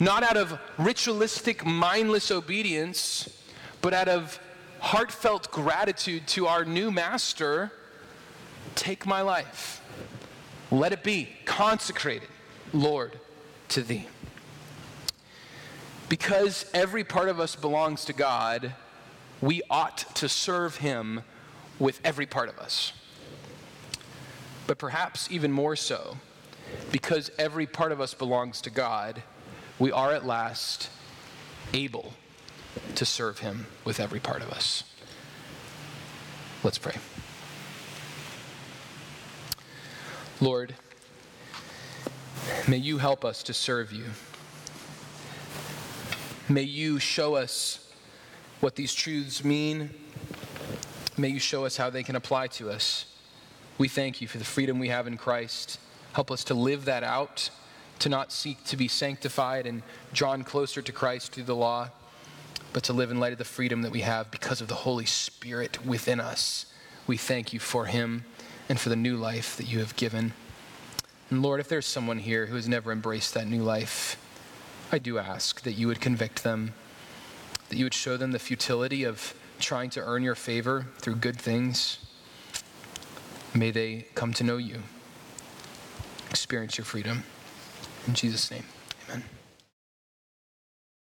not 0.00 0.24
out 0.24 0.36
of 0.36 0.58
ritualistic, 0.78 1.64
mindless 1.64 2.32
obedience, 2.32 3.28
but 3.80 3.94
out 3.94 4.08
of 4.08 4.40
heartfelt 4.80 5.52
gratitude 5.52 6.26
to 6.26 6.48
our 6.48 6.64
new 6.64 6.90
master 6.90 7.70
Take 8.74 9.06
my 9.06 9.20
life. 9.20 9.82
Let 10.70 10.92
it 10.92 11.02
be 11.02 11.28
consecrated, 11.44 12.28
Lord, 12.72 13.18
to 13.68 13.82
thee. 13.82 14.06
Because 16.08 16.66
every 16.74 17.04
part 17.04 17.28
of 17.28 17.38
us 17.38 17.56
belongs 17.56 18.04
to 18.06 18.12
God, 18.12 18.74
we 19.40 19.62
ought 19.70 19.98
to 20.16 20.28
serve 20.28 20.76
him 20.76 21.22
with 21.78 22.00
every 22.04 22.26
part 22.26 22.48
of 22.48 22.58
us. 22.58 22.92
But 24.66 24.78
perhaps 24.78 25.30
even 25.30 25.50
more 25.50 25.76
so, 25.76 26.18
because 26.92 27.30
every 27.38 27.66
part 27.66 27.92
of 27.92 28.00
us 28.00 28.14
belongs 28.14 28.60
to 28.62 28.70
God, 28.70 29.22
we 29.78 29.90
are 29.90 30.12
at 30.12 30.26
last 30.26 30.90
able 31.72 32.12
to 32.94 33.04
serve 33.04 33.38
him 33.38 33.66
with 33.84 33.98
every 33.98 34.20
part 34.20 34.42
of 34.42 34.50
us. 34.50 34.84
Let's 36.62 36.78
pray. 36.78 36.96
Lord, 40.42 40.74
may 42.66 42.78
you 42.78 42.96
help 42.96 43.26
us 43.26 43.42
to 43.42 43.52
serve 43.52 43.92
you. 43.92 44.04
May 46.48 46.62
you 46.62 46.98
show 46.98 47.34
us 47.34 47.92
what 48.60 48.74
these 48.74 48.94
truths 48.94 49.44
mean. 49.44 49.90
May 51.18 51.28
you 51.28 51.38
show 51.38 51.66
us 51.66 51.76
how 51.76 51.90
they 51.90 52.02
can 52.02 52.16
apply 52.16 52.46
to 52.46 52.70
us. 52.70 53.04
We 53.76 53.86
thank 53.86 54.22
you 54.22 54.28
for 54.28 54.38
the 54.38 54.44
freedom 54.44 54.78
we 54.78 54.88
have 54.88 55.06
in 55.06 55.18
Christ. 55.18 55.78
Help 56.14 56.30
us 56.30 56.42
to 56.44 56.54
live 56.54 56.86
that 56.86 57.04
out, 57.04 57.50
to 57.98 58.08
not 58.08 58.32
seek 58.32 58.64
to 58.64 58.78
be 58.78 58.88
sanctified 58.88 59.66
and 59.66 59.82
drawn 60.14 60.42
closer 60.42 60.80
to 60.80 60.90
Christ 60.90 61.32
through 61.32 61.44
the 61.44 61.54
law, 61.54 61.90
but 62.72 62.82
to 62.84 62.94
live 62.94 63.10
in 63.10 63.20
light 63.20 63.32
of 63.32 63.38
the 63.38 63.44
freedom 63.44 63.82
that 63.82 63.92
we 63.92 64.00
have 64.00 64.30
because 64.30 64.62
of 64.62 64.68
the 64.68 64.74
Holy 64.74 65.06
Spirit 65.06 65.84
within 65.84 66.18
us. 66.18 66.64
We 67.06 67.18
thank 67.18 67.52
you 67.52 67.60
for 67.60 67.84
him 67.84 68.24
and 68.70 68.78
for 68.78 68.88
the 68.88 68.96
new 68.96 69.16
life 69.16 69.56
that 69.56 69.66
you 69.66 69.80
have 69.80 69.96
given. 69.96 70.32
And 71.28 71.42
Lord, 71.42 71.58
if 71.58 71.68
there's 71.68 71.86
someone 71.86 72.20
here 72.20 72.46
who 72.46 72.54
has 72.54 72.68
never 72.68 72.92
embraced 72.92 73.34
that 73.34 73.48
new 73.48 73.64
life, 73.64 74.16
I 74.92 74.98
do 74.98 75.18
ask 75.18 75.62
that 75.62 75.72
you 75.72 75.88
would 75.88 76.00
convict 76.00 76.44
them, 76.44 76.74
that 77.68 77.76
you 77.76 77.84
would 77.84 77.94
show 77.94 78.16
them 78.16 78.30
the 78.30 78.38
futility 78.38 79.02
of 79.02 79.34
trying 79.58 79.90
to 79.90 80.00
earn 80.00 80.22
your 80.22 80.36
favor 80.36 80.86
through 80.98 81.16
good 81.16 81.36
things. 81.36 81.98
May 83.52 83.72
they 83.72 84.06
come 84.14 84.32
to 84.34 84.44
know 84.44 84.56
you, 84.56 84.84
experience 86.30 86.78
your 86.78 86.84
freedom. 86.84 87.24
In 88.06 88.14
Jesus' 88.14 88.52
name, 88.52 88.64
amen. 89.08 89.24